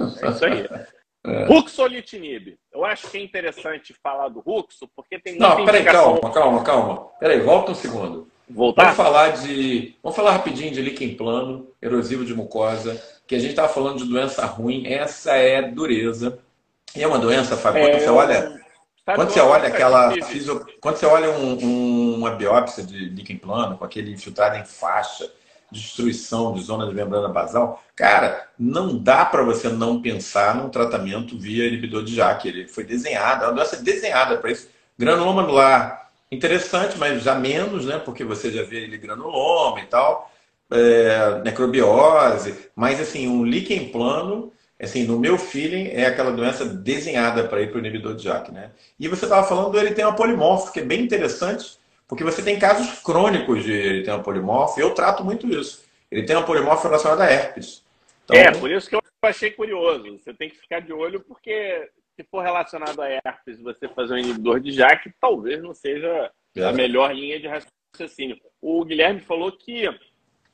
É 0.00 0.28
isso 0.28 0.44
aí. 0.44 0.68
É. 1.24 1.44
Ruxolitinib. 1.44 2.56
Eu 2.72 2.84
acho 2.84 3.08
que 3.08 3.16
é 3.16 3.22
interessante 3.22 3.94
falar 4.02 4.28
do 4.28 4.40
Ruxo, 4.40 4.88
porque 4.96 5.20
tem 5.20 5.34
muita 5.34 5.48
Não, 5.48 5.64
peraí, 5.64 5.82
indicação... 5.82 6.18
calma, 6.18 6.34
calma, 6.34 6.62
calma. 6.64 7.08
Peraí, 7.20 7.40
volta 7.40 7.72
um 7.72 7.74
segundo. 7.74 8.28
Voltar? 8.48 8.82
Vamos 8.82 8.96
falar 8.96 9.28
de. 9.30 9.94
Vamos 10.02 10.16
falar 10.16 10.32
rapidinho 10.32 10.72
de 10.72 10.82
líquen 10.82 11.14
plano, 11.16 11.68
erosivo 11.80 12.24
de 12.24 12.34
mucosa, 12.34 13.00
que 13.26 13.34
a 13.34 13.38
gente 13.38 13.50
estava 13.50 13.68
falando 13.68 13.98
de 13.98 14.04
doença 14.04 14.44
ruim. 14.46 14.86
Essa 14.86 15.36
é 15.36 15.62
dureza. 15.62 16.38
E 16.94 17.02
é 17.02 17.06
uma 17.06 17.18
doença, 17.18 17.56
Fábio, 17.56 17.82
quando 17.82 17.94
é... 17.94 18.00
você 18.00 18.10
olha. 18.10 18.62
Tá 19.04 19.14
quando 19.14 19.30
você 19.30 19.40
olha 19.40 19.68
aquela. 19.68 20.12
Quando 20.80 20.96
você 20.96 21.06
olha 21.06 21.30
um, 21.30 21.64
um, 21.64 22.14
uma 22.16 22.30
biópsia 22.32 22.84
de 22.84 23.08
líquen 23.08 23.38
plano, 23.38 23.78
com 23.78 23.84
aquele 23.84 24.12
infiltrado 24.12 24.56
em 24.56 24.64
faixa, 24.64 25.30
destruição 25.72 26.52
de 26.52 26.62
zona 26.62 26.86
de 26.86 26.94
membrana 26.94 27.28
basal, 27.28 27.82
cara, 27.96 28.48
não 28.58 28.96
dá 28.96 29.24
para 29.24 29.42
você 29.42 29.68
não 29.68 30.00
pensar 30.00 30.54
num 30.54 30.68
tratamento 30.68 31.38
via 31.38 31.66
inibidor 31.66 32.04
de 32.04 32.14
JAK. 32.14 32.48
Ele 32.48 32.68
foi 32.68 32.84
desenhado, 32.84 33.44
é 33.44 33.48
uma 33.48 33.54
doença 33.54 33.76
desenhada 33.76 34.36
para 34.36 34.52
isso. 34.52 34.68
Granuloma 34.98 35.42
anular, 35.42 36.10
interessante, 36.30 36.98
mas 36.98 37.22
já 37.22 37.34
menos, 37.34 37.86
né? 37.86 37.98
Porque 37.98 38.24
você 38.24 38.50
já 38.50 38.62
vê 38.62 38.84
ele 38.84 38.98
granuloma 38.98 39.80
e 39.80 39.86
tal, 39.86 40.30
é, 40.70 41.40
necrobiose, 41.44 42.70
mas 42.74 43.00
assim, 43.00 43.28
um 43.28 43.44
líquen 43.44 43.88
plano, 43.90 44.52
assim, 44.80 45.04
no 45.04 45.18
meu 45.18 45.38
feeling, 45.38 45.88
é 45.88 46.06
aquela 46.06 46.32
doença 46.32 46.64
desenhada 46.64 47.44
para 47.44 47.62
ir 47.62 47.68
para 47.68 47.76
o 47.76 47.80
inibidor 47.80 48.14
de 48.14 48.24
JAK, 48.24 48.52
né? 48.52 48.70
E 48.98 49.08
você 49.08 49.24
estava 49.24 49.46
falando 49.46 49.70
do 49.70 49.78
eritema 49.78 50.14
polimórfico, 50.14 50.72
que 50.72 50.80
é 50.80 50.84
bem 50.84 51.02
interessante, 51.02 51.78
porque 52.12 52.24
você 52.24 52.42
tem 52.42 52.58
casos 52.58 53.00
crônicos 53.00 53.64
de 53.64 53.72
eritema 53.72 54.22
polimorfo, 54.22 54.78
e 54.78 54.82
eu 54.82 54.92
trato 54.92 55.24
muito 55.24 55.46
isso. 55.46 55.82
Ele 56.10 56.26
tem 56.26 56.36
uma 56.36 56.44
polimorfo 56.44 56.86
relacionada 56.86 57.24
a 57.24 57.32
herpes. 57.32 57.82
Então... 58.24 58.36
É, 58.36 58.52
por 58.52 58.70
isso 58.70 58.86
que 58.86 58.94
eu 58.94 59.00
achei 59.22 59.50
curioso. 59.50 60.18
Você 60.18 60.34
tem 60.34 60.50
que 60.50 60.58
ficar 60.58 60.80
de 60.80 60.92
olho, 60.92 61.20
porque 61.20 61.90
se 62.14 62.22
for 62.30 62.42
relacionado 62.42 63.00
a 63.00 63.08
herpes, 63.08 63.58
você 63.62 63.88
fazer 63.88 64.12
um 64.12 64.18
inibidor 64.18 64.60
de 64.60 64.72
JAK, 64.72 65.10
talvez 65.18 65.62
não 65.62 65.72
seja 65.72 66.30
é. 66.54 66.62
a 66.62 66.70
melhor 66.70 67.14
linha 67.14 67.40
de 67.40 67.48
raciocínio. 67.48 68.38
O 68.60 68.84
Guilherme 68.84 69.22
falou 69.22 69.50
que 69.50 69.88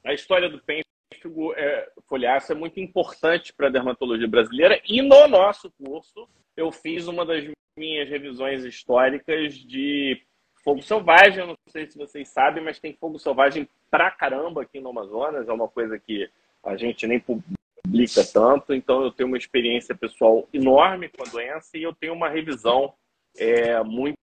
a 0.04 0.14
história 0.14 0.48
do 0.48 0.62
pênfigo 0.62 1.54
é, 1.54 1.88
foliáceo 2.08 2.52
é 2.52 2.56
muito 2.56 2.78
importante 2.78 3.52
para 3.52 3.66
a 3.66 3.70
dermatologia 3.70 4.28
brasileira, 4.28 4.80
e 4.88 5.02
no 5.02 5.26
nosso 5.26 5.72
curso 5.72 6.28
eu 6.56 6.70
fiz 6.70 7.08
uma 7.08 7.26
das 7.26 7.44
minhas 7.76 8.08
revisões 8.08 8.64
históricas 8.64 9.54
de 9.54 10.22
fogo 10.62 10.82
selvagem, 10.82 11.40
eu 11.40 11.46
não 11.46 11.56
sei 11.68 11.90
se 11.90 11.96
vocês 11.96 12.28
sabem, 12.28 12.62
mas 12.62 12.78
tem 12.78 12.94
fogo 12.94 13.18
selvagem 13.18 13.68
pra 13.90 14.10
caramba 14.10 14.62
aqui 14.62 14.80
no 14.80 14.90
Amazonas. 14.90 15.48
É 15.48 15.52
uma 15.52 15.68
coisa 15.68 15.98
que 15.98 16.28
a 16.64 16.76
gente 16.76 17.06
nem 17.06 17.20
publica 17.20 18.24
tanto. 18.32 18.74
Então, 18.74 19.02
eu 19.02 19.10
tenho 19.10 19.28
uma 19.28 19.38
experiência 19.38 19.94
pessoal 19.94 20.48
enorme 20.52 21.08
com 21.08 21.22
a 21.26 21.30
doença 21.30 21.76
e 21.76 21.82
eu 21.82 21.94
tenho 21.94 22.12
uma 22.12 22.28
revisão 22.28 22.92
é, 23.36 23.82
muito 23.82 24.18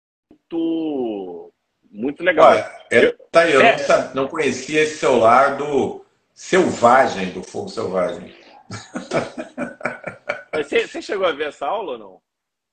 muito 1.90 2.24
legal. 2.24 2.50
Olha, 2.50 2.72
é, 2.90 3.12
tá 3.30 3.48
eu 3.48 3.60
é, 3.60 3.76
não, 3.86 4.14
não, 4.14 4.28
conhecia 4.28 4.82
esse 4.82 4.96
seu 4.96 5.18
lado 5.18 6.04
selvagem 6.32 7.30
do 7.30 7.42
fogo 7.42 7.68
selvagem. 7.68 8.34
Você, 10.54 10.86
você, 10.86 11.00
chegou 11.00 11.26
a 11.26 11.32
ver 11.32 11.48
essa 11.48 11.66
aula 11.66 11.92
ou 11.92 11.98
não? 11.98 12.20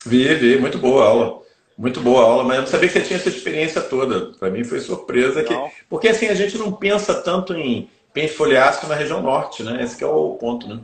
Vi, 0.05 0.36
vi, 0.36 0.60
muito 0.60 0.78
boa 0.78 1.05
aula. 1.05 1.41
Muito 1.80 2.02
boa 2.02 2.26
aula, 2.26 2.44
mas 2.44 2.58
eu 2.58 2.62
não 2.64 2.68
sabia 2.68 2.90
que 2.90 2.94
você 3.00 3.06
tinha 3.06 3.16
essa 3.16 3.30
experiência 3.30 3.82
toda. 3.82 4.38
Para 4.38 4.50
mim 4.50 4.66
foi 4.66 4.82
surpresa. 4.82 5.46
Que... 5.46 5.54
Porque 5.88 6.10
assim, 6.10 6.28
a 6.28 6.34
gente 6.34 6.58
não 6.58 6.74
pensa 6.74 7.24
tanto 7.24 7.54
em 7.54 7.90
penfoliáceo 8.14 8.90
na 8.90 8.96
região 8.96 9.22
norte, 9.22 9.64
né? 9.64 9.82
Esse 9.82 10.04
é 10.04 10.06
o 10.06 10.36
ponto, 10.36 10.68
né? 10.68 10.82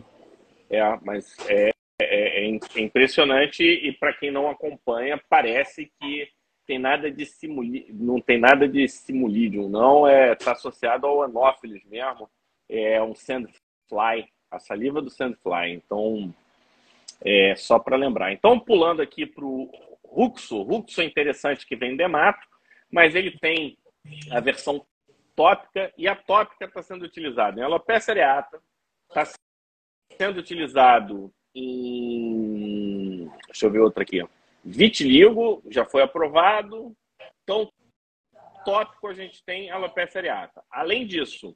É, 0.70 0.98
mas 1.04 1.36
é, 1.50 1.72
é, 2.00 2.46
é, 2.46 2.50
é 2.50 2.80
impressionante 2.80 3.62
e 3.62 3.92
para 3.92 4.14
quem 4.14 4.32
não 4.32 4.50
acompanha, 4.50 5.22
parece 5.28 5.92
que 6.00 6.30
tem 6.66 6.80
nada 6.80 7.12
de 7.12 7.26
simuli... 7.26 7.88
não 7.90 8.22
tem 8.22 8.40
nada 8.40 8.66
de 8.66 8.88
simulidium, 8.88 9.68
não 9.68 10.08
é 10.08 10.32
está 10.32 10.54
associado 10.54 11.06
ao 11.06 11.24
anófilis 11.24 11.84
mesmo, 11.84 12.30
é 12.70 13.04
um 13.04 13.14
sandfly, 13.14 14.30
a 14.50 14.60
saliva 14.60 15.02
do 15.02 15.10
sandfly. 15.10 15.74
Então, 15.74 16.34
é 17.22 17.54
só 17.58 17.80
para 17.80 17.98
lembrar. 17.98 18.32
Então, 18.32 18.58
pulando 18.58 19.02
aqui 19.02 19.26
para 19.26 19.44
o 19.44 19.70
Ruxo, 20.10 20.62
Ruxo 20.62 21.02
é 21.02 21.06
interessante 21.06 21.66
que 21.66 21.76
vem 21.76 21.96
de 21.96 22.08
mato, 22.08 22.48
mas 22.92 23.16
ele 23.16 23.38
tem 23.40 23.78
a 24.32 24.40
versão 24.40 24.86
tópica 25.36 25.92
e 25.98 26.08
a 26.08 26.16
tópica 26.16 26.66
está 26.66 26.82
sendo 26.82 27.04
utilizada 27.04 27.60
em 27.60 27.64
alopecia 27.64 28.14
areata, 28.14 28.62
está 29.10 29.28
sendo 30.18 30.40
utilizado 30.40 31.34
em. 31.54 33.30
Deixa 33.48 33.66
eu 33.66 33.72
ver 33.72 33.80
outra 33.80 34.04
aqui. 34.04 34.24
Vitiligo 34.64 35.62
já 35.70 35.86
foi 35.86 36.02
aprovado. 36.02 36.96
Então, 37.44 37.72
tópico 38.64 39.08
a 39.08 39.14
gente 39.14 39.44
tem 39.44 39.70
alopecia 39.70 40.22
areata. 40.22 40.64
Além 40.72 41.06
disso, 41.06 41.56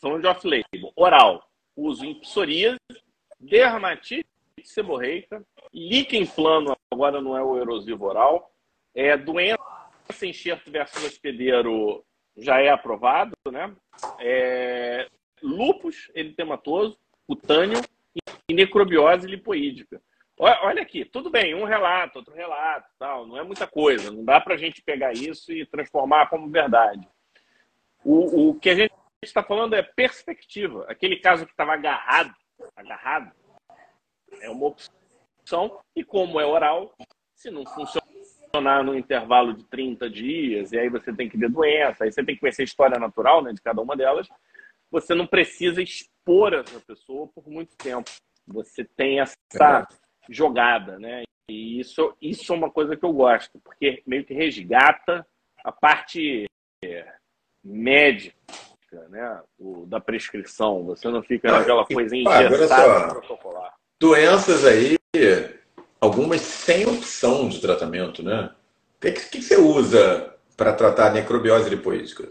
falando 0.00 0.22
de 0.22 0.28
off-label, 0.28 0.92
oral, 0.94 1.48
uso 1.74 2.04
em 2.04 2.20
psoríase, 2.20 2.78
dermatite 3.40 4.26
seborreica, 4.68 5.44
líquen 5.72 6.26
plano, 6.26 6.76
agora 6.90 7.20
não 7.20 7.36
é 7.36 7.42
o 7.42 7.58
erosivo 7.58 8.06
oral, 8.06 8.50
é 8.94 9.16
doença 9.16 9.58
enxerto 10.22 10.70
versus 10.70 11.04
hospedeiro 11.04 12.04
já 12.36 12.60
é 12.60 12.68
aprovado, 12.68 13.34
né? 13.50 13.74
É, 14.20 15.08
lupus 15.42 16.10
eritematoso, 16.14 16.98
cutâneo 17.26 17.80
e 18.48 18.54
necrobiose 18.54 19.26
lipoídica. 19.26 20.00
Olha 20.38 20.82
aqui, 20.82 21.02
tudo 21.02 21.30
bem, 21.30 21.54
um 21.54 21.64
relato, 21.64 22.18
outro 22.18 22.34
relato, 22.34 22.86
tal, 22.98 23.26
não 23.26 23.38
é 23.38 23.42
muita 23.42 23.66
coisa, 23.66 24.10
não 24.10 24.22
dá 24.22 24.38
para 24.38 24.54
a 24.54 24.58
gente 24.58 24.82
pegar 24.82 25.12
isso 25.12 25.50
e 25.50 25.64
transformar 25.64 26.28
como 26.28 26.50
verdade. 26.50 27.08
O, 28.04 28.50
o 28.50 28.60
que 28.60 28.68
a 28.68 28.74
gente 28.74 28.92
está 29.22 29.42
falando 29.42 29.74
é 29.74 29.82
perspectiva. 29.82 30.84
Aquele 30.88 31.16
caso 31.16 31.46
que 31.46 31.52
estava 31.52 31.72
agarrado, 31.72 32.34
agarrado, 32.76 33.32
é 34.40 34.50
uma 34.50 34.66
opção, 34.66 35.78
e 35.94 36.04
como 36.04 36.40
é 36.40 36.46
oral, 36.46 36.94
se 37.34 37.50
não 37.50 37.64
funcionar 37.66 38.82
no 38.82 38.96
intervalo 38.96 39.52
de 39.52 39.64
30 39.64 40.08
dias, 40.08 40.72
e 40.72 40.78
aí 40.78 40.88
você 40.88 41.12
tem 41.12 41.28
que 41.28 41.36
ver 41.36 41.50
doença, 41.50 42.04
aí 42.04 42.12
você 42.12 42.24
tem 42.24 42.34
que 42.34 42.40
conhecer 42.40 42.62
a 42.62 42.64
história 42.64 42.98
natural 42.98 43.42
né, 43.42 43.52
de 43.52 43.60
cada 43.60 43.80
uma 43.80 43.96
delas, 43.96 44.28
você 44.90 45.14
não 45.14 45.26
precisa 45.26 45.82
expor 45.82 46.54
essa 46.54 46.80
pessoa 46.80 47.28
por 47.28 47.48
muito 47.48 47.76
tempo. 47.76 48.10
Você 48.46 48.84
tem 48.84 49.20
essa 49.20 49.86
jogada, 50.28 50.98
né? 50.98 51.22
E 51.50 51.80
isso, 51.80 52.16
isso 52.20 52.52
é 52.52 52.56
uma 52.56 52.70
coisa 52.70 52.96
que 52.96 53.04
eu 53.04 53.12
gosto, 53.12 53.58
porque 53.60 54.02
meio 54.06 54.24
que 54.24 54.34
resgata 54.34 55.26
a 55.64 55.72
parte 55.72 56.46
é, 56.84 57.12
médica, 57.62 58.36
né? 59.08 59.42
O, 59.58 59.86
da 59.86 60.00
prescrição. 60.00 60.84
Você 60.84 61.08
não 61.08 61.22
fica 61.22 61.50
naquela 61.50 61.84
coisa 61.84 62.16
engessada 62.16 63.14
protocolar. 63.14 63.74
Doenças 63.98 64.64
aí, 64.64 64.98
algumas 65.98 66.42
sem 66.42 66.86
opção 66.86 67.48
de 67.48 67.60
tratamento, 67.60 68.22
né? 68.22 68.50
O 68.98 69.00
que, 69.00 69.12
que, 69.12 69.28
que 69.38 69.42
você 69.42 69.56
usa 69.56 70.34
para 70.54 70.74
tratar 70.74 71.06
a 71.06 71.10
necrobiose 71.10 71.70
lipoídica? 71.70 72.28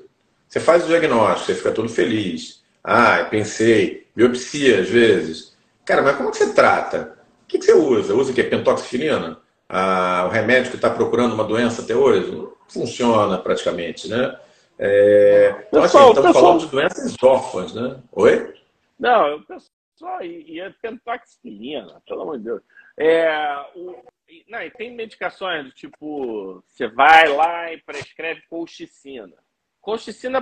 Você 0.47 0.59
faz 0.59 0.83
o 0.83 0.87
diagnóstico, 0.87 1.47
você 1.47 1.55
fica 1.55 1.71
todo 1.71 1.89
feliz. 1.89 2.63
Ah, 2.83 3.25
pensei, 3.31 4.07
biopsia 4.15 4.81
às 4.81 4.89
vezes. 4.89 5.57
Cara, 5.83 6.03
mas 6.03 6.15
como 6.15 6.29
que 6.29 6.37
você 6.37 6.53
trata? 6.53 7.17
O 7.43 7.47
que, 7.47 7.57
que 7.57 7.65
você 7.65 7.73
usa? 7.73 8.13
Usa 8.13 8.31
o 8.31 8.35
quê? 8.35 8.43
Pentoxifilina? 8.43 9.39
Ah, 9.67 10.25
o 10.27 10.31
remédio 10.31 10.69
que 10.69 10.77
está 10.77 10.91
procurando 10.91 11.33
uma 11.33 11.43
doença 11.43 11.81
até 11.81 11.95
hoje? 11.95 12.31
Não 12.31 12.53
funciona 12.67 13.39
praticamente, 13.39 14.07
né? 14.07 14.37
É... 14.77 15.65
Então, 15.67 15.81
assim, 15.81 15.97
estamos 15.97 16.21
pessoal... 16.21 16.33
falando 16.33 16.59
de 16.59 16.67
doenças 16.67 17.15
órfãs, 17.23 17.73
né? 17.73 17.97
Oi? 18.11 18.53
Não, 18.99 19.37
o 19.37 19.39
pessoal 19.41 19.74
e 20.23 20.59
é 20.59 20.69
pentoxifilina, 20.81 22.01
pelo 22.07 22.21
amor 22.21 22.37
de 22.37 22.43
Deus. 22.45 22.61
É, 22.97 23.27
o, 23.75 24.03
não, 24.47 24.61
e 24.61 24.71
tem 24.71 24.95
medicações 24.95 25.65
do 25.65 25.71
tipo, 25.71 26.63
você 26.67 26.87
vai 26.87 27.27
lá 27.27 27.71
e 27.71 27.81
prescreve 27.81 28.41
colchicina. 28.49 29.35
Colchicina 29.81 30.41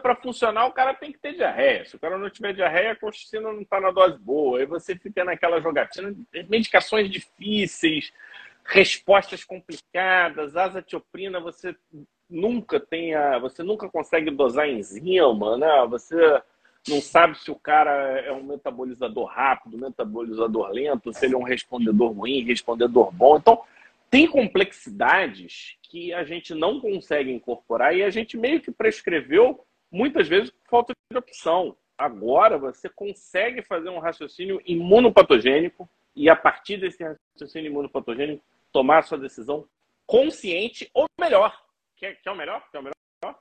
para 0.00 0.16
funcionar, 0.16 0.66
o 0.66 0.72
cara 0.72 0.94
tem 0.94 1.12
que 1.12 1.18
ter 1.18 1.34
diarreia. 1.34 1.84
Se 1.84 1.96
o 1.96 2.00
cara 2.00 2.16
não 2.16 2.30
tiver 2.30 2.54
diarreia, 2.54 2.92
a 2.92 2.96
colchicina 2.96 3.52
não 3.52 3.60
está 3.60 3.80
na 3.80 3.90
dose 3.90 4.18
boa. 4.18 4.58
Aí 4.58 4.66
você 4.66 4.96
fica 4.96 5.24
naquela 5.24 5.60
jogatina, 5.60 6.14
medicações 6.48 7.10
difíceis, 7.10 8.12
respostas 8.64 9.44
complicadas, 9.44 10.56
azatioprina, 10.56 11.40
você 11.40 11.76
nunca 12.28 12.78
tem 12.80 13.14
a, 13.14 13.38
você 13.38 13.62
nunca 13.62 13.88
consegue 13.88 14.30
dosar 14.30 14.68
enzima, 14.68 15.58
né? 15.58 15.86
Você 15.88 16.42
não 16.88 17.00
sabe 17.00 17.38
se 17.38 17.50
o 17.50 17.56
cara 17.56 17.92
é 18.20 18.32
um 18.32 18.42
metabolizador 18.42 19.26
rápido, 19.26 19.76
metabolizador 19.76 20.70
lento, 20.70 21.12
se 21.12 21.26
ele 21.26 21.34
é 21.34 21.38
um 21.38 21.42
respondedor 21.42 22.12
ruim, 22.12 22.42
respondedor 22.42 23.12
bom. 23.12 23.36
Então, 23.36 23.62
tem 24.10 24.26
complexidades 24.26 25.76
que 25.82 26.12
a 26.12 26.24
gente 26.24 26.54
não 26.54 26.80
consegue 26.80 27.30
incorporar 27.30 27.94
e 27.94 28.02
a 28.02 28.10
gente 28.10 28.36
meio 28.36 28.60
que 28.60 28.72
prescreveu 28.72 29.64
muitas 29.90 30.26
vezes 30.26 30.52
falta 30.68 30.92
de 31.10 31.18
opção. 31.18 31.76
Agora 31.96 32.58
você 32.58 32.88
consegue 32.88 33.62
fazer 33.62 33.90
um 33.90 33.98
raciocínio 33.98 34.60
imunopatogênico 34.64 35.88
e, 36.16 36.30
a 36.30 36.34
partir 36.34 36.78
desse 36.78 37.04
raciocínio 37.04 37.70
imunopatogênico, 37.70 38.42
tomar 38.72 39.02
sua 39.02 39.18
decisão 39.18 39.68
consciente 40.06 40.90
ou 40.94 41.06
melhor. 41.20 41.56
Quer, 41.96 42.20
quer 42.22 42.30
o 42.30 42.36
melhor? 42.36 42.66
Quer 42.72 42.78
o 42.78 42.82
melhor? 42.82 43.38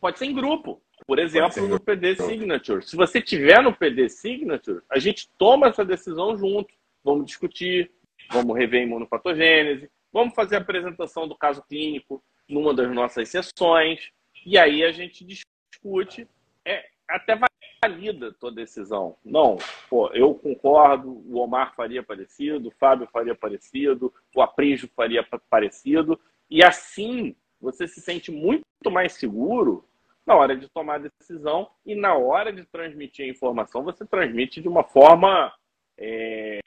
Pode 0.00 0.18
ser 0.18 0.26
em 0.26 0.34
grupo. 0.34 0.82
Por 1.06 1.18
exemplo, 1.18 1.66
no 1.68 1.80
PD 1.80 2.16
Signature. 2.16 2.82
Se 2.82 2.96
você 2.96 3.20
tiver 3.20 3.62
no 3.62 3.74
PD 3.74 4.08
Signature, 4.08 4.82
a 4.90 4.98
gente 4.98 5.28
toma 5.36 5.68
essa 5.68 5.84
decisão 5.84 6.36
junto. 6.36 6.72
Vamos 7.04 7.26
discutir, 7.26 7.90
vamos 8.30 8.56
rever 8.56 8.80
a 8.80 8.84
imunopatogênese, 8.84 9.90
vamos 10.12 10.34
fazer 10.34 10.56
a 10.56 10.60
apresentação 10.60 11.26
do 11.26 11.36
caso 11.36 11.62
clínico 11.68 12.22
numa 12.48 12.72
das 12.72 12.92
nossas 12.94 13.28
sessões. 13.28 14.10
E 14.46 14.56
aí 14.58 14.84
a 14.84 14.92
gente 14.92 15.24
discute, 15.24 16.28
é, 16.64 16.84
até 17.08 17.38
valida 17.84 18.28
a 18.28 18.32
tua 18.32 18.52
decisão. 18.52 19.16
Não, 19.24 19.58
pô, 19.90 20.08
eu 20.12 20.34
concordo, 20.34 21.10
o 21.10 21.38
Omar 21.38 21.74
faria 21.74 22.02
parecido, 22.02 22.68
o 22.68 22.72
Fábio 22.72 23.08
faria 23.12 23.34
parecido, 23.34 24.12
o 24.34 24.42
Aprígio 24.42 24.88
faria 24.94 25.26
parecido, 25.50 26.18
e 26.48 26.62
assim 26.62 27.34
você 27.60 27.86
se 27.88 28.00
sente 28.00 28.30
muito 28.30 28.64
mais 28.90 29.14
seguro 29.14 29.84
na 30.26 30.34
hora 30.34 30.56
de 30.56 30.68
tomar 30.68 30.96
a 30.96 31.08
decisão 31.18 31.70
e 31.84 31.94
na 31.94 32.14
hora 32.14 32.52
de 32.52 32.64
transmitir 32.64 33.26
a 33.26 33.28
informação, 33.28 33.82
você 33.82 34.06
transmite 34.06 34.60
de 34.60 34.68
uma 34.68 34.84
forma 34.84 35.52
é, 35.98 36.60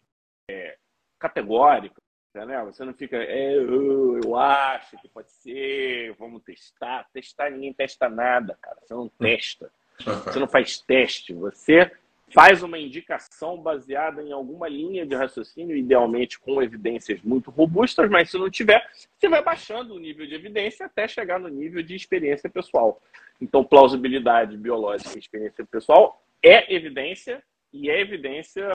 é, 0.49 0.78
categórica, 1.20 2.01
né? 2.34 2.62
Você 2.66 2.84
não 2.84 2.93
fica, 2.93 3.18
é, 3.18 3.56
eu, 3.56 4.20
eu, 4.22 4.36
acho 4.36 4.97
que 4.97 5.08
pode 5.08 5.32
ser, 5.32 6.14
vamos 6.18 6.43
testar. 6.43 7.08
Testar, 7.14 7.49
ninguém 7.49 7.74
testa 7.74 8.10
nada, 8.10 8.58
cara. 8.62 8.78
Você 8.82 8.93
não 8.93 9.08
testa. 9.08 9.72
Você 9.99 10.39
não 10.39 10.47
faz 10.47 10.80
teste. 10.80 11.34
Você 11.34 11.89
faz 12.36 12.62
uma 12.62 12.78
indicação 12.78 13.62
baseada 13.62 14.22
em 14.22 14.34
alguma 14.34 14.68
linha 14.68 15.06
de 15.06 15.16
raciocínio, 15.16 15.78
idealmente 15.78 16.38
com 16.38 16.62
evidências 16.62 17.22
muito 17.22 17.50
robustas, 17.50 18.10
mas 18.10 18.30
se 18.30 18.38
não 18.38 18.50
tiver, 18.50 18.86
você 19.18 19.30
vai 19.30 19.42
baixando 19.42 19.96
o 19.96 20.00
nível 20.00 20.28
de 20.28 20.36
evidência 20.36 20.86
até 20.86 21.08
chegar 21.08 21.40
no 21.40 21.48
nível 21.48 21.82
de 21.82 21.96
experiência 21.96 22.50
pessoal. 22.50 23.02
Então, 23.40 23.64
plausibilidade 23.64 24.58
biológica 24.58 25.16
e 25.16 25.20
experiência 25.20 25.66
pessoal 25.66 26.22
é 26.44 26.76
evidência 26.76 27.42
e 27.72 27.90
é 27.90 28.02
evidência 28.02 28.70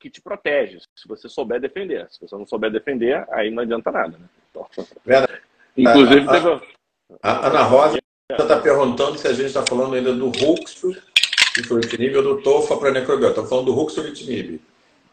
que 0.00 0.10
te 0.10 0.20
protege, 0.20 0.80
se 0.96 1.06
você 1.06 1.28
souber 1.28 1.60
defender. 1.60 2.08
Se 2.10 2.20
você 2.20 2.34
não 2.34 2.46
souber 2.48 2.72
defender, 2.72 3.24
aí 3.30 3.48
não 3.48 3.62
adianta 3.62 3.92
nada. 3.92 4.18
Né? 4.18 4.28
Então... 4.50 4.66
Inclusive, 5.76 6.26
teve... 6.26 6.60
a, 7.22 7.46
Ana 7.46 7.62
Rosa 7.62 7.98
está 8.32 8.60
perguntando 8.60 9.16
se 9.18 9.28
a 9.28 9.32
gente 9.32 9.46
está 9.46 9.64
falando 9.64 9.94
ainda 9.94 10.12
do 10.12 10.30
Ruxo 10.30 10.90
e 11.58 11.62
fluotinib 11.62 12.16
ou 12.16 12.22
do 12.22 12.42
TOFA 12.42 12.76
para 12.76 12.90
necrobiota. 12.90 13.30
Estamos 13.30 13.50
falando 13.50 13.66
do 13.66 13.72
Ruxolitinib. 13.72 14.60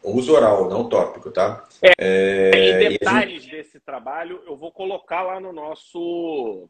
Uso 0.02 0.34
oral, 0.34 0.68
não 0.68 0.88
tópico, 0.88 1.30
tá? 1.30 1.66
É, 1.82 1.92
é, 1.98 2.82
em 2.82 2.88
detalhes 2.90 3.42
gente... 3.42 3.56
desse 3.56 3.80
trabalho, 3.80 4.42
eu 4.46 4.54
vou 4.54 4.70
colocar 4.70 5.22
lá 5.22 5.40
no 5.40 5.50
nosso, 5.50 6.68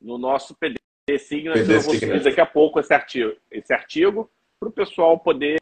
no 0.00 0.18
nosso 0.18 0.56
PD 0.56 0.76
Signas. 1.18 1.60
PD 1.60 1.76
eu 1.76 1.80
vou 1.80 1.94
subir 1.94 2.22
daqui 2.22 2.40
a 2.40 2.46
pouco 2.46 2.80
esse 2.80 2.92
artigo, 2.92 3.34
esse 3.50 3.72
artigo 3.72 4.28
para 4.58 4.68
o 4.68 4.72
pessoal 4.72 5.18
poder 5.18 5.58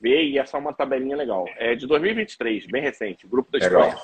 ver 0.00 0.24
e 0.24 0.38
é 0.38 0.44
só 0.44 0.58
uma 0.58 0.72
tabelinha 0.72 1.16
legal. 1.16 1.46
É 1.58 1.74
de 1.74 1.86
2023, 1.86 2.66
bem 2.66 2.82
recente, 2.82 3.26
grupo 3.26 3.50
da 3.52 3.58
Legal. 3.58 3.88
Espanha. 3.88 4.02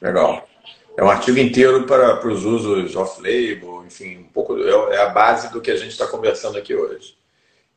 Legal. 0.00 0.48
É 0.96 1.04
um 1.04 1.10
artigo 1.10 1.38
inteiro 1.38 1.86
para, 1.86 2.16
para 2.16 2.28
os 2.28 2.44
usos 2.44 2.96
off-label, 2.96 3.84
enfim, 3.86 4.18
um 4.18 4.24
pouco 4.24 4.58
é, 4.58 4.96
é 4.96 4.98
a 4.98 5.08
base 5.10 5.52
do 5.52 5.60
que 5.60 5.70
a 5.70 5.76
gente 5.76 5.90
está 5.90 6.06
conversando 6.06 6.58
aqui 6.58 6.74
hoje. 6.74 7.19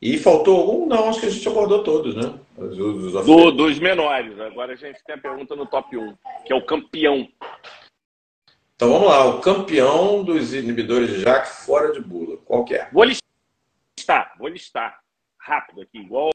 E 0.00 0.18
faltou 0.18 0.60
algum? 0.60 0.86
Não, 0.86 1.08
acho 1.08 1.20
que 1.20 1.26
a 1.26 1.30
gente 1.30 1.48
abordou 1.48 1.82
todos, 1.82 2.14
né? 2.14 2.38
Os 2.56 2.78
usos 2.78 3.24
Do, 3.24 3.50
dos 3.52 3.78
menores. 3.78 4.38
Agora 4.38 4.74
a 4.74 4.76
gente 4.76 5.02
tem 5.04 5.14
a 5.14 5.20
pergunta 5.20 5.56
no 5.56 5.66
top 5.66 5.96
1, 5.96 6.16
que 6.44 6.52
é 6.52 6.56
o 6.56 6.64
campeão. 6.64 7.28
Então 8.76 8.92
vamos 8.92 9.08
lá, 9.08 9.24
o 9.24 9.40
campeão 9.40 10.22
dos 10.24 10.52
inibidores 10.52 11.08
de 11.08 11.20
JAK 11.20 11.46
fora 11.64 11.92
de 11.92 12.00
bula. 12.00 12.36
Qual 12.38 12.64
que 12.64 12.74
é? 12.74 12.90
Vou 12.92 13.04
listar, 13.04 14.34
vou 14.36 14.48
listar 14.48 15.00
rápido 15.38 15.82
aqui, 15.82 15.98
igual 15.98 16.30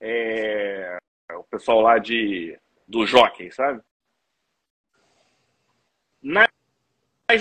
é, 0.00 0.98
o 1.34 1.44
pessoal 1.44 1.80
lá 1.80 1.98
de, 1.98 2.58
do 2.86 3.06
Jockey, 3.06 3.50
sabe? 3.50 3.80
Nas 6.20 6.48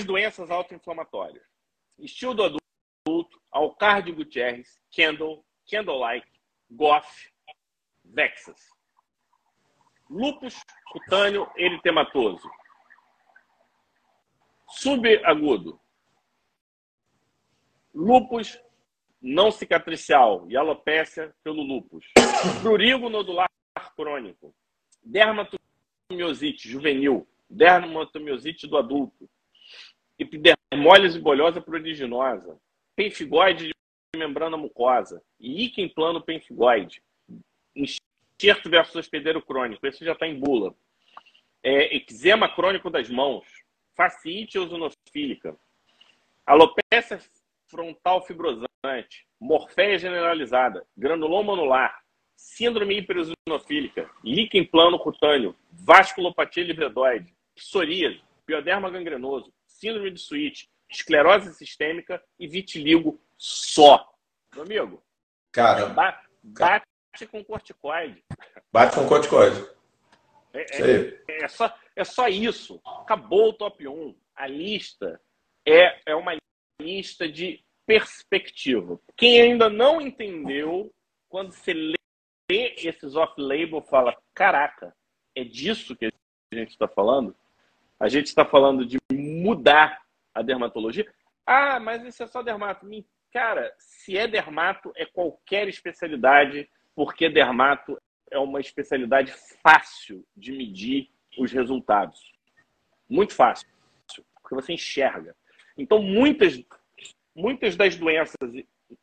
doenças 0.05 0.49
autoinflamatórias, 0.49 1.43
estilo 1.99 2.33
do 2.33 2.60
Alcardio 3.51 4.15
Gutierrez, 4.15 4.81
Kendall, 4.89 5.45
Kendall-like, 5.65 6.27
Goff, 6.69 7.29
Vexas. 8.05 8.69
Lupus 10.09 10.59
cutâneo 10.91 11.49
eritematoso. 11.55 12.49
Subagudo. 14.67 15.79
Lupus 17.93 18.59
não 19.21 19.51
cicatricial 19.51 20.45
e 20.49 20.57
alopécia 20.57 21.33
pelo 21.43 21.61
lupus. 21.61 22.05
Prurigo 22.61 23.09
nodular 23.09 23.49
crônico. 23.95 24.53
Dermatomiosite 25.03 26.69
juvenil. 26.69 27.27
Dermatomiosite 27.49 28.67
do 28.67 28.77
adulto. 28.77 29.29
Epidermólise 30.17 31.19
bolhosa 31.19 31.61
prodiginosa. 31.61 32.59
Penfigoide 32.95 33.67
de 33.67 33.73
membrana 34.17 34.57
mucosa. 34.57 35.21
Líquen 35.39 35.89
plano 35.89 36.21
penfigoide. 36.21 37.01
Enxerto 37.75 38.69
versus 38.69 38.95
hospedeiro 38.95 39.41
crônico. 39.41 39.85
Esse 39.85 40.03
já 40.03 40.13
está 40.13 40.27
em 40.27 40.39
bula. 40.39 40.75
É, 41.63 41.95
eczema 41.95 42.49
crônico 42.53 42.89
das 42.89 43.09
mãos. 43.09 43.45
Fasciite 43.95 44.57
eosinofílica. 44.57 45.55
Alopecia 46.45 47.19
frontal 47.71 48.21
fibrosante, 48.25 49.25
morféia 49.39 49.97
generalizada, 49.97 50.85
granuloma 50.95 51.53
anular, 51.53 52.03
síndrome 52.35 52.95
hiperosinofílica, 52.95 54.09
líquen 54.23 54.65
plano 54.65 54.99
cutâneo, 54.99 55.55
vasculopatia 55.71 56.65
livredoide, 56.65 57.33
psoríase, 57.55 58.21
pioderma 58.45 58.89
gangrenoso, 58.89 59.53
síndrome 59.65 60.11
de 60.11 60.19
Switch, 60.19 60.67
esclerose 60.91 61.53
sistêmica 61.53 62.21
e 62.37 62.47
vitiligo 62.47 63.19
só. 63.37 64.13
Meu 64.53 64.63
amigo, 64.63 65.03
cara, 65.51 65.87
bate, 65.87 66.27
bate 66.43 67.27
com 67.31 67.43
corticoide. 67.43 68.23
Bate 68.71 68.95
com 68.95 69.07
corticoide. 69.07 69.65
É, 70.53 70.81
é, 70.81 71.43
é, 71.43 71.47
só, 71.47 71.73
é 71.95 72.03
só 72.03 72.27
isso. 72.27 72.81
Acabou 72.85 73.49
o 73.49 73.53
top 73.53 73.87
1. 73.87 74.15
A 74.35 74.47
lista 74.47 75.19
é, 75.65 76.01
é 76.05 76.15
uma 76.15 76.35
lista 76.81 77.29
de 77.29 77.63
perspectiva. 77.85 78.99
Quem 79.15 79.41
ainda 79.41 79.69
não 79.69 80.01
entendeu, 80.01 80.93
quando 81.29 81.53
você 81.53 81.73
lê 81.73 81.95
esses 82.49 83.15
off-label, 83.15 83.81
fala: 83.81 84.17
caraca, 84.33 84.93
é 85.35 85.43
disso 85.43 85.95
que 85.95 86.05
a 86.05 86.55
gente 86.55 86.71
está 86.71 86.87
falando? 86.87 87.35
A 87.97 88.09
gente 88.09 88.27
está 88.27 88.43
falando 88.43 88.85
de 88.85 88.97
mudar 89.13 90.00
a 90.33 90.41
dermatologia. 90.41 91.05
Ah, 91.45 91.79
mas 91.79 92.03
isso 92.03 92.23
é 92.23 92.27
só 92.27 92.41
dermato. 92.41 92.87
Cara, 93.31 93.73
se 93.77 94.17
é 94.17 94.27
dermato, 94.27 94.91
é 94.95 95.05
qualquer 95.05 95.67
especialidade, 95.67 96.69
porque 96.95 97.29
dermato 97.29 97.99
é 98.29 98.37
uma 98.37 98.59
especialidade 98.59 99.33
fácil 99.63 100.25
de 100.35 100.51
medir 100.51 101.09
os 101.37 101.51
resultados. 101.51 102.33
Muito 103.09 103.33
fácil, 103.33 103.67
porque 104.41 104.55
você 104.55 104.73
enxerga. 104.73 105.35
Então, 105.77 106.01
muitas, 106.01 106.61
muitas 107.35 107.75
das 107.75 107.95
doenças 107.95 108.37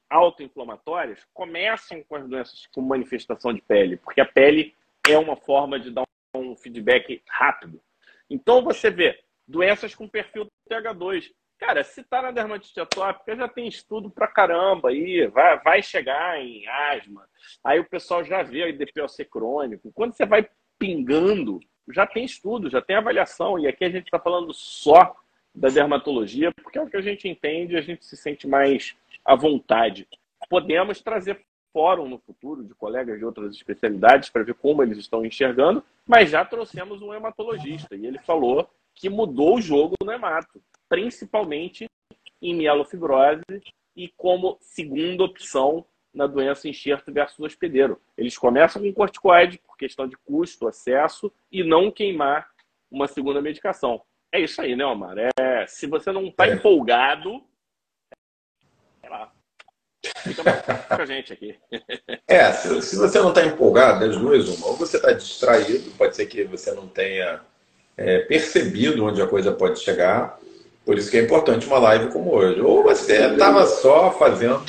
autoinflamatórias 0.09 1.27
começam 1.33 2.03
com 2.05 2.17
as 2.17 2.29
doenças 2.29 2.67
com 2.67 2.81
manifestação 2.83 3.53
de 3.53 3.63
pele, 3.63 3.97
porque 3.97 4.21
a 4.21 4.27
pele 4.27 4.75
é 5.09 5.17
uma 5.19 5.37
forma 5.37 5.81
de 5.81 5.91
dar 5.91 6.05
um 6.35 6.57
feedback 6.57 7.23
rápido. 7.27 7.81
Então, 8.29 8.63
você 8.63 8.91
vê 8.91 9.23
doenças 9.49 9.95
com 9.95 10.07
perfil 10.07 10.47
TH2. 10.71 11.31
Cara, 11.59 11.83
se 11.83 12.05
tá 12.05 12.23
na 12.23 12.31
dermatite 12.31 12.79
atópica, 12.79 13.35
já 13.35 13.49
tem 13.49 13.67
estudo 13.67 14.09
pra 14.09 14.29
caramba 14.29 14.91
aí, 14.91 15.27
vai, 15.27 15.59
vai 15.59 15.83
chegar 15.83 16.41
em 16.41 16.69
asma. 16.69 17.29
Aí 17.65 17.81
o 17.81 17.89
pessoal 17.89 18.23
já 18.23 18.43
vê 18.43 18.65
o 18.65 18.69
IDPOC 18.69 19.25
crônico. 19.25 19.91
Quando 19.93 20.13
você 20.13 20.25
vai 20.25 20.49
pingando, 20.79 21.59
já 21.93 22.07
tem 22.07 22.25
estudo, 22.25 22.71
já 22.71 22.81
tem 22.81 22.95
avaliação. 22.95 23.59
E 23.59 23.67
aqui 23.67 23.85
a 23.85 23.91
gente 23.91 24.05
está 24.05 24.21
falando 24.21 24.53
só 24.53 25.17
da 25.53 25.69
dermatologia, 25.69 26.53
porque 26.63 26.79
é 26.79 26.83
o 26.83 26.89
que 26.89 26.97
a 26.97 27.03
gente 27.03 27.27
entende, 27.27 27.77
a 27.77 27.81
gente 27.81 28.05
se 28.05 28.17
sente 28.17 28.47
mais 28.47 28.95
à 29.25 29.35
vontade. 29.35 30.07
Podemos 30.49 31.01
trazer 31.01 31.45
fórum 31.73 32.09
no 32.09 32.19
futuro 32.19 32.65
de 32.65 32.75
colegas 32.75 33.19
de 33.19 33.25
outras 33.25 33.55
especialidades 33.55 34.31
para 34.31 34.45
ver 34.45 34.55
como 34.55 34.83
eles 34.83 34.99
estão 34.99 35.27
enxergando, 35.27 35.83
mas 36.07 36.31
já 36.31 36.45
trouxemos 36.45 37.03
um 37.03 37.13
hematologista 37.13 37.95
e 37.97 38.07
ele 38.07 38.19
falou 38.19 38.69
que 38.99 39.09
mudou 39.09 39.57
o 39.57 39.61
jogo 39.61 39.95
no 40.03 40.13
hemato, 40.13 40.61
principalmente 40.89 41.87
em 42.43 42.55
mielofibrose 42.55 43.43
e 43.97 44.09
como 44.17 44.59
segunda 44.61 45.25
opção 45.25 45.87
na 46.13 46.27
doença 46.27 46.69
enxerto 46.69 47.13
versus 47.13 47.39
hospedeiro. 47.39 48.01
Eles 48.17 48.37
começam 48.37 48.83
com 48.83 48.93
corticoide 48.93 49.59
por 49.59 49.77
questão 49.77 50.09
de 50.09 50.17
custo, 50.17 50.67
acesso 50.67 51.33
e 51.51 51.63
não 51.63 51.91
queimar 51.91 52.51
uma 52.91 53.07
segunda 53.07 53.41
medicação. 53.41 54.03
É 54.33 54.41
isso 54.41 54.61
aí, 54.61 54.75
né, 54.75 54.85
Omar? 54.85 55.17
É, 55.39 55.67
se 55.67 55.87
você 55.87 56.11
não 56.11 56.27
está 56.27 56.49
é. 56.49 56.55
empolgado, 56.55 57.43
sei 59.01 59.11
lá. 59.11 59.33
Fica 60.19 60.43
com 60.97 61.03
a 61.03 61.07
gente 61.07 61.33
aqui. 61.33 61.57
É, 62.31 62.53
se, 62.53 62.83
se 62.83 62.97
você 62.97 63.19
não 63.21 63.31
está 63.31 63.43
empolgado, 63.43 64.01
das 64.01 64.15
duas, 64.19 64.47
uma, 64.49 64.67
ou 64.67 64.77
você 64.77 64.99
está 64.99 65.13
distraído, 65.13 65.91
pode 65.93 66.15
ser 66.15 66.27
que 66.27 66.45
você 66.45 66.73
não 66.73 66.87
tenha 66.87 67.41
é, 67.99 68.21
percebido 68.21 69.05
onde 69.05 69.21
a 69.21 69.27
coisa 69.27 69.51
pode 69.51 69.81
chegar. 69.81 70.39
Por 70.87 70.97
isso 70.97 71.11
que 71.11 71.19
é 71.19 71.23
importante 71.23 71.67
uma 71.67 71.79
live 71.79 72.13
como 72.13 72.33
hoje. 72.35 72.61
Ou 72.61 72.85
você 72.85 73.27
estava 73.27 73.67
só 73.67 74.13
fazendo 74.13 74.63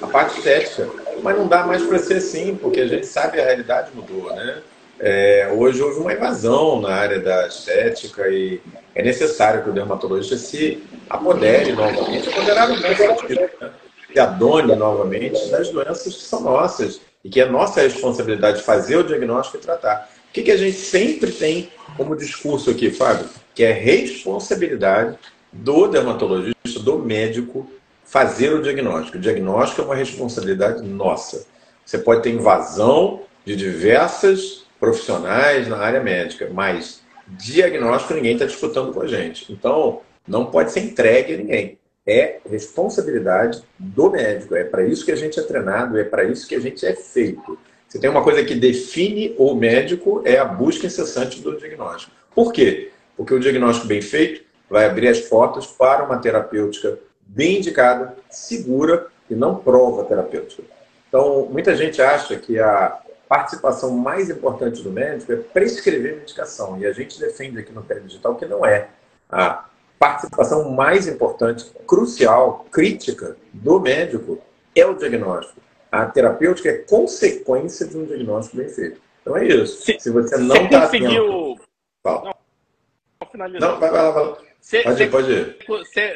a 0.00 0.06
parte 0.06 0.38
estética, 0.38 0.88
mas 1.22 1.36
não 1.36 1.46
dá 1.46 1.64
mais 1.66 1.82
para 1.82 1.98
ser 1.98 2.14
assim, 2.14 2.56
porque 2.56 2.80
a 2.80 2.86
gente 2.86 3.06
sabe 3.06 3.38
a 3.38 3.44
realidade 3.44 3.90
mudou, 3.94 4.34
né? 4.34 4.62
É, 4.98 5.50
hoje 5.56 5.80
houve 5.82 6.00
uma 6.00 6.12
invasão 6.12 6.80
na 6.80 6.90
área 6.90 7.20
da 7.20 7.46
estética 7.46 8.28
e 8.28 8.60
é 8.94 9.02
necessário 9.02 9.62
que 9.62 9.70
o 9.70 9.72
dermatologista 9.72 10.36
se 10.36 10.82
apodere 11.08 11.72
novamente, 11.72 12.28
apoderar 12.28 12.68
no 12.68 12.76
né? 12.78 13.70
se 14.12 14.18
adone 14.18 14.74
novamente 14.74 15.48
das 15.50 15.70
doenças 15.70 16.14
que 16.14 16.22
são 16.22 16.40
nossas 16.42 17.00
e 17.24 17.30
que 17.30 17.40
é 17.40 17.46
nossa 17.46 17.80
responsabilidade 17.80 18.62
fazer 18.62 18.96
o 18.96 19.04
diagnóstico 19.04 19.58
e 19.58 19.60
tratar. 19.60 20.08
O 20.30 20.32
que, 20.32 20.44
que 20.44 20.52
a 20.52 20.56
gente 20.56 20.76
sempre 20.76 21.32
tem 21.32 21.72
como 21.96 22.14
discurso 22.14 22.70
aqui, 22.70 22.88
Fábio? 22.88 23.28
Que 23.52 23.64
é 23.64 23.72
responsabilidade 23.72 25.18
do 25.52 25.88
dermatologista, 25.88 26.78
do 26.78 27.00
médico, 27.00 27.68
fazer 28.04 28.52
o 28.52 28.62
diagnóstico. 28.62 29.18
O 29.18 29.20
diagnóstico 29.20 29.82
é 29.82 29.84
uma 29.86 29.96
responsabilidade 29.96 30.86
nossa. 30.86 31.44
Você 31.84 31.98
pode 31.98 32.22
ter 32.22 32.30
invasão 32.30 33.22
de 33.44 33.56
diversas 33.56 34.64
profissionais 34.78 35.66
na 35.66 35.78
área 35.78 36.00
médica, 36.00 36.48
mas 36.52 37.02
diagnóstico 37.26 38.14
ninguém 38.14 38.34
está 38.34 38.46
disputando 38.46 38.94
com 38.94 39.02
a 39.02 39.08
gente. 39.08 39.52
Então, 39.52 40.00
não 40.28 40.46
pode 40.46 40.70
ser 40.70 40.84
entregue 40.84 41.34
a 41.34 41.36
ninguém. 41.38 41.76
É 42.06 42.38
responsabilidade 42.48 43.64
do 43.76 44.10
médico. 44.10 44.54
É 44.54 44.62
para 44.62 44.86
isso 44.86 45.04
que 45.04 45.10
a 45.10 45.16
gente 45.16 45.40
é 45.40 45.42
treinado, 45.42 45.98
é 45.98 46.04
para 46.04 46.22
isso 46.22 46.46
que 46.46 46.54
a 46.54 46.60
gente 46.60 46.86
é 46.86 46.94
feito. 46.94 47.58
Se 47.90 47.98
tem 47.98 48.08
uma 48.08 48.22
coisa 48.22 48.44
que 48.44 48.54
define 48.54 49.34
o 49.36 49.52
médico, 49.52 50.22
é 50.24 50.38
a 50.38 50.44
busca 50.44 50.86
incessante 50.86 51.40
do 51.40 51.58
diagnóstico. 51.58 52.12
Por 52.32 52.52
quê? 52.52 52.92
Porque 53.16 53.34
o 53.34 53.40
diagnóstico 53.40 53.88
bem 53.88 54.00
feito 54.00 54.42
vai 54.70 54.86
abrir 54.86 55.08
as 55.08 55.18
portas 55.18 55.66
para 55.66 56.04
uma 56.04 56.18
terapêutica 56.18 56.96
bem 57.26 57.58
indicada, 57.58 58.16
segura 58.30 59.08
e 59.28 59.34
não 59.34 59.56
prova 59.56 60.04
terapêutica. 60.04 60.62
Então, 61.08 61.48
muita 61.50 61.74
gente 61.74 62.00
acha 62.00 62.36
que 62.36 62.60
a 62.60 62.96
participação 63.28 63.90
mais 63.90 64.30
importante 64.30 64.82
do 64.82 64.92
médico 64.92 65.32
é 65.32 65.36
prescrever 65.36 66.18
medicação. 66.18 66.78
E 66.78 66.86
a 66.86 66.92
gente 66.92 67.18
defende 67.18 67.58
aqui 67.58 67.72
no 67.72 67.82
Pé 67.82 67.98
Digital 67.98 68.36
que 68.36 68.46
não 68.46 68.64
é. 68.64 68.86
A 69.28 69.64
participação 69.98 70.70
mais 70.70 71.08
importante, 71.08 71.68
crucial, 71.88 72.66
crítica 72.70 73.36
do 73.52 73.80
médico 73.80 74.38
é 74.76 74.86
o 74.86 74.94
diagnóstico. 74.94 75.60
A 75.90 76.06
terapêutica 76.06 76.68
é 76.68 76.78
consequência 76.78 77.86
de 77.86 77.96
um 77.96 78.04
diagnóstico 78.04 78.56
bem 78.56 78.68
feito. 78.68 79.00
Então 79.22 79.36
é 79.36 79.46
isso. 79.46 79.82
Se, 79.82 79.98
Se 79.98 80.10
você 80.10 80.36
não 80.38 80.56
está 80.56 80.82
conseguiu... 80.82 81.52
Atento... 81.52 81.68
Fala. 82.02 82.24
Não. 82.24 83.50
Não, 83.60 83.78
vai, 83.78 83.90
vai, 83.90 84.12
vai. 84.12 84.50
Você, 84.60 84.82
pode 84.82 85.02
ir, 85.02 85.10
pode 85.10 85.32
ir. 85.32 85.58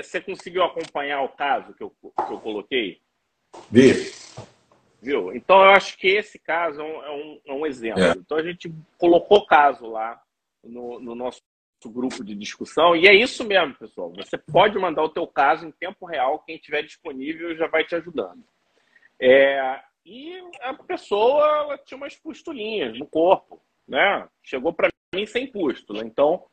Você, 0.02 0.20
conseguiu 0.20 0.64
acompanhar 0.64 1.22
o 1.22 1.28
caso 1.28 1.72
que 1.74 1.82
eu, 1.82 1.90
que 1.90 2.32
eu 2.32 2.40
coloquei? 2.40 3.00
Vi. 3.70 4.12
Viu? 5.00 5.34
Então, 5.34 5.56
eu 5.56 5.70
acho 5.70 5.98
que 5.98 6.08
esse 6.08 6.38
caso 6.38 6.80
é 6.80 6.84
um, 6.84 7.40
é 7.46 7.52
um 7.52 7.66
é 7.66 7.68
exemplo. 7.68 8.02
É. 8.02 8.12
Então, 8.12 8.38
a 8.38 8.42
gente 8.42 8.72
colocou 8.98 9.38
o 9.38 9.46
caso 9.46 9.86
lá 9.86 10.20
no, 10.62 10.98
no, 10.98 11.14
nosso 11.14 11.42
grupo 11.86 12.24
de 12.24 12.34
discussão. 12.34 12.96
E 12.96 13.06
é 13.06 13.14
isso 13.14 13.44
mesmo, 13.44 13.74
pessoal. 13.74 14.10
Você 14.16 14.38
pode 14.38 14.78
mandar 14.78 15.02
o 15.02 15.10
teu 15.10 15.26
caso 15.26 15.66
em 15.66 15.70
tempo 15.70 16.06
real. 16.06 16.38
Quem 16.40 16.56
estiver 16.56 16.82
disponível 16.82 17.54
já 17.54 17.66
vai 17.66 17.84
te 17.84 17.94
ajudando. 17.94 18.42
É, 19.20 19.80
e 20.04 20.34
a 20.60 20.74
pessoa 20.74 21.78
tinha 21.84 21.96
umas 21.96 22.14
pustulinhas 22.16 22.98
no 22.98 23.06
corpo. 23.06 23.62
Né? 23.86 24.28
Chegou 24.42 24.72
para 24.72 24.88
mim 25.14 25.26
sem 25.26 25.46
pústula. 25.46 26.04
Então, 26.04 26.44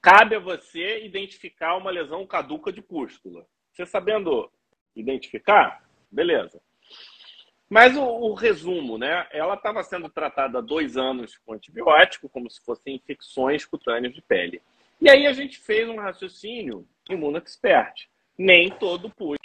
cabe 0.00 0.36
a 0.36 0.40
você 0.40 1.04
identificar 1.04 1.76
uma 1.76 1.90
lesão 1.90 2.26
caduca 2.26 2.72
de 2.72 2.82
pústula. 2.82 3.46
Você 3.72 3.86
sabendo 3.86 4.50
identificar, 4.94 5.82
beleza. 6.10 6.60
Mas 7.68 7.96
o, 7.96 8.02
o, 8.02 8.34
resumo, 8.34 8.98
né? 8.98 9.28
Ela 9.30 9.54
estava 9.54 9.82
sendo 9.84 10.08
tratada 10.08 10.58
há 10.58 10.60
dois 10.60 10.96
anos 10.96 11.38
com 11.38 11.52
antibiótico, 11.52 12.28
como 12.28 12.50
se 12.50 12.60
fossem 12.64 12.96
infecções 12.96 13.64
cutâneas 13.64 14.12
de 14.12 14.20
pele. 14.20 14.60
E 15.00 15.08
aí 15.08 15.24
a 15.26 15.32
gente 15.32 15.58
fez 15.58 15.88
um 15.88 15.96
raciocínio 15.96 16.86
imunoexpert. 17.08 18.08
Nem 18.36 18.70
todo 18.70 19.10
pus 19.10 19.38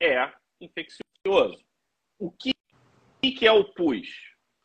é 0.00 0.30
infeccioso. 0.60 1.03
O 1.26 2.30
que, 2.30 2.52
que 3.22 3.46
é 3.46 3.52
o 3.52 3.64
pus? 3.64 4.08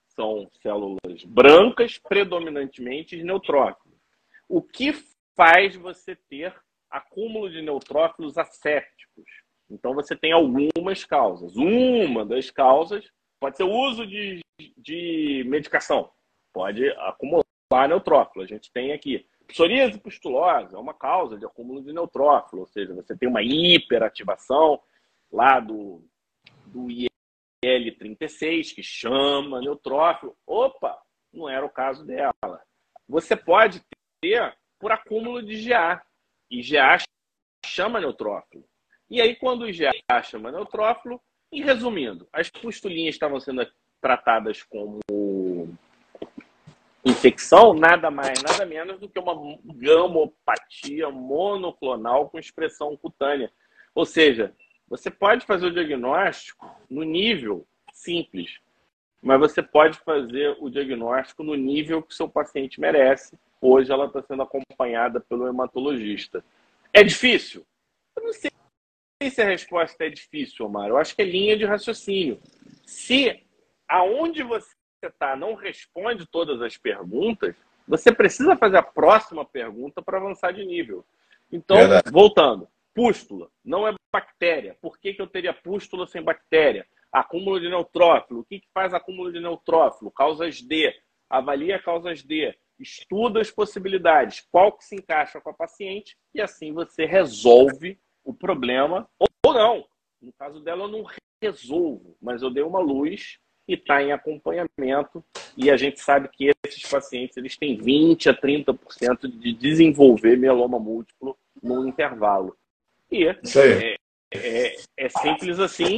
São 0.09 0.49
células 0.61 1.23
brancas, 1.25 1.97
predominantemente 1.97 3.21
neutrófilos. 3.23 3.97
O 4.47 4.61
que 4.61 4.91
faz 5.37 5.75
você 5.77 6.15
ter 6.15 6.53
acúmulo 6.89 7.49
de 7.49 7.61
neutrófilos 7.61 8.37
assépticos? 8.37 9.25
Então 9.69 9.93
você 9.93 10.17
tem 10.17 10.33
algumas 10.33 11.05
causas. 11.05 11.55
Uma 11.55 12.25
das 12.25 12.51
causas 12.51 13.09
pode 13.39 13.55
ser 13.55 13.63
o 13.63 13.71
uso 13.71 14.05
de, 14.05 14.41
de 14.77 15.45
medicação. 15.47 16.11
Pode 16.51 16.89
acumular 16.89 17.87
neutrófilo. 17.87 18.43
A 18.43 18.47
gente 18.47 18.69
tem 18.73 18.91
aqui. 18.91 19.25
Psoríase 19.47 19.97
pustulosa 19.97 20.75
é 20.75 20.79
uma 20.79 20.93
causa 20.93 21.37
de 21.37 21.45
acúmulo 21.45 21.81
de 21.81 21.93
neutrófilo, 21.93 22.61
ou 22.61 22.67
seja, 22.67 22.93
você 22.93 23.17
tem 23.17 23.29
uma 23.29 23.41
hiperativação 23.41 24.79
lá 25.31 25.59
do, 25.59 26.03
do 26.69 26.89
IL-36 26.89 28.73
que 28.75 28.83
chama 28.83 29.59
neutrófilo. 29.59 30.37
Opa, 30.45 30.97
não 31.33 31.49
era 31.49 31.65
o 31.65 31.69
caso 31.69 32.05
dela. 32.05 32.63
Você 33.07 33.35
pode 33.35 33.81
ter 34.21 34.57
por 34.79 34.91
acúmulo 34.91 35.41
de 35.43 35.67
GA. 35.67 36.01
E 36.49 36.61
GA 36.61 36.97
chama 37.65 37.99
neutrófilo. 37.99 38.63
E 39.09 39.19
aí, 39.19 39.35
quando 39.35 39.63
o 39.63 39.69
IgA 39.69 39.91
chama 40.23 40.51
neutrófilo, 40.51 41.19
e 41.51 41.63
resumindo, 41.63 42.27
as 42.31 42.49
pustulinhas 42.49 43.15
estavam 43.15 43.39
sendo 43.39 43.65
tratadas 43.99 44.61
como 44.61 44.99
infecção, 47.03 47.73
nada 47.73 48.11
mais, 48.11 48.41
nada 48.43 48.65
menos 48.67 48.99
do 48.99 49.09
que 49.09 49.17
uma 49.17 49.33
gamopatia 49.65 51.09
monoclonal 51.09 52.29
com 52.29 52.37
expressão 52.37 52.95
cutânea. 52.95 53.51
Ou 53.95 54.05
seja, 54.05 54.55
você 54.89 55.11
pode 55.11 55.45
fazer 55.45 55.67
o 55.67 55.73
diagnóstico 55.73 56.69
no 56.89 57.03
nível 57.03 57.65
simples, 57.93 58.59
mas 59.21 59.39
você 59.39 59.61
pode 59.61 59.97
fazer 59.99 60.57
o 60.59 60.69
diagnóstico 60.69 61.43
no 61.43 61.55
nível 61.55 62.01
que 62.01 62.13
o 62.13 62.15
seu 62.15 62.29
paciente 62.29 62.79
merece. 62.79 63.37
Hoje 63.61 63.91
ela 63.91 64.05
está 64.05 64.21
sendo 64.21 64.41
acompanhada 64.43 65.19
pelo 65.19 65.47
hematologista. 65.47 66.43
É 66.93 67.03
difícil? 67.03 67.65
Eu 68.15 68.23
não 68.23 68.33
sei 68.33 68.49
sei 69.21 69.29
se 69.29 69.41
a 69.41 69.45
resposta 69.45 70.05
é 70.05 70.09
difícil, 70.09 70.65
Omar. 70.65 70.87
Eu 70.87 70.97
acho 70.97 71.13
que 71.13 71.21
é 71.21 71.25
linha 71.25 71.57
de 71.57 71.65
raciocínio. 71.65 72.39
Se 72.85 73.43
aonde 73.87 74.43
você 74.43 74.73
está 75.03 75.35
não 75.35 75.55
responde 75.55 76.25
todas 76.25 76.61
as 76.61 76.77
perguntas, 76.77 77.53
você 77.85 78.13
precisa 78.13 78.55
fazer 78.55 78.77
a 78.77 78.83
próxima 78.83 79.43
pergunta 79.43 80.01
para 80.01 80.17
avançar 80.17 80.53
de 80.53 80.65
nível. 80.65 81.05
Então, 81.51 81.75
Verdade. 81.75 82.09
voltando. 82.11 82.67
Pústula 82.93 83.49
não 83.63 83.87
é 83.87 83.93
bactéria. 84.11 84.77
Por 84.81 84.99
que, 84.99 85.13
que 85.13 85.21
eu 85.21 85.27
teria 85.27 85.53
pústula 85.53 86.07
sem 86.07 86.21
bactéria? 86.21 86.87
Acúmulo 87.11 87.59
de 87.59 87.69
neutrófilo. 87.69 88.41
O 88.41 88.45
que, 88.45 88.59
que 88.59 88.67
faz 88.73 88.93
acúmulo 88.93 89.31
de 89.31 89.39
neutrófilo? 89.39 90.11
Causas 90.11 90.61
D. 90.61 90.93
Avalia 91.29 91.81
causas 91.81 92.23
D. 92.23 92.55
Estuda 92.79 93.41
as 93.41 93.51
possibilidades. 93.51 94.45
Qual 94.51 94.71
que 94.71 94.83
se 94.83 94.95
encaixa 94.95 95.41
com 95.41 95.49
a 95.49 95.53
paciente 95.53 96.17
e 96.33 96.41
assim 96.41 96.73
você 96.73 97.05
resolve 97.05 97.99
o 98.29 98.33
problema, 98.33 99.09
ou 99.19 99.53
não. 99.53 99.85
No 100.21 100.31
caso 100.33 100.59
dela, 100.59 100.83
eu 100.83 100.87
não 100.87 101.05
resolvo, 101.41 102.15
mas 102.21 102.41
eu 102.41 102.51
dei 102.51 102.63
uma 102.63 102.79
luz 102.79 103.39
e 103.67 103.73
está 103.73 104.03
em 104.03 104.11
acompanhamento. 104.11 105.23
E 105.57 105.69
a 105.69 105.77
gente 105.77 105.99
sabe 105.99 106.29
que 106.29 106.51
esses 106.65 106.89
pacientes 106.89 107.37
eles 107.37 107.57
têm 107.57 107.77
20 107.77 108.29
a 108.29 108.33
30% 108.33 109.27
de 109.27 109.53
desenvolver 109.53 110.37
mieloma 110.37 110.79
múltiplo 110.79 111.37
no 111.61 111.87
intervalo. 111.87 112.55
E 113.11 113.27
é, 113.27 113.39
é, 114.33 114.75
é, 114.97 115.09
simples 115.09 115.59
assim, 115.59 115.97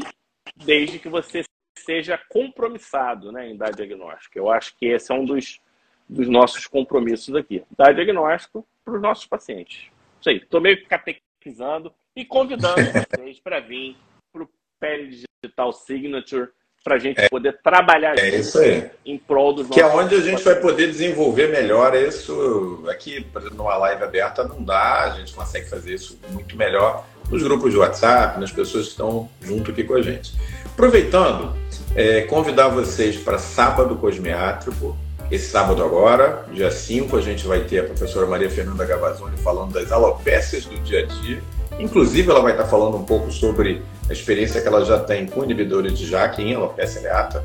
desde 0.56 1.00
que 1.00 1.10
você 1.10 1.44
seja 1.78 2.18
compromissado 2.30 3.32
né, 3.32 3.50
em 3.50 3.58
dar 3.58 3.72
diagnóstico. 3.72 4.38
Eu 4.38 4.50
acho 4.50 4.76
que 4.78 4.86
esse 4.86 5.12
é 5.12 5.16
um 5.16 5.26
dos, 5.26 5.60
dos 6.08 6.30
nossos 6.30 6.68
compromissos 6.68 7.36
aqui. 7.36 7.64
Dar 7.76 7.94
diagnóstico 7.94 8.66
para 8.86 8.96
os 8.96 9.02
nossos 9.02 9.26
pacientes. 9.26 9.90
Isso 10.20 10.30
aí, 10.30 10.38
estou 10.38 10.62
meio 10.62 10.86
catequizando, 10.86 11.94
e 12.16 12.26
convidando 12.26 12.76
vocês 13.16 13.40
para 13.40 13.60
vir 13.60 13.96
para 14.32 14.44
o 14.44 14.50
Pele 14.80 15.26
Digital 15.44 15.74
Signature 15.74 16.50
para 16.84 16.96
a 16.96 17.00
gente 17.00 17.20
é, 17.20 17.30
poder 17.30 17.58
trabalhar 17.64 18.18
é 18.18 18.30
isso 18.38 18.60
aí. 18.60 18.90
em 19.06 19.18
prol 19.18 19.54
dos 19.54 19.68
Que 19.68 19.82
é 19.82 19.86
onde 19.86 20.16
a 20.16 20.22
gente 20.22 20.44
vai 20.44 20.56
poder 20.56 20.88
desenvolver 20.88 21.48
melhor 21.48 21.96
isso. 21.96 22.84
Aqui, 22.90 23.22
por 23.22 23.42
exemplo, 23.42 23.58
numa 23.58 23.78
live 23.78 24.04
aberta 24.04 24.44
não 24.44 24.64
dá, 24.64 25.04
a 25.04 25.10
gente 25.12 25.34
consegue 25.34 25.70
fazer 25.70 25.94
isso 25.94 26.20
muito 26.32 26.58
melhor 26.58 27.06
nos 27.30 27.44
grupos 27.44 27.72
de 27.72 27.78
WhatsApp, 27.78 28.40
nas 28.40 28.52
pessoas 28.52 28.86
que 28.86 28.92
estão 28.92 29.30
junto 29.42 29.72
aqui 29.72 29.84
com 29.84 29.94
a 29.94 30.02
gente. 30.02 30.34
Aproveitando, 30.66 31.56
é, 31.96 32.22
convidar 32.22 32.70
vocês 32.70 33.18
para 33.18 33.38
sábado 33.38 33.96
cosmiátrico. 33.98 34.98
Esse 35.30 35.50
sábado 35.50 35.82
agora, 35.82 36.46
dia 36.52 36.70
5, 36.70 37.16
a 37.16 37.22
gente 37.22 37.48
vai 37.48 37.62
ter 37.62 37.80
a 37.80 37.84
professora 37.86 38.26
Maria 38.26 38.50
Fernanda 38.50 38.84
Gavazzoni 38.84 39.38
falando 39.38 39.72
das 39.72 39.90
alopécias 39.90 40.66
do 40.66 40.78
dia 40.80 41.04
a 41.04 41.06
dia 41.06 41.42
Inclusive, 41.82 42.30
ela 42.30 42.42
vai 42.42 42.52
estar 42.52 42.66
falando 42.66 42.96
um 42.98 43.04
pouco 43.04 43.32
sobre 43.32 43.82
a 44.12 44.14
experiência 44.14 44.62
que 44.62 44.68
ela 44.68 44.84
já 44.84 45.00
tem 45.00 45.26
com 45.26 45.44
inibidores 45.44 45.98
de 45.98 46.06
JAK 46.06 46.42
em 46.42 46.54
alopecia 46.54 47.00
areata. 47.00 47.44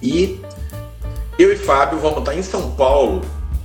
E 0.00 0.40
eu 1.38 1.52
e 1.52 1.56
Fábio 1.56 1.98
vamos 1.98 2.20
estar 2.20 2.34
em 2.34 2.42
São 2.42 2.70
Paulo 2.70 3.20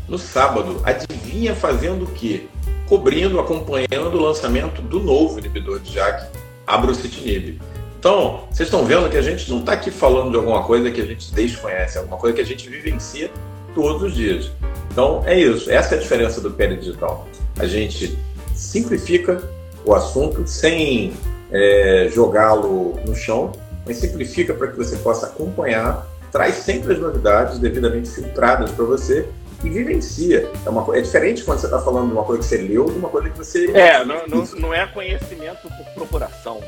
no 0.07 0.17
sábado. 0.17 0.81
Adivinha 0.83 1.55
fazendo 1.55 2.05
o 2.05 2.07
quê? 2.07 2.47
Cobrindo, 2.87 3.39
acompanhando 3.39 4.15
o 4.15 4.21
lançamento 4.21 4.81
do 4.81 4.99
novo 4.99 5.37
inibidor 5.37 5.79
de 5.79 5.93
JAK, 5.93 6.25
Abrocitinib. 6.65 7.61
Então, 7.99 8.45
vocês 8.49 8.67
estão 8.67 8.83
vendo 8.85 9.09
que 9.09 9.17
a 9.17 9.21
gente 9.21 9.49
não 9.51 9.59
está 9.59 9.73
aqui 9.73 9.91
falando 9.91 10.31
de 10.31 10.37
alguma 10.37 10.63
coisa 10.63 10.89
que 10.89 11.01
a 11.01 11.05
gente 11.05 11.31
desconhece, 11.33 11.97
é 11.97 11.99
alguma 11.99 12.17
coisa 12.17 12.35
que 12.35 12.41
a 12.41 12.45
gente 12.45 12.67
vivencia 12.67 13.29
todos 13.75 14.01
os 14.01 14.15
dias. 14.15 14.51
Então, 14.91 15.21
é 15.25 15.37
isso. 15.37 15.69
Essa 15.69 15.93
é 15.93 15.97
a 15.99 16.01
diferença 16.01 16.41
do 16.41 16.49
Pele 16.49 16.77
Digital. 16.77 17.27
A 17.59 17.67
gente 17.67 18.17
simplifica 18.55 19.43
o 19.85 19.93
assunto 19.93 20.47
sem 20.47 21.13
é, 21.51 22.09
jogá-lo 22.13 22.99
no 23.05 23.15
chão, 23.15 23.51
mas 23.85 23.97
simplifica 23.97 24.53
para 24.53 24.67
que 24.67 24.77
você 24.77 24.97
possa 24.97 25.27
acompanhar, 25.27 26.05
traz 26.31 26.55
sempre 26.55 26.93
as 26.93 26.99
novidades 26.99 27.59
devidamente 27.59 28.09
filtradas 28.09 28.71
para 28.71 28.85
você 28.85 29.27
e 29.63 29.69
vivencia. 29.69 30.49
É, 30.65 30.69
uma, 30.69 30.97
é 30.97 31.01
diferente 31.01 31.43
quando 31.43 31.59
você 31.59 31.65
está 31.65 31.79
falando 31.79 32.07
de 32.07 32.13
uma 32.13 32.23
coisa 32.23 32.41
que 32.41 32.47
você 32.47 32.57
leu 32.57 32.85
de 32.85 32.97
uma 32.97 33.09
coisa 33.09 33.29
que 33.29 33.37
você. 33.37 33.71
É, 33.71 34.05
não, 34.05 34.27
não, 34.27 34.43
não 34.57 34.73
é 34.73 34.85
conhecimento 34.87 35.61
por 35.61 35.93
procuração. 35.95 36.61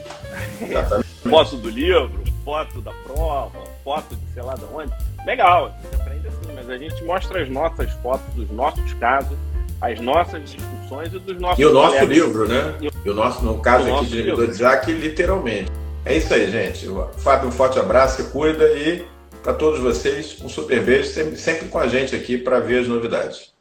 Exatamente. 0.62 1.08
foto 1.30 1.58
do 1.58 1.70
livro, 1.70 2.24
foto 2.44 2.82
da 2.82 2.92
prova, 3.06 3.60
foto 3.84 4.16
de 4.16 4.34
sei 4.34 4.44
lá 4.44 4.56
de 4.56 4.66
onde. 4.74 4.92
Legal, 5.26 5.68
a 5.68 5.82
gente 5.82 6.02
aprende 6.02 6.28
assim, 6.28 6.54
mas 6.56 6.70
a 6.70 6.78
gente 6.78 7.04
mostra 7.04 7.44
as 7.44 7.50
nossas 7.50 7.92
fotos 8.02 8.34
dos 8.34 8.50
nossos 8.50 8.94
casos 8.94 9.38
as 9.82 10.00
nossas 10.00 10.44
discussões 10.52 11.14
e 11.14 11.20
dos 11.20 11.40
nossos 11.40 11.60
E 11.60 11.66
o 11.66 11.74
nosso 11.74 11.96
colegas. 11.98 12.18
livro, 12.18 12.48
né? 12.48 12.76
E 13.04 13.10
o 13.10 13.14
nosso, 13.14 13.44
no 13.44 13.60
caso 13.60 13.94
aqui 13.96 14.06
de 14.06 14.22
livro. 14.22 14.48
De 14.48 14.58
Jaque, 14.58 14.92
literalmente. 14.92 15.72
É 16.06 16.16
isso 16.18 16.34
aí, 16.34 16.50
gente. 16.52 16.88
Fábio, 17.18 17.50
um 17.50 17.52
forte 17.52 17.80
abraço, 17.80 18.22
se 18.22 18.30
cuida 18.32 18.66
e 18.74 19.06
para 19.44 19.54
todos 19.54 19.80
vocês, 19.80 20.38
um 20.44 20.48
super 20.50 20.84
beijo, 20.84 21.10
sempre, 21.10 21.36
sempre 21.36 21.68
com 21.68 21.80
a 21.80 21.88
gente 21.88 22.16
aqui 22.16 22.38
para 22.38 22.60
ver 22.60 22.82
as 22.82 22.88
novidades. 22.88 23.50